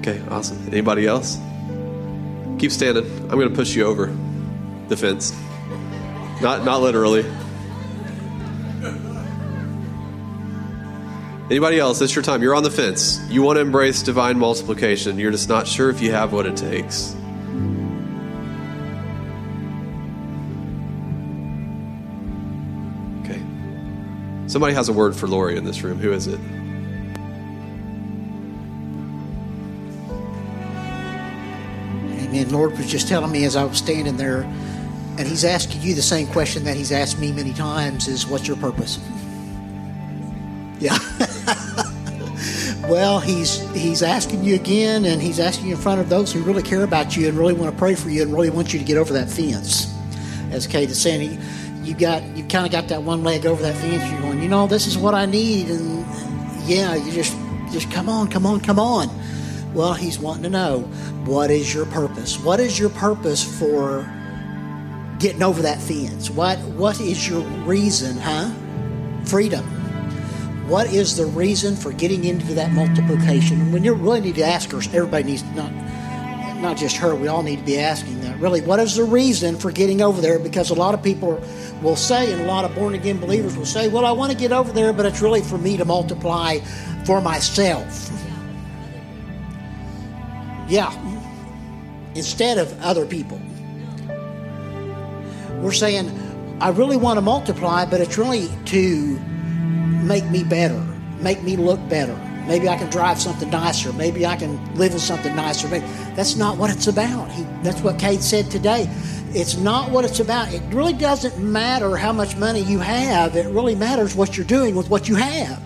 Okay, 0.00 0.20
awesome. 0.28 0.58
Anybody 0.66 1.06
else? 1.06 1.38
Keep 2.58 2.72
standing. 2.72 3.04
I'm 3.04 3.38
going 3.38 3.50
to 3.50 3.54
push 3.54 3.72
you 3.76 3.84
over 3.84 4.12
the 4.88 4.96
fence. 4.96 5.32
Not, 6.42 6.64
not 6.64 6.80
literally. 6.80 7.24
Anybody 11.50 11.80
else? 11.80 12.00
It's 12.00 12.14
your 12.14 12.22
time. 12.22 12.42
You're 12.42 12.54
on 12.54 12.62
the 12.62 12.70
fence. 12.70 13.18
You 13.28 13.42
want 13.42 13.56
to 13.56 13.60
embrace 13.60 14.02
divine 14.02 14.38
multiplication. 14.38 15.18
You're 15.18 15.32
just 15.32 15.48
not 15.48 15.66
sure 15.66 15.90
if 15.90 16.00
you 16.00 16.12
have 16.12 16.32
what 16.32 16.46
it 16.46 16.56
takes. 16.56 17.16
Okay. 23.24 23.42
Somebody 24.46 24.74
has 24.74 24.88
a 24.88 24.92
word 24.92 25.16
for 25.16 25.26
Lori 25.26 25.56
in 25.56 25.64
this 25.64 25.82
room. 25.82 25.98
Who 25.98 26.12
is 26.12 26.28
it? 26.28 26.38
Amen. 32.28 32.50
Lord 32.50 32.78
was 32.78 32.86
just 32.88 33.08
telling 33.08 33.32
me 33.32 33.44
as 33.44 33.56
I 33.56 33.64
was 33.64 33.78
standing 33.78 34.16
there, 34.16 34.42
and 35.18 35.26
He's 35.26 35.44
asking 35.44 35.82
you 35.82 35.96
the 35.96 36.02
same 36.02 36.28
question 36.28 36.62
that 36.62 36.76
He's 36.76 36.92
asked 36.92 37.18
me 37.18 37.32
many 37.32 37.52
times: 37.52 38.06
is 38.06 38.24
what's 38.24 38.46
your 38.46 38.56
purpose? 38.58 39.00
Yeah. 40.82 40.96
Well, 42.90 43.20
he's 43.20 43.60
he's 43.70 44.02
asking 44.02 44.42
you 44.42 44.56
again, 44.56 45.04
and 45.04 45.22
he's 45.22 45.38
asking 45.38 45.68
you 45.68 45.76
in 45.76 45.80
front 45.80 46.00
of 46.00 46.08
those 46.08 46.32
who 46.32 46.42
really 46.42 46.64
care 46.64 46.82
about 46.82 47.16
you 47.16 47.28
and 47.28 47.38
really 47.38 47.54
want 47.54 47.72
to 47.72 47.78
pray 47.78 47.94
for 47.94 48.10
you 48.10 48.22
and 48.22 48.32
really 48.32 48.50
want 48.50 48.72
you 48.72 48.80
to 48.80 48.84
get 48.84 48.96
over 48.96 49.12
that 49.12 49.30
fence. 49.30 49.94
As 50.50 50.66
Cade 50.66 50.90
is 50.90 51.00
saying, 51.00 51.20
he, 51.20 51.88
you 51.88 51.94
got 51.94 52.24
you 52.36 52.42
kind 52.48 52.66
of 52.66 52.72
got 52.72 52.88
that 52.88 53.04
one 53.04 53.22
leg 53.22 53.46
over 53.46 53.62
that 53.62 53.76
fence. 53.76 54.10
You're 54.10 54.20
going, 54.22 54.42
you 54.42 54.48
know, 54.48 54.66
this 54.66 54.88
is 54.88 54.98
what 54.98 55.14
I 55.14 55.24
need, 55.24 55.68
and 55.68 56.04
yeah, 56.68 56.96
you 56.96 57.12
just 57.12 57.36
just 57.70 57.88
come 57.92 58.08
on, 58.08 58.26
come 58.26 58.44
on, 58.44 58.58
come 58.58 58.80
on. 58.80 59.08
Well, 59.72 59.94
he's 59.94 60.18
wanting 60.18 60.42
to 60.42 60.50
know 60.50 60.80
what 61.26 61.52
is 61.52 61.72
your 61.72 61.86
purpose? 61.86 62.40
What 62.40 62.58
is 62.58 62.76
your 62.76 62.90
purpose 62.90 63.44
for 63.60 64.02
getting 65.20 65.44
over 65.44 65.62
that 65.62 65.80
fence? 65.80 66.28
What 66.28 66.58
what 66.70 67.00
is 67.00 67.28
your 67.28 67.42
reason, 67.62 68.18
huh? 68.18 68.50
Freedom 69.26 69.79
what 70.70 70.92
is 70.92 71.16
the 71.16 71.26
reason 71.26 71.74
for 71.74 71.92
getting 71.92 72.24
into 72.24 72.54
that 72.54 72.70
multiplication? 72.70 73.60
And 73.60 73.72
we 73.72 73.80
really 73.90 74.20
need 74.20 74.36
to 74.36 74.44
ask 74.44 74.70
her, 74.70 74.78
everybody 74.78 75.24
needs 75.24 75.42
not 75.54 75.72
not 76.60 76.76
just 76.76 76.96
her, 76.98 77.14
we 77.14 77.26
all 77.26 77.42
need 77.42 77.56
to 77.56 77.64
be 77.64 77.78
asking 77.78 78.20
that. 78.20 78.38
Really, 78.38 78.60
what 78.60 78.78
is 78.80 78.94
the 78.94 79.04
reason 79.04 79.56
for 79.56 79.72
getting 79.72 80.02
over 80.02 80.20
there? 80.20 80.38
Because 80.38 80.70
a 80.70 80.74
lot 80.74 80.92
of 80.92 81.02
people 81.02 81.42
will 81.82 81.96
say, 81.96 82.30
and 82.32 82.42
a 82.42 82.44
lot 82.44 82.66
of 82.66 82.74
born 82.74 82.94
again 82.94 83.18
believers 83.18 83.56
will 83.56 83.66
say, 83.66 83.88
well, 83.88 84.04
I 84.04 84.12
want 84.12 84.30
to 84.30 84.36
get 84.36 84.52
over 84.52 84.70
there, 84.70 84.92
but 84.92 85.06
it's 85.06 85.22
really 85.22 85.40
for 85.40 85.56
me 85.58 85.78
to 85.78 85.84
multiply 85.84 86.58
for 87.06 87.20
myself. 87.20 88.10
Yeah, 90.68 90.92
instead 92.14 92.58
of 92.58 92.78
other 92.82 93.06
people. 93.06 93.40
We're 95.60 95.72
saying, 95.72 96.10
I 96.60 96.68
really 96.68 96.96
want 96.96 97.16
to 97.16 97.22
multiply, 97.22 97.86
but 97.86 98.00
it's 98.00 98.18
really 98.18 98.48
to 98.66 99.18
make 100.02 100.28
me 100.30 100.44
better, 100.44 100.78
make 101.20 101.42
me 101.42 101.56
look 101.56 101.80
better. 101.88 102.16
Maybe 102.46 102.68
I 102.68 102.76
can 102.76 102.90
drive 102.90 103.20
something 103.20 103.50
nicer. 103.50 103.92
Maybe 103.92 104.26
I 104.26 104.34
can 104.34 104.74
live 104.74 104.92
in 104.92 104.98
something 104.98 105.36
nicer. 105.36 105.68
Maybe. 105.68 105.86
That's 106.16 106.36
not 106.36 106.56
what 106.56 106.70
it's 106.70 106.86
about. 106.86 107.30
He, 107.30 107.44
that's 107.62 107.80
what 107.80 107.98
Cade 107.98 108.22
said 108.22 108.50
today. 108.50 108.88
It's 109.32 109.56
not 109.56 109.90
what 109.90 110.04
it's 110.04 110.18
about. 110.18 110.52
It 110.52 110.62
really 110.74 110.94
doesn't 110.94 111.38
matter 111.38 111.96
how 111.96 112.12
much 112.12 112.36
money 112.36 112.60
you 112.60 112.78
have. 112.80 113.36
It 113.36 113.46
really 113.46 113.76
matters 113.76 114.16
what 114.16 114.36
you're 114.36 114.46
doing 114.46 114.74
with 114.74 114.90
what 114.90 115.08
you 115.08 115.14
have. 115.14 115.62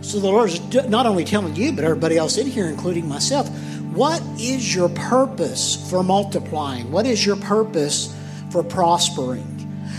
So 0.00 0.20
the 0.20 0.28
Lord 0.28 0.48
is 0.48 0.88
not 0.88 1.04
only 1.04 1.24
telling 1.24 1.54
you, 1.54 1.72
but 1.72 1.84
everybody 1.84 2.16
else 2.16 2.38
in 2.38 2.46
here, 2.46 2.66
including 2.66 3.06
myself, 3.06 3.50
what 3.92 4.22
is 4.38 4.74
your 4.74 4.88
purpose 4.90 5.90
for 5.90 6.02
multiplying? 6.02 6.90
What 6.90 7.04
is 7.04 7.26
your 7.26 7.36
purpose 7.36 8.14
for 8.50 8.62
prospering? 8.62 9.54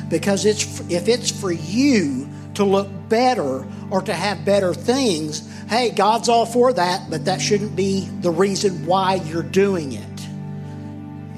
Because 0.10 0.46
it's 0.46 0.80
if 0.90 1.08
it's 1.08 1.30
for 1.30 1.52
you 1.52 2.29
to 2.60 2.66
look 2.66 2.88
better 3.08 3.66
or 3.90 4.02
to 4.02 4.14
have 4.14 4.44
better 4.44 4.74
things, 4.74 5.50
hey, 5.70 5.92
God's 5.92 6.28
all 6.28 6.46
for 6.46 6.74
that, 6.74 7.10
but 7.10 7.26
that 7.26 7.42
shouldn't 7.42 7.76
be 7.76 8.08
the 8.20 8.32
reason 8.32 8.86
why 8.86 9.16
you're 9.16 9.44
doing 9.44 9.94
it. 9.94 10.04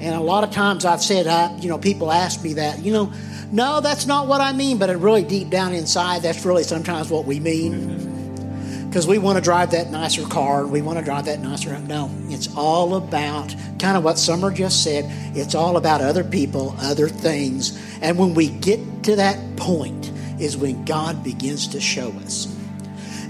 And 0.00 0.16
a 0.16 0.20
lot 0.20 0.42
of 0.42 0.50
times 0.50 0.84
I've 0.84 1.00
said, 1.00 1.28
I, 1.28 1.56
you 1.58 1.68
know, 1.68 1.78
people 1.78 2.10
ask 2.10 2.42
me 2.42 2.54
that, 2.54 2.80
you 2.80 2.92
know, 2.92 3.12
no, 3.52 3.80
that's 3.80 4.06
not 4.06 4.26
what 4.26 4.40
I 4.40 4.52
mean, 4.52 4.78
but 4.78 4.94
really 4.98 5.22
deep 5.22 5.48
down 5.48 5.72
inside, 5.72 6.22
that's 6.22 6.44
really 6.44 6.64
sometimes 6.64 7.08
what 7.08 7.24
we 7.24 7.38
mean. 7.38 8.88
Because 8.88 9.06
we 9.06 9.18
want 9.18 9.38
to 9.38 9.44
drive 9.44 9.70
that 9.70 9.90
nicer 9.90 10.26
car, 10.26 10.66
we 10.66 10.82
want 10.82 10.98
to 10.98 11.04
drive 11.04 11.26
that 11.26 11.40
nicer. 11.40 11.78
No, 11.78 12.10
it's 12.28 12.54
all 12.56 12.96
about 12.96 13.54
kind 13.78 13.96
of 13.96 14.02
what 14.02 14.18
Summer 14.18 14.50
just 14.50 14.82
said. 14.82 15.04
It's 15.36 15.54
all 15.54 15.76
about 15.76 16.00
other 16.00 16.24
people, 16.24 16.74
other 16.78 17.08
things. 17.08 17.80
And 18.02 18.18
when 18.18 18.34
we 18.34 18.48
get 18.48 19.04
to 19.04 19.16
that 19.16 19.56
point, 19.56 20.11
is 20.42 20.56
when 20.56 20.84
God 20.84 21.22
begins 21.22 21.68
to 21.68 21.80
show 21.80 22.10
us. 22.24 22.54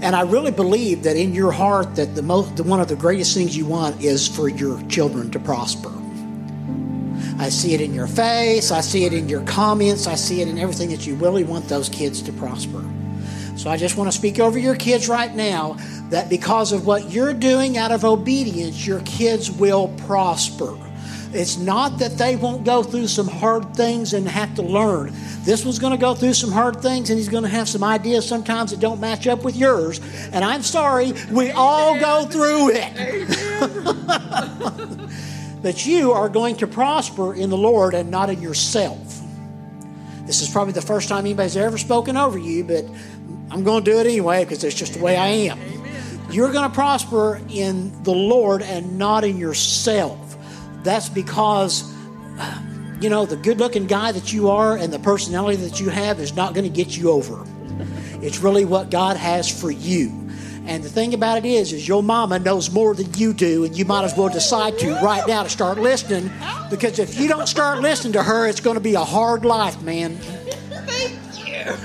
And 0.01 0.15
I 0.15 0.21
really 0.21 0.51
believe 0.51 1.03
that 1.03 1.15
in 1.15 1.33
your 1.33 1.51
heart 1.51 1.95
that 1.95 2.15
the 2.15 2.21
most 2.21 2.59
one 2.59 2.81
of 2.81 2.89
the 2.89 2.95
greatest 2.95 3.33
things 3.33 3.55
you 3.55 3.65
want 3.65 4.01
is 4.03 4.27
for 4.27 4.49
your 4.49 4.81
children 4.87 5.31
to 5.31 5.39
prosper. 5.39 5.91
I 7.39 7.49
see 7.49 7.73
it 7.73 7.81
in 7.81 7.93
your 7.93 8.07
face, 8.07 8.71
I 8.71 8.81
see 8.81 9.05
it 9.05 9.13
in 9.13 9.29
your 9.29 9.43
comments, 9.45 10.07
I 10.07 10.15
see 10.15 10.41
it 10.41 10.47
in 10.47 10.57
everything 10.57 10.89
that 10.89 11.07
you 11.07 11.15
really 11.15 11.43
want 11.43 11.69
those 11.69 11.89
kids 11.89 12.21
to 12.23 12.33
prosper. 12.33 12.83
So 13.55 13.69
I 13.69 13.77
just 13.77 13.97
want 13.97 14.11
to 14.11 14.17
speak 14.17 14.39
over 14.39 14.57
your 14.57 14.75
kids 14.75 15.07
right 15.07 15.33
now 15.33 15.77
that 16.09 16.29
because 16.29 16.71
of 16.71 16.85
what 16.85 17.11
you're 17.11 17.33
doing 17.33 17.77
out 17.77 17.91
of 17.91 18.03
obedience, 18.03 18.85
your 18.85 18.99
kids 19.01 19.49
will 19.51 19.87
prosper. 20.05 20.77
It's 21.33 21.57
not 21.57 21.97
that 21.97 22.17
they 22.19 22.35
won't 22.35 22.63
go 22.63 22.83
through 22.83 23.07
some 23.07 23.27
hard 23.27 23.75
things 23.75 24.13
and 24.13 24.27
have 24.27 24.53
to 24.55 24.61
learn. 24.61 25.11
This 25.43 25.65
one's 25.65 25.79
going 25.79 25.91
to 25.91 25.97
go 25.97 26.13
through 26.13 26.35
some 26.35 26.51
hard 26.51 26.79
things 26.79 27.09
and 27.09 27.17
he's 27.17 27.27
going 27.27 27.41
to 27.43 27.49
have 27.49 27.67
some 27.67 27.83
ideas 27.83 28.27
sometimes 28.27 28.69
that 28.69 28.79
don't 28.79 28.99
match 28.99 29.25
up 29.25 29.43
with 29.43 29.55
yours. 29.55 29.99
And 30.31 30.45
I'm 30.45 30.61
sorry, 30.61 31.13
we 31.31 31.49
all 31.51 31.99
go 31.99 32.25
through 32.25 32.73
it. 32.73 33.29
but 35.63 35.85
you 35.85 36.11
are 36.11 36.29
going 36.29 36.55
to 36.57 36.67
prosper 36.67 37.33
in 37.33 37.49
the 37.49 37.57
Lord 37.57 37.95
and 37.95 38.11
not 38.11 38.29
in 38.29 38.39
yourself. 38.39 39.19
This 40.25 40.41
is 40.41 40.49
probably 40.49 40.73
the 40.73 40.81
first 40.81 41.09
time 41.09 41.25
anybody's 41.25 41.57
ever 41.57 41.79
spoken 41.79 42.15
over 42.15 42.37
you, 42.37 42.63
but 42.63 42.85
I'm 43.49 43.63
going 43.63 43.83
to 43.83 43.91
do 43.91 43.97
it 43.97 44.05
anyway 44.05 44.45
because 44.45 44.63
it's 44.63 44.75
just 44.75 44.93
the 44.93 45.01
way 45.01 45.17
I 45.17 45.27
am. 45.27 45.59
You're 46.29 46.51
going 46.51 46.69
to 46.69 46.73
prosper 46.73 47.41
in 47.49 48.03
the 48.03 48.13
Lord 48.13 48.61
and 48.61 48.99
not 48.99 49.23
in 49.23 49.37
yourself 49.37 50.22
that's 50.83 51.09
because, 51.09 51.91
you 53.01 53.09
know, 53.09 53.25
the 53.25 53.37
good 53.37 53.59
looking 53.59 53.87
guy 53.87 54.11
that 54.11 54.31
you 54.33 54.49
are 54.49 54.77
and 54.77 54.91
the 54.91 54.99
personality 54.99 55.57
that 55.67 55.79
you 55.79 55.89
have 55.89 56.19
is 56.19 56.35
not 56.35 56.53
going 56.53 56.65
to 56.65 56.69
get 56.69 56.97
you 56.97 57.11
over. 57.11 57.45
It's 58.21 58.39
really 58.39 58.65
what 58.65 58.89
God 58.89 59.17
has 59.17 59.49
for 59.49 59.71
you. 59.71 60.19
And 60.65 60.81
the 60.81 60.89
thing 60.89 61.13
about 61.13 61.37
it 61.39 61.45
is, 61.45 61.73
is 61.73 61.85
your 61.85 62.01
mama 62.01 62.39
knows 62.39 62.71
more 62.71 62.95
than 62.95 63.13
you 63.15 63.33
do, 63.33 63.65
and 63.65 63.77
you 63.77 63.83
might 63.83 64.05
as 64.05 64.15
well 64.15 64.29
decide 64.29 64.79
to 64.79 64.93
right 65.01 65.27
now 65.27 65.43
to 65.43 65.49
start 65.49 65.77
listening, 65.77 66.31
because 66.69 66.99
if 66.99 67.19
you 67.19 67.27
don't 67.27 67.47
start 67.47 67.81
listening 67.81 68.13
to 68.13 68.23
her, 68.23 68.47
it's 68.47 68.61
going 68.61 68.75
to 68.75 68.81
be 68.81 68.93
a 68.93 69.03
hard 69.03 69.43
life, 69.43 69.81
man. 69.81 70.15
Thank 70.15 71.19
you. 71.45 71.75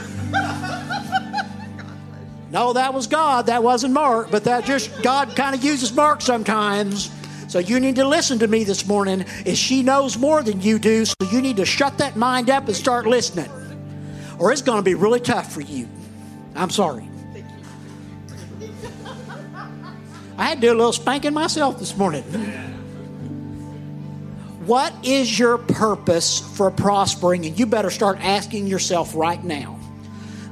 No, 2.52 2.72
that 2.72 2.94
was 2.94 3.08
God. 3.08 3.46
That 3.46 3.64
wasn't 3.64 3.94
Mark, 3.94 4.30
but 4.30 4.44
that 4.44 4.64
just 4.64 5.02
God 5.02 5.34
kind 5.34 5.56
of 5.56 5.64
uses 5.64 5.92
Mark 5.92 6.22
sometimes. 6.22 7.10
So 7.48 7.58
you 7.58 7.80
need 7.80 7.96
to 7.96 8.06
listen 8.06 8.38
to 8.40 8.46
me 8.46 8.62
this 8.64 8.86
morning. 8.86 9.24
Is 9.46 9.58
she 9.58 9.82
knows 9.82 10.18
more 10.18 10.42
than 10.42 10.60
you 10.60 10.78
do, 10.78 11.06
so 11.06 11.14
you 11.32 11.40
need 11.40 11.56
to 11.56 11.64
shut 11.64 11.96
that 11.98 12.14
mind 12.14 12.50
up 12.50 12.66
and 12.66 12.76
start 12.76 13.06
listening. 13.06 13.50
Or 14.38 14.52
it's 14.52 14.62
going 14.62 14.78
to 14.78 14.82
be 14.82 14.94
really 14.94 15.18
tough 15.18 15.50
for 15.52 15.62
you. 15.62 15.88
I'm 16.54 16.68
sorry. 16.68 17.08
I 20.36 20.44
had 20.44 20.60
to 20.60 20.66
do 20.68 20.72
a 20.72 20.76
little 20.76 20.92
spanking 20.92 21.32
myself 21.32 21.78
this 21.78 21.96
morning. 21.96 22.22
What 24.66 24.92
is 25.02 25.38
your 25.38 25.56
purpose 25.56 26.40
for 26.56 26.70
prospering? 26.70 27.46
And 27.46 27.58
you 27.58 27.64
better 27.64 27.90
start 27.90 28.18
asking 28.20 28.66
yourself 28.66 29.14
right 29.16 29.42
now. 29.42 29.80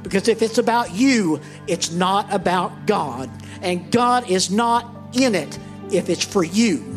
Because 0.02 0.28
if 0.28 0.40
it's 0.40 0.56
about 0.56 0.94
you, 0.94 1.40
it's 1.66 1.92
not 1.92 2.32
about 2.32 2.86
God. 2.86 3.28
And 3.60 3.92
God 3.92 4.30
is 4.30 4.50
not 4.50 4.90
in 5.12 5.34
it 5.34 5.58
if 5.92 6.08
it's 6.08 6.24
for 6.24 6.44
you. 6.44 6.94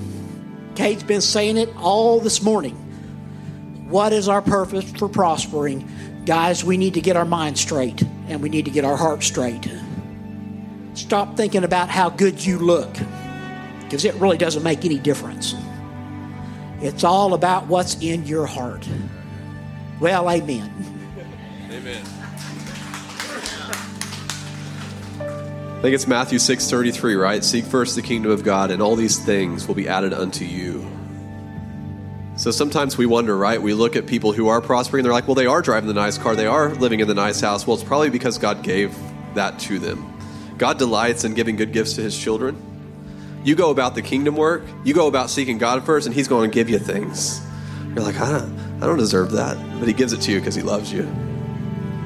Cade's 0.76 1.04
been 1.04 1.22
saying 1.22 1.58
it 1.58 1.70
all 1.78 2.20
this 2.20 2.42
morning. 2.42 2.76
What 3.90 4.14
is 4.14 4.28
our 4.28 4.42
purpose 4.42 4.90
for 4.92 5.10
prospering? 5.10 5.88
Guys, 6.26 6.64
we 6.64 6.78
need 6.78 6.94
to 6.94 7.02
get 7.02 7.18
our 7.18 7.26
mind 7.26 7.58
straight 7.58 8.02
and 8.28 8.42
we 8.42 8.50
need 8.50 8.66
to 8.66 8.72
get 8.72 8.86
our 8.86 8.96
heart 8.96 9.24
straight. 9.24 9.70
Stop 10.94 11.36
thinking 11.36 11.64
about 11.64 11.90
how 11.90 12.10
good 12.10 12.44
you 12.44 12.60
look 12.60 12.94
because 13.82 14.06
it 14.06 14.14
really 14.16 14.38
doesn't 14.38 14.64
make 14.64 14.86
any 14.86 15.00
difference. 15.00 15.56
It's 16.82 17.04
all 17.04 17.34
about 17.34 17.68
what's 17.68 18.02
in 18.02 18.26
your 18.26 18.46
heart. 18.46 18.88
Well, 20.00 20.30
amen. 20.30 20.72
Amen. 21.72 22.19
I 25.80 25.82
think 25.82 25.96
it's 25.96 26.08
Matthew 26.08 26.40
6:33, 26.40 27.16
right? 27.16 27.42
Seek 27.42 27.64
first 27.64 27.96
the 27.96 28.02
kingdom 28.02 28.34
of 28.34 28.44
God 28.44 28.70
and 28.70 28.82
all 28.82 28.98
these 28.98 29.18
things 29.18 29.66
will 29.66 29.76
be 29.76 29.88
added 29.88 30.12
unto 30.14 30.44
you. 30.44 30.86
So 32.36 32.52
sometimes 32.52 32.98
we 32.98 33.06
wonder, 33.06 33.38
right? 33.38 33.62
We 33.62 33.74
look 33.74 33.96
at 33.96 34.06
people 34.06 34.34
who 34.34 34.50
are 34.50 34.60
prospering, 34.60 35.00
and 35.00 35.06
they're 35.06 35.14
like, 35.14 35.30
well, 35.30 35.36
they 35.36 35.46
are 35.46 35.62
driving 35.62 35.88
the 35.88 35.94
nice 35.94 36.18
car, 36.18 36.36
they 36.36 36.48
are 36.48 36.74
living 36.76 37.00
in 37.00 37.08
the 37.08 37.14
nice 37.14 37.40
house. 37.40 37.66
Well, 37.66 37.76
it's 37.76 37.84
probably 37.86 38.10
because 38.10 38.38
God 38.38 38.62
gave 38.62 38.94
that 39.36 39.58
to 39.60 39.80
them. 39.80 40.06
God 40.58 40.78
delights 40.78 41.24
in 41.24 41.34
giving 41.34 41.56
good 41.56 41.72
gifts 41.72 41.94
to 41.94 42.02
his 42.02 42.18
children. 42.18 42.58
You 43.46 43.56
go 43.56 43.70
about 43.70 43.96
the 43.96 44.02
kingdom 44.02 44.36
work, 44.36 44.64
you 44.84 44.94
go 44.94 45.08
about 45.08 45.30
seeking 45.30 45.60
God 45.60 45.86
first, 45.86 46.08
and 46.08 46.14
he's 46.14 46.28
going 46.28 46.52
to 46.52 46.54
give 46.54 46.70
you 46.70 46.80
things. 46.80 47.40
You're 47.96 48.04
like, 48.04 48.20
I 48.20 48.38
don't, 48.38 48.84
I 48.84 48.86
don't 48.86 48.98
deserve 48.98 49.32
that. 49.32 49.56
But 49.80 49.88
he 49.88 49.94
gives 49.94 50.12
it 50.12 50.20
to 50.24 50.32
you 50.34 50.40
because 50.40 50.56
he 50.56 50.62
loves 50.62 50.92
you. 50.92 51.04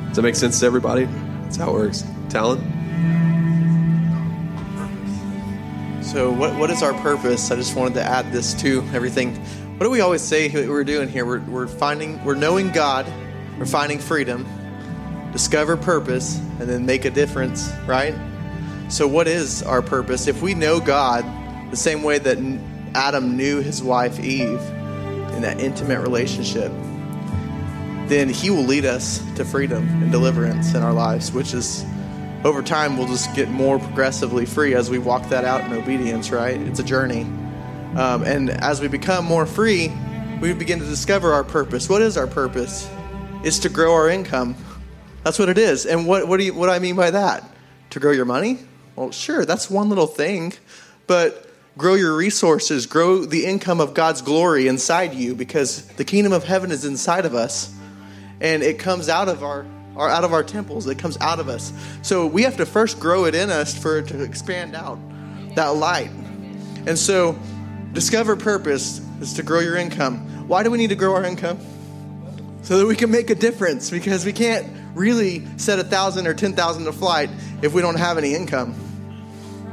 Does 0.08 0.18
that 0.18 0.22
make 0.22 0.36
sense 0.36 0.60
to 0.60 0.66
everybody? 0.68 1.06
That's 1.42 1.58
how 1.58 1.72
it 1.72 1.74
works. 1.74 2.04
Talent? 2.30 2.73
So, 6.14 6.32
what, 6.32 6.56
what 6.60 6.70
is 6.70 6.84
our 6.84 6.94
purpose? 7.02 7.50
I 7.50 7.56
just 7.56 7.76
wanted 7.76 7.96
to 7.96 8.04
add 8.04 8.32
this 8.32 8.54
to 8.62 8.88
everything. 8.94 9.36
What 9.78 9.86
do 9.88 9.90
we 9.90 10.02
always 10.02 10.22
say 10.22 10.48
we're 10.68 10.84
doing 10.84 11.10
here? 11.10 11.26
We're, 11.26 11.40
we're 11.40 11.66
finding, 11.66 12.24
we're 12.24 12.36
knowing 12.36 12.70
God, 12.70 13.12
we're 13.58 13.66
finding 13.66 13.98
freedom, 13.98 14.46
discover 15.32 15.76
purpose, 15.76 16.38
and 16.38 16.70
then 16.70 16.86
make 16.86 17.06
a 17.06 17.10
difference, 17.10 17.68
right? 17.88 18.14
So, 18.90 19.08
what 19.08 19.28
is 19.28 19.64
our 19.64 19.82
purpose? 19.82 20.28
If 20.28 20.44
we 20.44 20.54
know 20.54 20.80
God 20.80 21.26
the 21.72 21.78
same 21.78 22.04
way 22.04 22.20
that 22.20 22.38
Adam 22.94 23.36
knew 23.36 23.62
his 23.64 23.82
wife 23.82 24.20
Eve 24.20 24.62
in 25.32 25.42
that 25.42 25.62
intimate 25.62 26.02
relationship, 26.02 26.72
then 28.08 28.30
he 28.30 28.52
will 28.52 28.66
lead 28.66 28.86
us 28.86 29.18
to 29.34 29.44
freedom 29.44 29.84
and 30.04 30.12
deliverance 30.12 30.76
in 30.76 30.84
our 30.84 30.94
lives, 30.94 31.32
which 31.32 31.56
is 31.56 31.84
over 32.44 32.62
time 32.62 32.98
we'll 32.98 33.08
just 33.08 33.34
get 33.36 33.50
more 33.50 33.80
progressively 33.80 34.46
free 34.46 34.76
as 34.76 34.90
we 34.90 35.00
walk 35.00 35.30
that 35.30 35.46
out 35.46 35.64
in 35.64 35.74
obedience, 35.74 36.32
right? 36.32 36.60
It's 36.60 36.80
a 36.80 36.84
journey. 36.84 37.22
Um, 37.96 38.24
and 38.24 38.50
as 38.50 38.82
we 38.82 38.88
become 38.88 39.24
more 39.24 39.46
free, 39.46 39.92
we 40.42 40.52
begin 40.54 40.80
to 40.80 40.86
discover 40.86 41.32
our 41.32 41.44
purpose. 41.44 41.88
What 41.88 42.02
is 42.02 42.18
our 42.18 42.28
purpose? 42.28 42.90
It's 43.44 43.60
to 43.60 43.70
grow 43.70 43.94
our 43.94 44.10
income. 44.10 44.56
That's 45.24 45.40
what 45.40 45.48
it 45.48 45.58
is. 45.58 45.86
And 45.86 46.06
what, 46.06 46.28
what, 46.28 46.38
do, 46.38 46.44
you, 46.44 46.54
what 46.54 46.68
do 46.68 46.74
I 46.74 46.80
mean 46.80 46.96
by 46.96 47.12
that? 47.12 47.50
To 47.92 48.00
grow 48.00 48.12
your 48.12 48.26
money? 48.26 48.60
Well, 48.96 49.12
sure, 49.12 49.46
that's 49.46 49.70
one 49.70 49.90
little 49.90 50.08
thing. 50.08 50.54
But 51.08 51.50
grow 51.78 51.94
your 51.94 52.16
resources, 52.16 52.88
grow 52.88 53.24
the 53.24 53.46
income 53.46 53.80
of 53.80 53.94
God's 53.94 54.22
glory 54.22 54.68
inside 54.68 55.14
you 55.14 55.34
because 55.34 55.86
the 55.86 56.04
kingdom 56.04 56.34
of 56.34 56.44
heaven 56.44 56.72
is 56.72 56.84
inside 56.84 57.26
of 57.26 57.36
us. 57.36 57.74
And 58.42 58.64
it 58.64 58.80
comes 58.80 59.08
out 59.08 59.30
of 59.30 59.44
our 59.44 59.66
or 59.96 60.10
out 60.10 60.24
of 60.24 60.34
our 60.34 60.44
temples. 60.44 60.88
It 60.88 60.98
comes 60.98 61.18
out 61.20 61.40
of 61.40 61.50
us. 61.50 61.74
So 62.02 62.26
we 62.26 62.44
have 62.44 62.58
to 62.58 62.66
first 62.66 63.00
grow 63.00 63.26
it 63.26 63.36
in 63.36 63.50
us 63.50 63.78
for 63.78 64.00
it 64.00 64.08
to 64.08 64.24
expand 64.24 64.76
out 64.76 65.00
that 65.56 65.70
light. 65.70 66.10
And 66.86 66.98
so, 66.98 67.38
discover 67.94 68.36
purpose 68.36 69.00
is 69.22 69.34
to 69.36 69.44
grow 69.44 69.60
your 69.60 69.78
income. 69.78 70.48
Why 70.48 70.64
do 70.64 70.72
we 70.72 70.78
need 70.78 70.90
to 70.90 70.96
grow 70.96 71.16
our 71.16 71.24
income? 71.24 71.60
So 72.64 72.78
that 72.78 72.86
we 72.86 72.96
can 72.96 73.12
make 73.12 73.30
a 73.30 73.36
difference 73.36 73.90
because 73.90 74.26
we 74.26 74.34
can't 74.34 74.68
really 74.96 75.46
set 75.58 75.80
a 75.80 75.84
thousand 75.84 76.28
or 76.28 76.34
ten 76.34 76.54
thousand 76.54 76.86
to 76.86 76.92
flight 76.92 77.30
if 77.62 77.74
we 77.74 77.82
don't 77.82 77.98
have 77.98 78.18
any 78.18 78.34
income. 78.34 78.76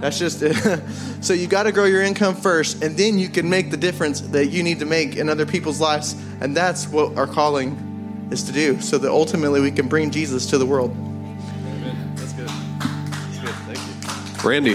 That's 0.01 0.19
just 0.19 0.43
it. 0.43 0.55
so 1.21 1.35
you 1.35 1.47
got 1.47 1.65
to 1.65 1.73
grow 1.73 1.85
your 1.85 2.03
income 2.03 2.35
first, 2.35 2.83
and 2.83 2.97
then 2.97 3.19
you 3.19 3.29
can 3.29 3.51
make 3.51 3.71
the 3.71 3.77
difference 3.77 4.21
that 4.21 4.47
you 4.47 4.63
need 4.63 4.79
to 4.79 4.87
make 4.87 5.17
in 5.17 5.29
other 5.29 5.47
people's 5.47 5.81
lives. 5.81 6.15
And 6.41 6.57
that's 6.57 6.89
what 6.89 7.17
our 7.19 7.27
calling 7.27 7.90
is 8.31 8.43
to 8.45 8.53
do 8.53 8.81
so 8.81 8.99
that 8.99 9.11
ultimately 9.11 9.61
we 9.61 9.71
can 9.71 9.89
bring 9.89 10.11
Jesus 10.11 10.47
to 10.47 10.59
the 10.59 10.67
world. 10.67 10.91
Amen. 10.93 12.13
That's 12.15 12.33
good. 12.33 12.49
That's 12.49 13.39
good. 13.39 13.55
Thank 13.67 13.79
you. 13.79 14.49
Randy. 14.49 14.75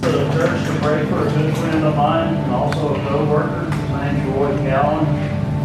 For 0.00 0.10
the 0.10 0.24
church 0.32 0.66
to 0.66 0.72
pray 0.80 1.04
for 1.06 1.26
a 1.26 1.30
good 1.32 1.56
friend 1.58 1.84
of 1.84 1.96
mine 1.96 2.34
and 2.34 2.52
also 2.52 2.94
a 2.94 2.98
co-worker, 3.08 3.70
his 3.70 3.90
name's 3.90 4.36
Roy 4.36 4.52
Callen. 4.64 5.06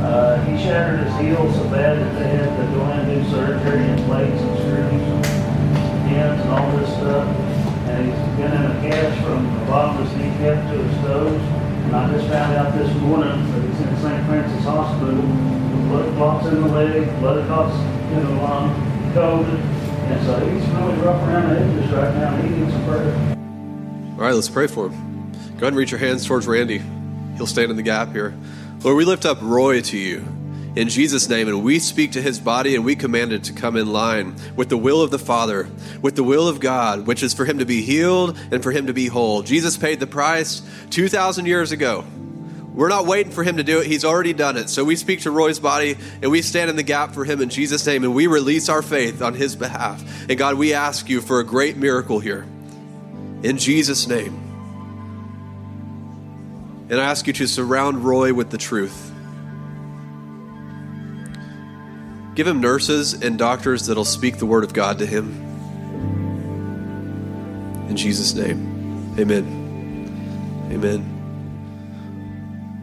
Uh, 0.04 0.44
he 0.44 0.58
shattered 0.62 1.00
his 1.00 1.16
heel 1.22 1.54
so 1.54 1.64
bad 1.70 1.98
that 1.98 2.14
they 2.20 2.28
had 2.28 2.52
to 2.58 2.64
go 2.76 2.84
in 2.92 3.00
and 3.00 3.24
do 3.24 3.30
surgery 3.32 3.84
and 3.88 4.04
plates 4.04 4.42
and 4.42 4.58
screws 4.60 4.92
and 4.92 6.10
pins 6.10 6.42
and 6.42 6.50
all 6.52 6.78
this 6.78 6.90
stuff. 6.90 7.26
And 7.88 8.12
he's 8.12 8.20
been 8.36 8.52
in 8.52 8.64
a 8.68 8.74
cast 8.84 9.22
from 9.24 9.46
the 9.48 9.66
bottom 9.66 10.02
of 10.02 10.10
his 10.10 10.18
kneecap 10.18 10.60
to 10.72 10.78
his 10.84 10.96
toes. 11.08 11.42
And 11.88 11.96
I 11.96 12.12
just 12.12 12.28
found 12.28 12.52
out 12.54 12.74
this 12.78 12.94
morning 13.00 13.40
that 13.52 13.62
he's 13.62 13.70
in 13.70 13.73
St. 14.04 14.26
Francis 14.26 14.66
Hospital 14.66 15.16
with 15.16 15.88
blood 15.88 16.16
clots 16.18 16.48
in 16.48 16.62
the 16.62 16.68
leg, 16.68 17.20
blood 17.22 17.48
clots 17.48 17.74
in 18.12 18.26
the 18.26 18.32
lung, 18.44 18.76
COVID. 19.14 19.60
And 20.12 20.26
so 20.26 20.46
he's 20.46 20.68
really 20.72 20.96
rough 20.96 21.26
around 21.26 21.50
the 21.50 21.62
edges 21.62 21.94
right 21.94 22.14
now. 22.16 22.36
And 22.36 22.44
he 22.44 22.60
needs 22.60 22.74
some 22.74 22.84
prayer. 22.84 23.36
All 24.16 24.26
right, 24.26 24.34
let's 24.34 24.50
pray 24.50 24.68
for 24.68 24.90
him. 24.90 25.32
Go 25.32 25.38
ahead 25.48 25.68
and 25.68 25.78
reach 25.78 25.92
your 25.92 26.02
hands 26.02 26.26
towards 26.26 26.48
Randy. 26.48 26.82
He'll 27.38 27.48
stand 27.48 27.72
in 27.72 27.78
the 27.78 27.82
gap 27.82 28.12
here. 28.12 28.38
Lord, 28.82 28.98
we 28.98 29.06
lift 29.06 29.26
up 29.26 29.38
Roy 29.42 29.80
to 29.80 29.98
you 29.98 30.28
in 30.76 30.90
Jesus' 30.90 31.30
name, 31.30 31.48
and 31.48 31.64
we 31.64 31.80
speak 31.80 32.12
to 32.12 32.22
his 32.22 32.42
body 32.42 32.76
and 32.76 32.84
we 32.84 32.98
command 32.98 33.32
it 33.32 33.46
to 33.46 33.54
come 33.54 33.78
in 33.78 33.94
line 33.94 34.36
with 34.58 34.68
the 34.68 34.76
will 34.76 35.02
of 35.02 35.12
the 35.12 35.20
Father, 35.20 35.70
with 36.02 36.18
the 36.18 36.24
will 36.26 36.50
of 36.50 36.60
God, 36.60 37.08
which 37.08 37.24
is 37.24 37.34
for 37.34 37.46
him 37.46 37.60
to 37.60 37.66
be 37.66 37.82
healed 37.82 38.38
and 38.52 38.62
for 38.62 38.74
him 38.74 38.88
to 38.88 38.94
be 38.94 39.08
whole. 39.08 39.44
Jesus 39.44 39.78
paid 39.78 40.02
the 40.02 40.08
price 40.08 40.62
2,000 40.90 41.46
years 41.46 41.72
ago. 41.72 42.04
We're 42.74 42.90
not 42.90 43.06
waiting 43.06 43.32
for 43.32 43.44
him 43.44 43.58
to 43.58 43.64
do 43.64 43.80
it. 43.80 43.86
He's 43.86 44.04
already 44.04 44.34
done 44.34 44.58
it. 44.58 44.68
So 44.68 44.84
we 44.84 44.96
speak 44.96 45.22
to 45.22 45.32
Roy's 45.32 45.60
body 45.60 45.96
and 46.22 46.32
we 46.32 46.42
stand 46.42 46.72
in 46.72 46.76
the 46.76 46.84
gap 46.84 47.14
for 47.14 47.24
him 47.24 47.40
in 47.40 47.50
Jesus' 47.50 47.86
name 47.86 48.04
and 48.04 48.16
we 48.16 48.26
release 48.26 48.68
our 48.68 48.82
faith 48.82 49.22
on 49.22 49.36
his 49.36 49.56
behalf. 49.56 50.04
And 50.28 50.38
God, 50.38 50.56
we 50.56 50.74
ask 50.74 51.08
you 51.08 51.22
for 51.22 51.40
a 51.40 51.44
great 51.44 51.78
miracle 51.78 52.20
here. 52.20 52.48
In 53.44 53.58
Jesus' 53.60 54.08
name. 54.08 54.40
And 56.90 57.00
I 57.00 57.06
ask 57.06 57.28
you 57.28 57.34
to 57.34 57.48
surround 57.48 58.04
Roy 58.04 58.34
with 58.34 58.50
the 58.50 58.58
truth. 58.58 59.12
Give 62.36 62.48
him 62.48 62.60
nurses 62.60 63.14
and 63.14 63.38
doctors 63.38 63.86
that'll 63.86 64.06
speak 64.06 64.38
the 64.38 64.48
word 64.48 64.64
of 64.64 64.74
God 64.74 64.98
to 65.00 65.06
him. 65.06 65.32
In 67.88 67.96
Jesus' 67.96 68.34
name, 68.34 69.16
amen. 69.20 70.70
Amen. 70.72 71.23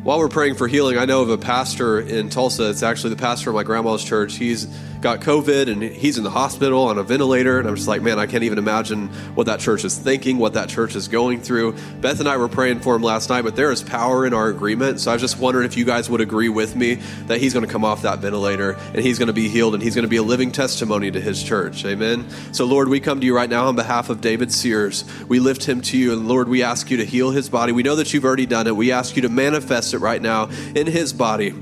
While 0.03 0.18
we're 0.18 0.28
praying 0.28 0.55
for 0.55 0.66
healing, 0.66 0.96
I 0.96 1.05
know 1.05 1.20
of 1.20 1.28
a 1.28 1.36
pastor 1.36 2.01
in 2.01 2.30
Tulsa. 2.30 2.70
It's 2.70 2.82
actually 2.82 3.11
the 3.11 3.20
pastor 3.20 3.51
of 3.51 3.57
my 3.57 3.64
grandma's 3.64 4.03
church. 4.03 4.36
He's 4.36 4.66
got 5.01 5.20
COVID 5.20 5.70
and 5.70 5.82
he's 5.82 6.18
in 6.18 6.24
the 6.24 6.30
hospital 6.30 6.84
on 6.84 6.98
a 6.98 7.03
ventilator. 7.03 7.59
And 7.59 7.68
I'm 7.68 7.76
just 7.76 7.88
like, 7.88 8.03
man, 8.03 8.18
I 8.18 8.26
can't 8.26 8.44
even 8.44 8.59
imagine 8.59 9.09
what 9.34 9.46
that 9.46 9.61
church 9.61 9.84
is 9.84 9.96
thinking, 9.96 10.38
what 10.38 10.55
that 10.55 10.68
church 10.68 10.94
is 10.94 11.09
going 11.09 11.40
through. 11.40 11.74
Beth 12.01 12.20
and 12.20 12.28
I 12.28 12.36
were 12.36 12.48
praying 12.48 12.80
for 12.80 12.94
him 12.94 13.03
last 13.03 13.30
night, 13.30 13.42
but 13.42 13.57
there 13.57 13.70
is 13.70 13.82
power 13.82 14.26
in 14.26 14.34
our 14.34 14.48
agreement. 14.48 15.01
So 15.01 15.11
I 15.11 15.14
was 15.14 15.22
just 15.22 15.38
wondering 15.38 15.66
if 15.66 15.76
you 15.76 15.84
guys 15.84 16.11
would 16.11 16.20
agree 16.20 16.48
with 16.48 16.76
me 16.76 16.96
that 17.26 17.40
he's 17.40 17.55
going 17.55 17.64
to 17.64 17.72
come 17.72 17.84
off 17.84 18.03
that 18.03 18.18
ventilator 18.18 18.72
and 18.72 18.98
he's 18.98 19.18
going 19.18 19.28
to 19.28 19.32
be 19.32 19.48
healed 19.48 19.74
and 19.74 19.82
he's 19.82 19.94
going 19.94 20.05
to 20.05 20.09
be 20.09 20.16
a 20.16 20.22
living 20.22 20.53
testimony 20.53 21.11
to 21.11 21.20
his 21.20 21.42
church. 21.42 21.84
Amen. 21.84 22.28
So, 22.53 22.64
Lord, 22.66 22.88
we 22.88 23.01
come 23.01 23.20
to 23.20 23.26
you 23.26 23.34
right 23.34 23.51
now 23.51 23.68
on 23.68 23.76
behalf 23.76 24.11
of 24.11 24.20
David 24.20 24.53
Sears. 24.53 25.05
We 25.28 25.40
lift 25.40 25.64
him 25.64 25.80
to 25.82 25.96
you. 25.96 26.12
And 26.12 26.28
Lord, 26.28 26.48
we 26.48 26.62
ask 26.62 26.90
you 26.90 26.98
to 26.98 27.05
heal 27.05 27.30
his 27.30 27.48
body. 27.48 27.72
We 27.72 27.82
know 27.82 27.96
that 27.96 28.12
you've 28.12 28.24
already 28.24 28.46
done 28.46 28.66
it. 28.66 28.76
We 28.76 28.92
ask 28.92 29.16
you 29.16 29.22
to 29.22 29.28
manifest 29.28 29.94
it 29.94 29.98
right 29.98 30.20
now 30.20 30.51
in 30.74 30.86
his 30.86 31.12
body 31.12 31.55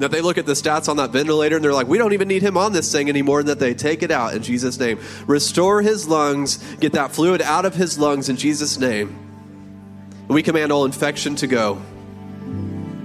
that 0.00 0.10
they 0.10 0.20
look 0.22 0.38
at 0.38 0.46
the 0.46 0.54
stats 0.54 0.88
on 0.88 0.96
that 0.96 1.10
ventilator 1.10 1.56
and 1.56 1.64
they're 1.64 1.74
like, 1.74 1.86
we 1.86 1.98
don't 1.98 2.14
even 2.14 2.26
need 2.26 2.42
him 2.42 2.56
on 2.56 2.72
this 2.72 2.90
thing 2.90 3.08
anymore, 3.08 3.40
and 3.40 3.48
that 3.48 3.58
they 3.58 3.74
take 3.74 4.02
it 4.02 4.10
out 4.10 4.34
in 4.34 4.42
Jesus' 4.42 4.80
name. 4.80 4.98
Restore 5.26 5.82
his 5.82 6.08
lungs, 6.08 6.56
get 6.76 6.92
that 6.92 7.12
fluid 7.12 7.42
out 7.42 7.66
of 7.66 7.74
his 7.74 7.98
lungs 7.98 8.30
in 8.30 8.36
Jesus' 8.36 8.78
name. 8.78 9.08
And 10.22 10.30
we 10.30 10.42
command 10.42 10.72
all 10.72 10.86
infection 10.86 11.36
to 11.36 11.46
go 11.46 11.82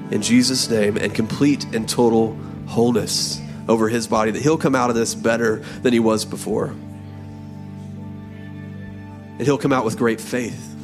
in 0.09 0.21
Jesus' 0.21 0.69
name 0.69 0.95
and 0.95 1.13
complete 1.13 1.65
and 1.73 1.87
total 1.87 2.37
wholeness 2.67 3.41
over 3.67 3.89
his 3.89 4.07
body, 4.07 4.31
that 4.31 4.41
he'll 4.41 4.57
come 4.57 4.75
out 4.75 4.89
of 4.89 4.95
this 4.95 5.15
better 5.15 5.57
than 5.81 5.91
he 5.91 5.99
was 5.99 6.23
before. 6.23 6.67
And 9.37 9.41
he'll 9.41 9.57
come 9.57 9.73
out 9.73 9.83
with 9.83 9.97
great 9.97 10.21
faith 10.21 10.75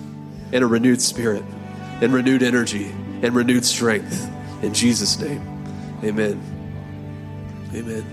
and 0.52 0.62
a 0.62 0.68
renewed 0.68 1.02
spirit 1.02 1.44
and 2.02 2.12
renewed 2.12 2.44
energy 2.44 2.88
and 3.22 3.34
renewed 3.34 3.64
strength 3.64 4.30
in 4.62 4.74
Jesus' 4.74 5.18
name. 5.18 5.51
Amen. 6.04 6.42
Amen. 7.76 8.04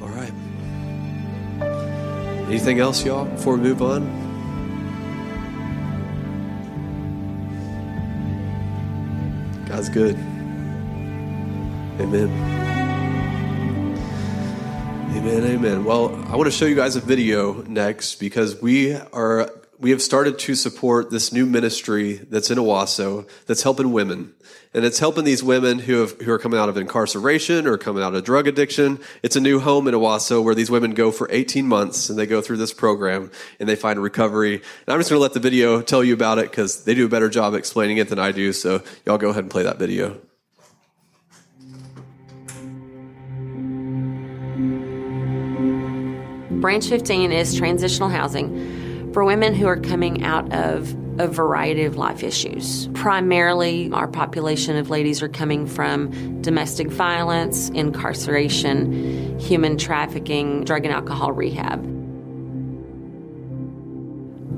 All 0.00 0.08
right. 0.08 0.32
Anything 2.48 2.78
else, 2.78 3.04
y'all, 3.04 3.24
before 3.24 3.56
we 3.56 3.62
move 3.62 3.82
on? 3.82 4.24
God's 9.66 9.88
good. 9.88 10.14
Amen. 11.98 12.28
Amen. 15.16 15.44
Amen. 15.44 15.84
Well, 15.84 16.14
I 16.28 16.36
want 16.36 16.44
to 16.44 16.52
show 16.52 16.66
you 16.66 16.76
guys 16.76 16.94
a 16.94 17.00
video 17.00 17.62
next 17.62 18.16
because 18.20 18.60
we 18.62 18.94
are 18.94 19.50
we 19.78 19.90
have 19.90 20.00
started 20.00 20.38
to 20.38 20.54
support 20.54 21.10
this 21.10 21.32
new 21.32 21.46
ministry 21.46 22.14
that's 22.14 22.50
in 22.50 22.58
Owasso 22.58 23.28
that's 23.46 23.62
helping 23.62 23.92
women. 23.92 24.32
And 24.72 24.84
it's 24.84 24.98
helping 24.98 25.24
these 25.24 25.42
women 25.42 25.78
who, 25.78 26.00
have, 26.00 26.20
who 26.20 26.32
are 26.32 26.38
coming 26.38 26.58
out 26.58 26.68
of 26.68 26.76
incarceration 26.76 27.66
or 27.66 27.78
coming 27.78 28.02
out 28.02 28.14
of 28.14 28.24
drug 28.24 28.48
addiction. 28.48 28.98
It's 29.22 29.36
a 29.36 29.40
new 29.40 29.60
home 29.60 29.86
in 29.86 29.94
Owasso 29.94 30.42
where 30.42 30.54
these 30.54 30.70
women 30.70 30.94
go 30.94 31.10
for 31.10 31.28
18 31.30 31.66
months 31.66 32.10
and 32.10 32.18
they 32.18 32.26
go 32.26 32.40
through 32.40 32.56
this 32.56 32.72
program 32.72 33.30
and 33.60 33.68
they 33.68 33.76
find 33.76 34.02
recovery. 34.02 34.54
And 34.54 34.62
I'm 34.88 34.98
just 34.98 35.10
going 35.10 35.18
to 35.18 35.22
let 35.22 35.32
the 35.32 35.40
video 35.40 35.80
tell 35.80 36.02
you 36.02 36.14
about 36.14 36.38
it 36.38 36.50
because 36.50 36.84
they 36.84 36.94
do 36.94 37.06
a 37.06 37.08
better 37.08 37.28
job 37.28 37.54
explaining 37.54 37.98
it 37.98 38.08
than 38.08 38.18
I 38.18 38.32
do. 38.32 38.52
So 38.52 38.82
y'all 39.06 39.18
go 39.18 39.30
ahead 39.30 39.44
and 39.44 39.50
play 39.50 39.64
that 39.64 39.78
video. 39.78 40.20
Branch 46.60 46.88
15 46.88 47.30
is 47.30 47.54
transitional 47.54 48.08
housing 48.08 48.83
for 49.14 49.24
women 49.24 49.54
who 49.54 49.68
are 49.68 49.76
coming 49.76 50.24
out 50.24 50.52
of 50.52 50.92
a 51.20 51.28
variety 51.28 51.84
of 51.84 51.96
life 51.96 52.24
issues. 52.24 52.88
Primarily, 52.88 53.88
our 53.92 54.08
population 54.08 54.76
of 54.76 54.90
ladies 54.90 55.22
are 55.22 55.28
coming 55.28 55.68
from 55.68 56.42
domestic 56.42 56.88
violence, 56.88 57.68
incarceration, 57.70 59.38
human 59.38 59.78
trafficking, 59.78 60.64
drug 60.64 60.84
and 60.84 60.92
alcohol 60.92 61.30
rehab. 61.30 61.80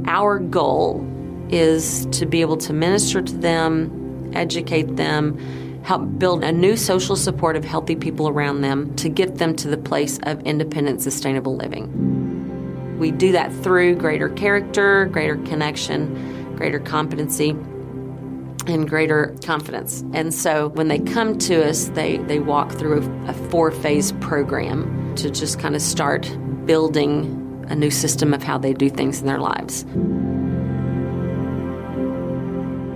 Our 0.08 0.38
goal 0.38 1.06
is 1.50 2.06
to 2.12 2.24
be 2.24 2.40
able 2.40 2.56
to 2.56 2.72
minister 2.72 3.20
to 3.20 3.36
them, 3.36 4.32
educate 4.34 4.96
them, 4.96 5.36
help 5.82 6.18
build 6.18 6.42
a 6.42 6.50
new 6.50 6.78
social 6.78 7.14
support 7.14 7.56
of 7.56 7.64
healthy 7.64 7.94
people 7.94 8.26
around 8.26 8.62
them 8.62 8.94
to 8.96 9.10
get 9.10 9.36
them 9.36 9.54
to 9.56 9.68
the 9.68 9.76
place 9.76 10.18
of 10.22 10.40
independent, 10.46 11.02
sustainable 11.02 11.56
living. 11.56 12.15
We 12.98 13.10
do 13.10 13.32
that 13.32 13.52
through 13.62 13.96
greater 13.96 14.28
character, 14.30 15.06
greater 15.06 15.36
connection, 15.36 16.54
greater 16.56 16.78
competency 16.80 17.50
and 18.66 18.88
greater 18.88 19.34
confidence. 19.44 20.04
And 20.12 20.34
so 20.34 20.68
when 20.70 20.88
they 20.88 20.98
come 20.98 21.38
to 21.38 21.68
us, 21.68 21.86
they, 21.90 22.16
they 22.18 22.38
walk 22.38 22.72
through 22.72 23.02
a, 23.02 23.30
a 23.30 23.32
four 23.50 23.70
phase 23.70 24.12
program 24.20 25.14
to 25.16 25.30
just 25.30 25.58
kind 25.58 25.76
of 25.76 25.82
start 25.82 26.28
building 26.66 27.64
a 27.68 27.74
new 27.74 27.90
system 27.90 28.34
of 28.34 28.42
how 28.42 28.58
they 28.58 28.72
do 28.72 28.90
things 28.90 29.20
in 29.20 29.26
their 29.26 29.38
lives. 29.38 29.84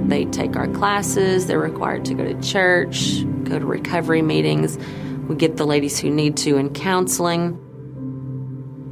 They 0.08 0.24
take 0.24 0.56
our 0.56 0.66
classes, 0.68 1.46
they're 1.46 1.60
required 1.60 2.04
to 2.06 2.14
go 2.14 2.24
to 2.24 2.40
church, 2.40 3.24
go 3.44 3.58
to 3.58 3.64
recovery 3.64 4.22
meetings. 4.22 4.76
We 5.28 5.36
get 5.36 5.56
the 5.56 5.66
ladies 5.66 6.00
who 6.00 6.10
need 6.10 6.36
to 6.38 6.56
in 6.56 6.74
counseling. 6.74 7.64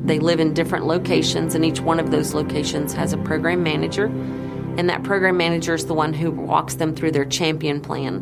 They 0.00 0.18
live 0.18 0.40
in 0.40 0.54
different 0.54 0.86
locations, 0.86 1.54
and 1.54 1.64
each 1.64 1.80
one 1.80 2.00
of 2.00 2.10
those 2.10 2.34
locations 2.34 2.92
has 2.94 3.12
a 3.12 3.18
program 3.18 3.62
manager 3.62 4.10
and 4.78 4.88
that 4.88 5.02
program 5.02 5.36
manager 5.36 5.74
is 5.74 5.86
the 5.86 5.94
one 5.94 6.14
who 6.14 6.30
walks 6.30 6.76
them 6.76 6.94
through 6.94 7.10
their 7.10 7.24
champion 7.24 7.80
plan, 7.80 8.20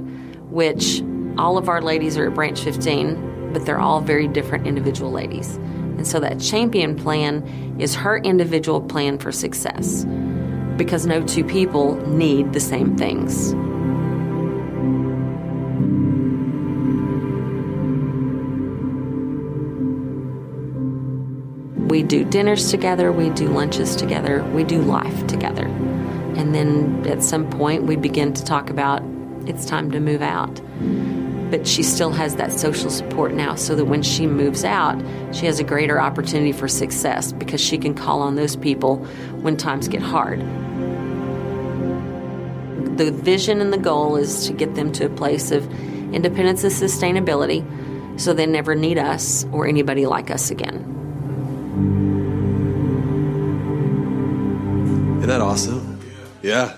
which 0.50 1.02
all 1.36 1.58
of 1.58 1.68
our 1.68 1.82
ladies 1.82 2.16
are 2.16 2.28
at 2.28 2.34
Branch 2.34 2.58
15, 2.58 3.52
but 3.52 3.66
they're 3.66 3.78
all 3.78 4.00
very 4.00 4.26
different 4.26 4.66
individual 4.66 5.12
ladies. 5.12 5.56
And 5.56 6.06
so 6.06 6.18
that 6.20 6.40
champion 6.40 6.96
plan 6.96 7.76
is 7.78 7.94
her 7.94 8.16
individual 8.16 8.80
plan 8.80 9.18
for 9.18 9.32
success 9.32 10.06
because 10.78 11.04
no 11.04 11.22
two 11.22 11.44
people 11.44 11.96
need 12.08 12.54
the 12.54 12.60
same 12.60 12.96
things. 12.96 13.52
Do 22.07 22.24
dinners 22.24 22.70
together, 22.70 23.12
we 23.12 23.30
do 23.30 23.48
lunches 23.48 23.96
together, 23.96 24.42
we 24.54 24.64
do 24.64 24.80
life 24.80 25.26
together. 25.26 25.66
And 25.66 26.54
then 26.54 27.07
at 27.07 27.22
some 27.22 27.48
point, 27.50 27.84
we 27.84 27.96
begin 27.96 28.32
to 28.34 28.44
talk 28.44 28.70
about 28.70 29.02
it's 29.46 29.64
time 29.64 29.90
to 29.92 30.00
move 30.00 30.22
out. 30.22 30.61
But 31.50 31.66
she 31.66 31.82
still 31.82 32.11
has 32.11 32.36
that 32.36 32.52
social 32.52 32.90
support 32.90 33.32
now, 33.32 33.54
so 33.54 33.76
that 33.76 33.84
when 33.84 34.02
she 34.02 34.26
moves 34.26 34.64
out, 34.64 35.00
she 35.32 35.46
has 35.46 35.61
a 35.61 35.64
greater 35.64 36.00
opportunity 36.00 36.52
for 36.52 36.66
success 36.66 37.32
because 37.32 37.61
she 37.61 37.78
can 37.78 37.94
call 37.94 38.20
on 38.20 38.34
those 38.34 38.57
people 38.57 38.96
when 39.42 39.57
times 39.57 39.86
get 39.86 40.02
hard. 40.02 40.40
The 42.98 43.12
vision 43.12 43.61
and 43.61 43.72
the 43.72 43.78
goal 43.78 44.16
is 44.16 44.46
to 44.46 44.52
get 44.52 44.74
them 44.74 44.90
to 44.92 45.07
a 45.07 45.11
place 45.11 45.50
of 45.52 45.70
independence 46.12 46.64
and 46.64 46.72
sustainability 46.72 47.64
so 48.18 48.32
they 48.32 48.46
never 48.46 48.74
need 48.74 48.98
us 48.98 49.46
or 49.52 49.66
anybody 49.66 50.07
like 50.07 50.30
us 50.30 50.50
again. 50.50 50.95
Isn't 55.26 55.40
that 55.40 55.44
awesome? 55.44 55.98
Yeah. 56.40 56.76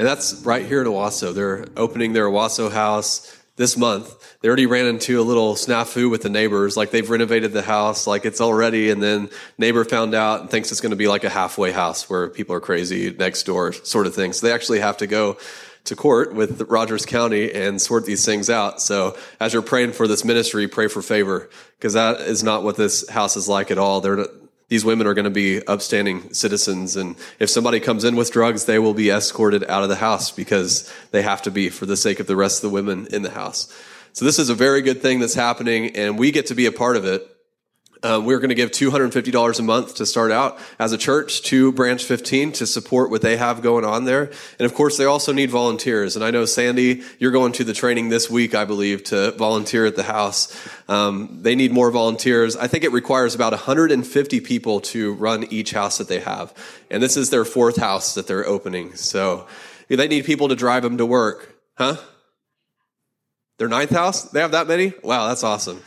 And 0.00 0.08
that's 0.08 0.42
right 0.44 0.66
here 0.66 0.80
in 0.80 0.88
Owasso. 0.88 1.32
They're 1.32 1.64
opening 1.76 2.12
their 2.12 2.26
Owasso 2.26 2.68
house 2.68 3.40
this 3.54 3.76
month. 3.76 4.36
They 4.40 4.48
already 4.48 4.66
ran 4.66 4.86
into 4.86 5.20
a 5.20 5.22
little 5.22 5.54
snafu 5.54 6.10
with 6.10 6.22
the 6.22 6.28
neighbors. 6.28 6.76
Like 6.76 6.90
they've 6.90 7.08
renovated 7.08 7.52
the 7.52 7.62
house, 7.62 8.08
like 8.08 8.24
it's 8.24 8.40
already. 8.40 8.90
And 8.90 9.00
then 9.00 9.30
neighbor 9.58 9.84
found 9.84 10.12
out 10.12 10.40
and 10.40 10.50
thinks 10.50 10.72
it's 10.72 10.80
going 10.80 10.90
to 10.90 10.96
be 10.96 11.06
like 11.06 11.22
a 11.22 11.28
halfway 11.28 11.70
house 11.70 12.10
where 12.10 12.28
people 12.28 12.56
are 12.56 12.60
crazy 12.60 13.14
next 13.16 13.44
door 13.44 13.72
sort 13.72 14.08
of 14.08 14.14
thing. 14.16 14.32
So 14.32 14.48
they 14.48 14.52
actually 14.52 14.80
have 14.80 14.96
to 14.96 15.06
go 15.06 15.38
to 15.84 15.94
court 15.94 16.34
with 16.34 16.62
Rogers 16.62 17.06
County 17.06 17.52
and 17.52 17.80
sort 17.80 18.06
these 18.06 18.26
things 18.26 18.50
out. 18.50 18.82
So 18.82 19.16
as 19.38 19.52
you're 19.52 19.62
praying 19.62 19.92
for 19.92 20.08
this 20.08 20.24
ministry, 20.24 20.66
pray 20.66 20.88
for 20.88 21.00
favor 21.00 21.48
because 21.78 21.92
that 21.92 22.22
is 22.22 22.42
not 22.42 22.64
what 22.64 22.74
this 22.74 23.08
house 23.08 23.36
is 23.36 23.48
like 23.48 23.70
at 23.70 23.78
all. 23.78 24.00
They're 24.00 24.26
these 24.68 24.84
women 24.84 25.06
are 25.06 25.14
going 25.14 25.24
to 25.24 25.30
be 25.30 25.64
upstanding 25.66 26.32
citizens. 26.32 26.96
And 26.96 27.16
if 27.38 27.50
somebody 27.50 27.80
comes 27.80 28.04
in 28.04 28.16
with 28.16 28.32
drugs, 28.32 28.64
they 28.64 28.78
will 28.78 28.94
be 28.94 29.10
escorted 29.10 29.64
out 29.64 29.82
of 29.82 29.88
the 29.88 29.96
house 29.96 30.30
because 30.30 30.90
they 31.10 31.22
have 31.22 31.42
to 31.42 31.50
be 31.50 31.68
for 31.68 31.86
the 31.86 31.96
sake 31.96 32.20
of 32.20 32.26
the 32.26 32.36
rest 32.36 32.64
of 32.64 32.70
the 32.70 32.74
women 32.74 33.06
in 33.10 33.22
the 33.22 33.30
house. 33.30 33.72
So 34.12 34.24
this 34.24 34.38
is 34.38 34.48
a 34.48 34.54
very 34.54 34.80
good 34.80 35.02
thing 35.02 35.20
that's 35.20 35.34
happening 35.34 35.96
and 35.96 36.18
we 36.18 36.30
get 36.30 36.46
to 36.46 36.54
be 36.54 36.66
a 36.66 36.72
part 36.72 36.96
of 36.96 37.04
it. 37.04 37.33
Uh, 38.02 38.20
we're 38.22 38.38
going 38.38 38.50
to 38.50 38.54
give 38.54 38.70
$250 38.70 39.58
a 39.58 39.62
month 39.62 39.94
to 39.94 40.04
start 40.04 40.30
out 40.30 40.58
as 40.78 40.92
a 40.92 40.98
church 40.98 41.42
to 41.42 41.72
Branch 41.72 42.02
15 42.02 42.52
to 42.52 42.66
support 42.66 43.10
what 43.10 43.22
they 43.22 43.36
have 43.36 43.62
going 43.62 43.84
on 43.84 44.04
there. 44.04 44.30
And 44.58 44.66
of 44.66 44.74
course, 44.74 44.98
they 44.98 45.06
also 45.06 45.32
need 45.32 45.50
volunteers. 45.50 46.14
And 46.14 46.24
I 46.24 46.30
know, 46.30 46.44
Sandy, 46.44 47.02
you're 47.18 47.30
going 47.30 47.52
to 47.52 47.64
the 47.64 47.72
training 47.72 48.10
this 48.10 48.28
week, 48.28 48.54
I 48.54 48.64
believe, 48.64 49.04
to 49.04 49.32
volunteer 49.32 49.86
at 49.86 49.96
the 49.96 50.02
house. 50.02 50.54
Um, 50.88 51.38
they 51.42 51.54
need 51.54 51.72
more 51.72 51.90
volunteers. 51.90 52.56
I 52.56 52.66
think 52.66 52.84
it 52.84 52.92
requires 52.92 53.34
about 53.34 53.52
150 53.52 54.40
people 54.40 54.80
to 54.80 55.14
run 55.14 55.44
each 55.44 55.72
house 55.72 55.98
that 55.98 56.08
they 56.08 56.20
have. 56.20 56.52
And 56.90 57.02
this 57.02 57.16
is 57.16 57.30
their 57.30 57.44
fourth 57.44 57.76
house 57.76 58.14
that 58.14 58.26
they're 58.26 58.46
opening. 58.46 58.94
So 58.96 59.46
they 59.88 60.08
need 60.08 60.24
people 60.24 60.48
to 60.48 60.56
drive 60.56 60.82
them 60.82 60.98
to 60.98 61.06
work. 61.06 61.56
Huh? 61.76 61.96
Their 63.58 63.68
ninth 63.68 63.90
house? 63.90 64.24
They 64.30 64.40
have 64.40 64.52
that 64.52 64.66
many? 64.66 64.92
Wow, 65.02 65.28
that's 65.28 65.44
awesome. 65.44 65.82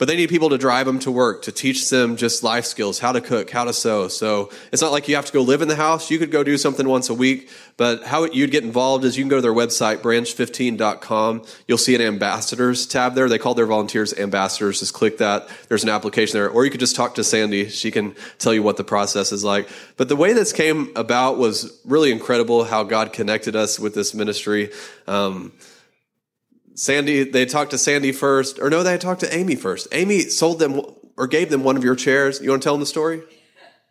But 0.00 0.08
they 0.08 0.16
need 0.16 0.30
people 0.30 0.48
to 0.48 0.56
drive 0.56 0.86
them 0.86 0.98
to 1.00 1.10
work, 1.10 1.42
to 1.42 1.52
teach 1.52 1.90
them 1.90 2.16
just 2.16 2.42
life 2.42 2.64
skills, 2.64 3.00
how 3.00 3.12
to 3.12 3.20
cook, 3.20 3.50
how 3.50 3.64
to 3.64 3.72
sew. 3.74 4.08
So 4.08 4.50
it's 4.72 4.80
not 4.80 4.92
like 4.92 5.08
you 5.08 5.14
have 5.14 5.26
to 5.26 5.32
go 5.32 5.42
live 5.42 5.60
in 5.60 5.68
the 5.68 5.76
house. 5.76 6.10
You 6.10 6.18
could 6.18 6.30
go 6.30 6.42
do 6.42 6.56
something 6.56 6.88
once 6.88 7.10
a 7.10 7.14
week. 7.14 7.50
But 7.76 8.04
how 8.04 8.24
you'd 8.24 8.50
get 8.50 8.64
involved 8.64 9.04
is 9.04 9.18
you 9.18 9.22
can 9.22 9.28
go 9.28 9.36
to 9.36 9.42
their 9.42 9.52
website, 9.52 9.98
branch15.com. 9.98 11.44
You'll 11.68 11.76
see 11.76 11.94
an 11.94 12.00
ambassadors 12.00 12.86
tab 12.86 13.14
there. 13.14 13.28
They 13.28 13.36
call 13.36 13.52
their 13.52 13.66
volunteers 13.66 14.14
ambassadors. 14.14 14.80
Just 14.80 14.94
click 14.94 15.18
that. 15.18 15.46
There's 15.68 15.82
an 15.84 15.90
application 15.90 16.32
there. 16.32 16.48
Or 16.48 16.64
you 16.64 16.70
could 16.70 16.80
just 16.80 16.96
talk 16.96 17.16
to 17.16 17.22
Sandy. 17.22 17.68
She 17.68 17.90
can 17.90 18.14
tell 18.38 18.54
you 18.54 18.62
what 18.62 18.78
the 18.78 18.84
process 18.84 19.32
is 19.32 19.44
like. 19.44 19.68
But 19.98 20.08
the 20.08 20.16
way 20.16 20.32
this 20.32 20.54
came 20.54 20.92
about 20.96 21.36
was 21.36 21.78
really 21.84 22.10
incredible 22.10 22.64
how 22.64 22.84
God 22.84 23.12
connected 23.12 23.54
us 23.54 23.78
with 23.78 23.94
this 23.94 24.14
ministry. 24.14 24.70
Um, 25.06 25.52
Sandy, 26.74 27.24
they 27.24 27.44
talked 27.44 27.72
to 27.72 27.78
Sandy 27.78 28.12
first, 28.12 28.58
or 28.58 28.70
no, 28.70 28.82
they 28.82 28.96
talked 28.96 29.20
to 29.20 29.34
Amy 29.36 29.54
first. 29.54 29.88
Amy 29.92 30.20
sold 30.22 30.58
them 30.58 30.80
or 31.16 31.26
gave 31.26 31.50
them 31.50 31.64
one 31.64 31.76
of 31.76 31.84
your 31.84 31.94
chairs. 31.94 32.40
You 32.40 32.50
want 32.50 32.62
to 32.62 32.66
tell 32.66 32.74
them 32.74 32.80
the 32.80 32.86
story? 32.86 33.22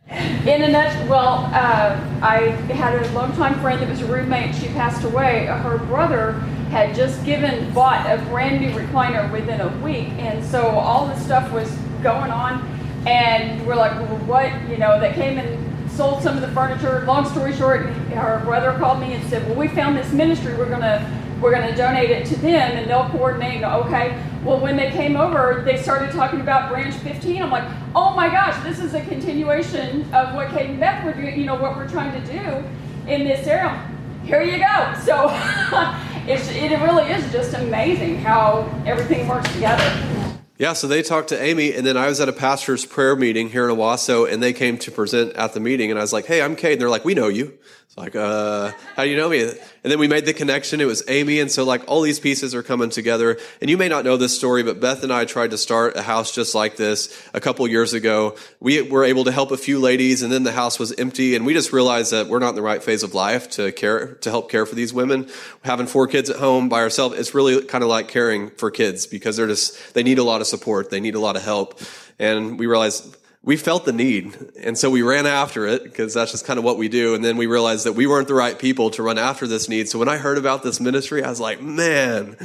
In 0.10 0.64
a 0.64 0.68
nutshell, 0.68 1.08
well, 1.08 1.46
uh, 1.54 2.00
I 2.24 2.50
had 2.74 2.96
a 2.96 3.12
longtime 3.12 3.60
friend 3.60 3.80
that 3.82 3.90
was 3.90 4.02
a 4.02 4.06
roommate. 4.06 4.56
She 4.56 4.68
passed 4.70 5.04
away. 5.04 5.46
Her 5.46 5.78
brother 5.78 6.32
had 6.72 6.96
just 6.96 7.24
given, 7.26 7.72
bought 7.74 8.06
a 8.08 8.20
brand 8.26 8.62
new 8.62 8.72
recliner 8.72 9.32
within 9.32 9.62
a 9.62 9.68
week, 9.84 10.08
and 10.18 10.44
so 10.44 10.64
all 10.68 11.06
this 11.08 11.24
stuff 11.24 11.52
was 11.52 11.70
going 12.02 12.32
on. 12.32 12.66
And 13.06 13.66
we're 13.68 13.76
like, 13.76 13.92
well, 13.92 14.18
what? 14.26 14.52
You 14.68 14.78
know, 14.78 15.00
they 15.00 15.14
came 15.14 15.38
and 15.38 15.92
sold 15.92 16.24
some 16.24 16.36
of 16.36 16.42
the 16.42 16.50
furniture. 16.50 17.04
Long 17.06 17.30
story 17.30 17.54
short, 17.54 17.86
her 17.86 18.42
brother 18.44 18.76
called 18.80 19.00
me 19.00 19.14
and 19.14 19.30
said, 19.30 19.46
well, 19.48 19.58
we 19.58 19.68
found 19.68 19.96
this 19.96 20.12
ministry. 20.12 20.56
We're 20.56 20.70
going 20.70 20.82
to 20.82 21.06
we're 21.42 21.52
going 21.52 21.70
to 21.70 21.76
donate 21.76 22.10
it 22.10 22.26
to 22.28 22.36
them 22.38 22.78
and 22.78 22.90
they'll 22.90 23.10
coordinate. 23.10 23.64
Okay. 23.64 24.22
Well, 24.44 24.60
when 24.60 24.76
they 24.76 24.92
came 24.92 25.16
over, 25.16 25.62
they 25.66 25.78
started 25.82 26.12
talking 26.12 26.42
about 26.42 26.70
Branch 26.70 26.94
15. 26.96 27.42
I'm 27.42 27.52
like, 27.52 27.70
oh 27.96 28.14
my 28.16 28.30
gosh, 28.30 28.62
this 28.64 28.80
is 28.80 28.94
a 28.94 29.04
continuation 29.06 30.02
of 30.14 30.36
what 30.36 30.50
Cade 30.50 30.72
and 30.72 30.80
Beth 30.80 31.04
were 31.06 31.14
doing, 31.14 31.40
you 31.40 31.46
know, 31.46 31.56
what 31.56 31.76
we're 31.76 31.90
trying 31.90 32.20
to 32.22 32.32
do 32.32 33.10
in 33.10 33.24
this 33.24 33.48
area. 33.48 33.86
Here 34.24 34.42
you 34.42 34.60
go. 34.60 34.94
So 35.04 35.30
it 36.28 36.82
really 36.82 37.12
is 37.12 37.32
just 37.32 37.54
amazing 37.54 38.18
how 38.18 38.70
everything 38.86 39.28
works 39.28 39.52
together. 39.54 40.28
Yeah, 40.58 40.74
so 40.74 40.90
they 40.90 41.02
talked 41.02 41.30
to 41.30 41.42
Amy, 41.42 41.74
and 41.74 41.88
then 41.88 41.96
I 41.96 42.10
was 42.10 42.20
at 42.20 42.28
a 42.28 42.34
pastor's 42.34 42.86
prayer 42.86 43.16
meeting 43.16 43.50
here 43.50 43.70
in 43.70 43.74
Owasso, 43.74 44.30
and 44.30 44.44
they 44.44 44.52
came 44.52 44.78
to 44.80 44.92
present 44.92 45.32
at 45.38 45.54
the 45.54 45.62
meeting, 45.62 45.90
and 45.90 45.98
I 45.98 46.02
was 46.02 46.12
like, 46.12 46.26
"Hey, 46.26 46.42
I'm 46.42 46.58
Cade," 46.58 46.74
and 46.74 46.82
they're 46.82 46.90
like, 46.90 47.06
"We 47.06 47.14
know 47.14 47.30
you." 47.30 47.58
It's 47.86 47.98
like, 47.98 48.14
uh, 48.14 48.72
how 48.98 49.06
do 49.06 49.10
you 49.10 49.16
know 49.16 49.30
me? 49.30 49.54
And 49.84 49.92
then 49.92 50.00
we 50.00 50.08
made 50.08 50.26
the 50.26 50.34
connection. 50.34 50.82
It 50.82 50.86
was 50.86 51.04
Amy. 51.08 51.40
And 51.40 51.52
so 51.52 51.64
like 51.64 51.84
all 51.88 52.02
these 52.02 52.20
pieces 52.20 52.54
are 52.54 52.64
coming 52.64 52.90
together. 52.90 53.38
And 53.62 53.70
you 53.70 53.78
may 53.78 53.88
not 53.88 54.04
know 54.04 54.18
this 54.18 54.36
story, 54.36 54.64
but 54.64 54.80
Beth 54.80 55.04
and 55.04 55.14
I 55.14 55.26
tried 55.26 55.52
to 55.52 55.58
start 55.58 55.96
a 55.96 56.02
house 56.02 56.34
just 56.34 56.54
like 56.54 56.76
this 56.76 57.16
a 57.34 57.40
couple 57.40 57.68
years 57.68 57.94
ago. 57.94 58.36
We 58.60 58.82
were 58.82 59.06
able 59.06 59.24
to 59.26 59.32
help 59.32 59.52
a 59.52 59.58
few 59.58 59.80
ladies 59.80 60.22
and 60.22 60.32
then 60.32 60.44
the 60.44 60.52
house 60.52 60.80
was 60.80 60.92
empty. 60.94 61.36
And 61.36 61.46
we 61.46 61.54
just 61.54 61.72
realized 61.72 62.12
that 62.12 62.28
we're 62.28 62.40
not 62.40 62.50
in 62.50 62.56
the 62.56 62.62
right 62.62 62.84
phase 62.84 63.04
of 63.04 63.14
life 63.14 63.50
to 63.52 63.72
care, 63.72 64.16
to 64.16 64.30
help 64.30 64.52
care 64.52 64.66
for 64.66 64.76
these 64.76 64.94
women. 64.94 65.30
Having 65.64 65.88
four 65.88 66.08
kids 66.08 66.30
at 66.30 66.38
home 66.38 66.70
by 66.70 66.80
ourselves, 66.80 67.18
it's 67.18 67.34
really 67.34 67.64
kind 67.64 67.84
of 67.84 67.90
like 67.90 68.08
caring 68.08 68.50
for 68.52 68.72
kids 68.72 69.08
because 69.08 69.38
they're 69.38 69.48
just, 69.48 69.94
they 69.94 70.04
need 70.04 70.20
a 70.20 70.24
lot 70.24 70.42
of 70.42 70.48
support. 70.48 70.90
They 70.90 71.00
need 71.00 71.16
a 71.16 71.20
lot 71.20 71.36
of 71.36 71.44
help. 71.44 71.80
And 72.20 72.60
we 72.60 72.66
realized 72.66 73.16
we 73.44 73.56
felt 73.56 73.86
the 73.86 73.94
need. 73.94 74.38
And 74.62 74.78
so 74.78 74.90
we 74.90 75.02
ran 75.02 75.26
after 75.26 75.66
it 75.66 75.84
because 75.84 76.14
that's 76.14 76.32
just 76.32 76.46
kind 76.46 76.60
of 76.60 76.66
what 76.66 76.78
we 76.78 76.90
do. 76.90 77.16
And 77.16 77.24
then 77.24 77.38
we 77.38 77.48
realized 77.48 77.86
that 77.86 77.94
we 77.94 78.06
weren't 78.06 78.28
the 78.28 78.34
right 78.34 78.58
people 78.58 78.90
to 78.92 79.04
run 79.04 79.18
after 79.18 79.48
this 79.48 79.70
need. 79.70 79.88
So 79.88 79.98
when 79.98 80.10
I 80.10 80.18
heard 80.18 80.38
about 80.38 80.64
this 80.64 80.80
ministry, 80.80 81.24
I 81.24 81.30
was 81.30 81.40
like, 81.40 81.62
man, 81.62 82.36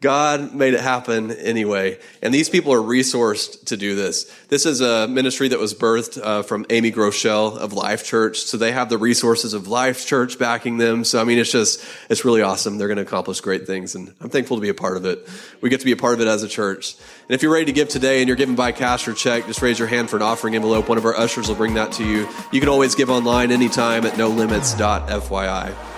God 0.00 0.54
made 0.54 0.72
it 0.72 0.80
happen 0.80 1.30
anyway. 1.30 1.98
And 2.22 2.32
these 2.32 2.48
people 2.48 2.72
are 2.72 2.78
resourced 2.78 3.66
to 3.66 3.76
do 3.76 3.94
this. 3.94 4.34
This 4.48 4.64
is 4.64 4.80
a 4.80 5.06
ministry 5.06 5.48
that 5.48 5.58
was 5.58 5.74
birthed 5.74 6.18
uh, 6.18 6.42
from 6.42 6.64
Amy 6.70 6.90
Groeschel 6.90 7.58
of 7.58 7.74
Life 7.74 8.02
Church. 8.02 8.38
So 8.38 8.56
they 8.56 8.72
have 8.72 8.88
the 8.88 8.96
resources 8.96 9.52
of 9.52 9.68
Life 9.68 10.06
Church 10.06 10.38
backing 10.38 10.78
them. 10.78 11.04
So, 11.04 11.20
I 11.20 11.24
mean, 11.24 11.38
it's 11.38 11.52
just, 11.52 11.84
it's 12.08 12.24
really 12.24 12.40
awesome. 12.40 12.78
They're 12.78 12.88
going 12.88 12.96
to 12.96 13.02
accomplish 13.02 13.42
great 13.42 13.66
things. 13.66 13.94
And 13.94 14.14
I'm 14.22 14.30
thankful 14.30 14.56
to 14.56 14.62
be 14.62 14.70
a 14.70 14.74
part 14.74 14.96
of 14.96 15.04
it. 15.04 15.28
We 15.60 15.68
get 15.68 15.80
to 15.80 15.86
be 15.86 15.92
a 15.92 15.96
part 15.96 16.14
of 16.14 16.22
it 16.22 16.28
as 16.28 16.42
a 16.42 16.48
church. 16.48 16.94
And 17.28 17.34
if 17.34 17.42
you're 17.42 17.52
ready 17.52 17.66
to 17.66 17.72
give 17.72 17.90
today 17.90 18.20
and 18.20 18.26
you're 18.26 18.38
giving 18.38 18.56
by 18.56 18.72
cash 18.72 19.06
or 19.06 19.12
check, 19.12 19.46
just 19.48 19.60
raise 19.60 19.78
your 19.78 19.88
hand 19.88 20.08
for 20.08 20.16
an 20.16 20.22
offering 20.22 20.54
envelope. 20.54 20.88
One 20.88 20.96
of 20.96 21.04
our 21.04 21.14
ushers 21.14 21.48
will 21.48 21.56
bring 21.56 21.74
that 21.74 21.92
to 21.92 22.08
you. 22.08 22.26
You 22.52 22.60
can 22.60 22.70
always 22.70 22.94
give 22.94 23.10
online 23.10 23.52
anytime 23.52 24.06
at 24.06 24.14
nolimits.fyi. 24.14 25.89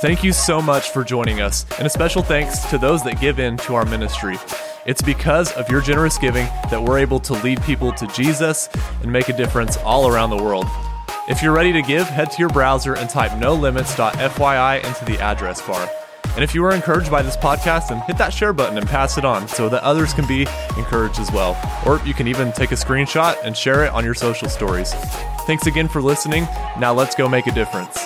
Thank 0.00 0.24
you 0.24 0.32
so 0.32 0.62
much 0.62 0.88
for 0.92 1.04
joining 1.04 1.42
us, 1.42 1.66
and 1.76 1.86
a 1.86 1.90
special 1.90 2.22
thanks 2.22 2.64
to 2.70 2.78
those 2.78 3.02
that 3.04 3.20
give 3.20 3.38
in 3.38 3.58
to 3.58 3.74
our 3.74 3.84
ministry. 3.84 4.38
It's 4.86 5.02
because 5.02 5.52
of 5.52 5.68
your 5.68 5.82
generous 5.82 6.16
giving 6.16 6.46
that 6.70 6.82
we're 6.82 6.98
able 6.98 7.20
to 7.20 7.34
lead 7.34 7.60
people 7.64 7.92
to 7.92 8.06
Jesus 8.06 8.70
and 9.02 9.12
make 9.12 9.28
a 9.28 9.36
difference 9.36 9.76
all 9.76 10.08
around 10.08 10.30
the 10.30 10.42
world. 10.42 10.64
If 11.28 11.42
you're 11.42 11.52
ready 11.52 11.74
to 11.74 11.82
give, 11.82 12.06
head 12.08 12.30
to 12.30 12.38
your 12.38 12.48
browser 12.48 12.96
and 12.96 13.10
type 13.10 13.32
nolimits.fyi 13.32 14.84
into 14.84 15.04
the 15.04 15.20
address 15.20 15.60
bar. 15.66 15.86
And 16.34 16.42
if 16.42 16.54
you 16.54 16.62
were 16.62 16.74
encouraged 16.74 17.10
by 17.10 17.20
this 17.20 17.36
podcast, 17.36 17.88
then 17.88 18.00
hit 18.06 18.16
that 18.16 18.32
share 18.32 18.54
button 18.54 18.78
and 18.78 18.88
pass 18.88 19.18
it 19.18 19.26
on 19.26 19.48
so 19.48 19.68
that 19.68 19.82
others 19.82 20.14
can 20.14 20.26
be 20.26 20.46
encouraged 20.78 21.20
as 21.20 21.30
well. 21.30 21.60
Or 21.84 22.00
you 22.06 22.14
can 22.14 22.26
even 22.26 22.52
take 22.52 22.72
a 22.72 22.76
screenshot 22.76 23.36
and 23.44 23.54
share 23.54 23.84
it 23.84 23.92
on 23.92 24.06
your 24.06 24.14
social 24.14 24.48
stories. 24.48 24.94
Thanks 25.46 25.66
again 25.66 25.88
for 25.88 26.00
listening. 26.00 26.44
Now 26.78 26.94
let's 26.94 27.14
go 27.14 27.28
make 27.28 27.46
a 27.46 27.52
difference. 27.52 27.98